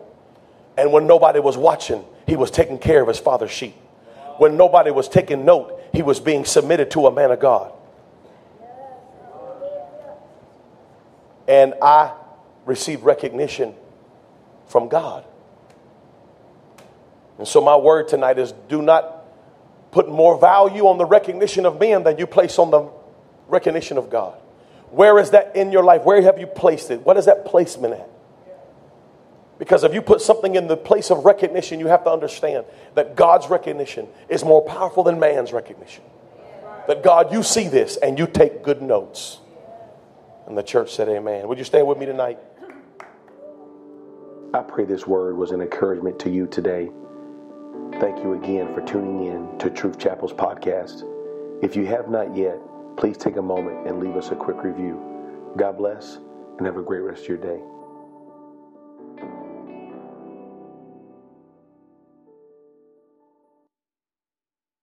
And 0.78 0.92
when 0.92 1.06
nobody 1.08 1.40
was 1.40 1.58
watching, 1.58 2.04
he 2.26 2.36
was 2.36 2.50
taking 2.50 2.80
care 2.80 3.02
of 3.02 3.08
his 3.08 3.20
father's 3.20 3.52
sheep 3.52 3.76
when 4.42 4.58
nobody 4.58 4.90
was 4.90 5.08
taking 5.08 5.46
note, 5.46 5.80
he 5.94 6.02
was 6.02 6.20
being 6.20 6.46
submitted 6.46 6.90
to 6.90 7.06
a 7.06 7.12
man 7.12 7.30
of 7.30 7.40
God. 7.40 7.72
And 11.48 11.76
I 11.80 12.16
received 12.66 13.04
recognition 13.04 13.76
from 14.66 14.88
God. 14.88 15.26
And 17.38 17.48
so, 17.48 17.62
my 17.62 17.76
word 17.76 18.08
tonight 18.08 18.40
is 18.40 18.52
do 18.68 18.82
not 18.82 19.26
put 19.92 20.10
more 20.10 20.40
value 20.40 20.88
on 20.88 20.98
the 20.98 21.06
recognition 21.06 21.68
of 21.68 21.80
men 21.80 22.02
than 22.02 22.18
you 22.18 22.26
place 22.26 22.58
on 22.58 22.72
the 22.72 22.90
recognition 23.48 24.00
of 24.00 24.10
God. 24.10 24.34
Where 24.90 25.20
is 25.20 25.30
that 25.30 25.56
in 25.56 25.72
your 25.72 25.84
life? 25.84 26.04
Where 26.04 26.20
have 26.20 26.40
you 26.40 26.48
placed 26.48 26.90
it? 26.90 27.06
What 27.06 27.16
is 27.16 27.26
that 27.26 27.46
placement 27.46 27.94
at? 27.94 28.10
Because 29.62 29.84
if 29.84 29.94
you 29.94 30.02
put 30.02 30.22
something 30.22 30.56
in 30.56 30.66
the 30.66 30.76
place 30.76 31.12
of 31.12 31.24
recognition, 31.24 31.80
you 31.80 31.86
have 31.86 32.04
to 32.06 32.10
understand 32.10 32.66
that 32.96 33.16
God's 33.16 33.48
recognition 33.48 34.08
is 34.28 34.44
more 34.44 34.64
powerful 34.64 35.04
than 35.04 35.20
man's 35.20 35.54
recognition. 35.54 36.04
That 36.88 37.04
God, 37.04 37.32
you 37.32 37.44
see 37.44 37.68
this 37.68 37.96
and 37.98 38.18
you 38.18 38.26
take 38.26 38.64
good 38.64 38.82
notes. 38.82 39.38
And 40.48 40.58
the 40.58 40.64
church 40.64 40.96
said, 40.96 41.10
Amen. 41.10 41.48
Would 41.48 41.60
you 41.60 41.64
stand 41.64 41.86
with 41.86 42.00
me 42.00 42.08
tonight? 42.08 42.40
I 44.52 44.64
pray 44.64 44.86
this 44.86 45.06
word 45.06 45.38
was 45.38 45.52
an 45.52 45.62
encouragement 45.62 46.18
to 46.22 46.32
you 46.32 46.48
today. 46.48 46.90
Thank 48.00 48.24
you 48.24 48.34
again 48.34 48.74
for 48.74 48.82
tuning 48.82 49.28
in 49.28 49.60
to 49.60 49.70
Truth 49.70 50.00
Chapel's 50.00 50.34
podcast. 50.34 51.04
If 51.64 51.76
you 51.76 51.86
have 51.86 52.10
not 52.10 52.36
yet, 52.36 52.58
please 52.98 53.16
take 53.16 53.36
a 53.36 53.44
moment 53.44 53.86
and 53.86 54.00
leave 54.00 54.16
us 54.16 54.32
a 54.32 54.36
quick 54.36 54.64
review. 54.64 55.00
God 55.56 55.78
bless 55.78 56.18
and 56.58 56.66
have 56.66 56.78
a 56.78 56.82
great 56.82 57.02
rest 57.02 57.22
of 57.22 57.28
your 57.28 57.38
day. 57.38 57.62